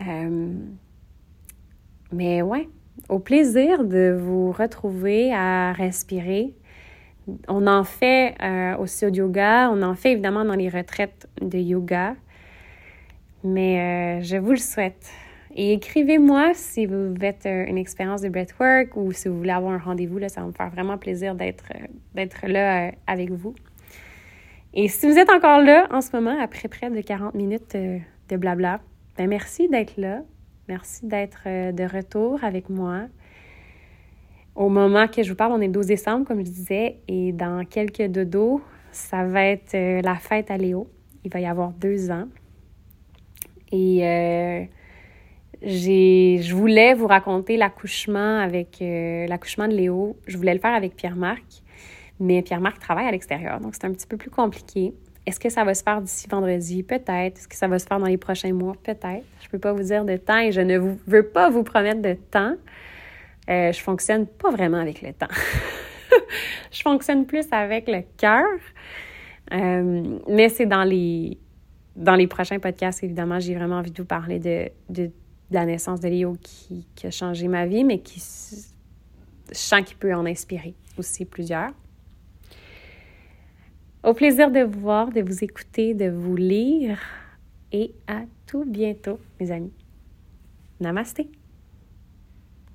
Euh, 0.00 0.52
mais 2.12 2.42
ouais, 2.42 2.68
au 3.08 3.18
plaisir 3.18 3.82
de 3.82 4.16
vous 4.16 4.52
retrouver 4.52 5.34
à 5.34 5.72
respirer. 5.72 6.54
On 7.48 7.66
en 7.66 7.82
fait 7.82 8.36
euh, 8.40 8.76
au 8.76 8.86
yoga, 9.08 9.68
on 9.72 9.82
en 9.82 9.96
fait 9.96 10.12
évidemment 10.12 10.44
dans 10.44 10.54
les 10.54 10.68
retraites 10.68 11.28
de 11.42 11.58
yoga, 11.58 12.14
mais 13.42 14.20
euh, 14.20 14.22
je 14.22 14.36
vous 14.36 14.52
le 14.52 14.58
souhaite. 14.58 15.10
Et 15.56 15.72
écrivez-moi 15.72 16.52
si 16.54 16.84
vous 16.84 17.14
faites 17.18 17.46
euh, 17.46 17.64
une 17.66 17.78
expérience 17.78 18.20
de 18.22 18.28
breathwork 18.28 18.96
ou 18.96 19.12
si 19.12 19.28
vous 19.28 19.38
voulez 19.38 19.52
avoir 19.52 19.72
un 19.72 19.78
rendez-vous. 19.78 20.18
Ça 20.28 20.40
va 20.40 20.48
me 20.48 20.52
faire 20.52 20.70
vraiment 20.70 20.98
plaisir 20.98 21.36
d'être, 21.36 21.66
euh, 21.76 22.48
là 22.48 22.88
euh, 22.88 22.90
avec 23.06 23.30
vous. 23.30 23.54
Et 24.72 24.88
si 24.88 25.06
vous 25.06 25.16
êtes 25.16 25.30
encore 25.30 25.62
là 25.62 25.86
en 25.92 26.00
ce 26.00 26.10
moment, 26.12 26.36
après 26.40 26.68
près 26.68 26.90
de 26.90 27.00
40 27.00 27.34
minutes 27.34 27.76
de 27.76 28.36
blabla, 28.36 28.80
ben 29.16 29.28
merci 29.28 29.68
d'être 29.68 29.96
là. 29.96 30.22
Merci 30.66 31.06
d'être 31.06 31.44
de 31.46 31.84
retour 31.84 32.42
avec 32.42 32.68
moi. 32.68 33.02
Au 34.56 34.68
moment 34.68 35.06
que 35.06 35.22
je 35.22 35.28
vous 35.28 35.36
parle, 35.36 35.52
on 35.52 35.60
est 35.60 35.66
le 35.66 35.72
12 35.72 35.86
décembre, 35.86 36.26
comme 36.26 36.38
je 36.38 36.50
disais, 36.50 36.96
et 37.06 37.30
dans 37.32 37.64
quelques 37.64 38.06
dodos, 38.06 38.62
ça 38.90 39.24
va 39.24 39.44
être 39.44 40.02
la 40.02 40.16
fête 40.16 40.50
à 40.50 40.56
Léo. 40.56 40.88
Il 41.22 41.32
va 41.32 41.38
y 41.38 41.46
avoir 41.46 41.70
deux 41.70 42.10
ans. 42.10 42.26
Et 43.70 44.68
je 45.66 46.54
voulais 46.54 46.94
vous 46.94 47.06
raconter 47.06 47.56
l'accouchement 47.56 48.38
avec 48.38 48.80
euh, 48.82 49.26
l'accouchement 49.26 49.68
de 49.68 49.74
Léo. 49.74 50.16
Je 50.26 50.36
voulais 50.36 50.54
le 50.54 50.60
faire 50.60 50.74
avec 50.74 50.96
Pierre-Marc, 50.96 51.62
mais 52.20 52.42
Pierre-Marc 52.42 52.78
travaille 52.78 53.06
à 53.06 53.10
l'extérieur, 53.10 53.60
donc 53.60 53.74
c'est 53.74 53.84
un 53.84 53.92
petit 53.92 54.06
peu 54.06 54.16
plus 54.16 54.30
compliqué. 54.30 54.92
Est-ce 55.26 55.40
que 55.40 55.48
ça 55.48 55.64
va 55.64 55.74
se 55.74 55.82
faire 55.82 56.02
d'ici 56.02 56.28
vendredi? 56.28 56.82
Peut-être. 56.82 57.38
Est-ce 57.38 57.48
que 57.48 57.56
ça 57.56 57.66
va 57.66 57.78
se 57.78 57.86
faire 57.86 57.98
dans 57.98 58.06
les 58.06 58.18
prochains 58.18 58.52
mois? 58.52 58.74
Peut-être. 58.82 59.24
Je 59.40 59.46
ne 59.46 59.50
peux 59.50 59.58
pas 59.58 59.72
vous 59.72 59.84
dire 59.84 60.04
de 60.04 60.18
temps 60.18 60.38
et 60.38 60.52
je 60.52 60.60
ne 60.60 60.78
veux 61.06 61.22
pas 61.22 61.48
vous 61.48 61.62
promettre 61.62 62.02
de 62.02 62.12
temps. 62.12 62.56
Euh, 63.48 63.72
je 63.72 63.80
fonctionne 63.80 64.26
pas 64.26 64.50
vraiment 64.50 64.78
avec 64.78 65.00
le 65.00 65.14
temps. 65.14 65.28
je 66.70 66.82
fonctionne 66.82 67.24
plus 67.24 67.46
avec 67.52 67.88
le 67.88 68.02
cœur. 68.18 68.44
Euh, 69.52 70.18
mais 70.28 70.50
c'est 70.50 70.66
dans 70.66 70.84
les, 70.84 71.38
dans 71.96 72.14
les 72.16 72.26
prochains 72.26 72.58
podcasts, 72.58 73.02
évidemment, 73.02 73.40
j'ai 73.40 73.54
vraiment 73.54 73.76
envie 73.76 73.90
de 73.90 74.02
vous 74.02 74.06
parler 74.06 74.38
de, 74.38 75.10
la 75.54 75.64
naissance 75.64 76.00
de 76.00 76.08
Léo 76.08 76.36
qui, 76.42 76.86
qui, 76.94 77.06
a 77.06 77.10
changé 77.10 77.48
ma 77.48 77.66
vie, 77.66 77.84
mais 77.84 78.00
qui, 78.00 78.20
je 79.48 79.54
sens 79.54 79.82
qu'il 79.84 79.96
peut 79.96 80.14
en 80.14 80.26
inspirer 80.26 80.74
aussi 80.98 81.24
plusieurs. 81.24 81.70
Au 84.02 84.12
plaisir 84.12 84.50
de 84.50 84.60
vous 84.60 84.80
voir, 84.80 85.10
de 85.10 85.22
vous 85.22 85.42
écouter, 85.42 85.94
de 85.94 86.10
vous 86.10 86.36
lire 86.36 86.98
et 87.72 87.94
à 88.06 88.22
tout 88.46 88.64
bientôt, 88.66 89.18
mes 89.40 89.50
amis. 89.50 89.72
Namasté! 90.80 91.30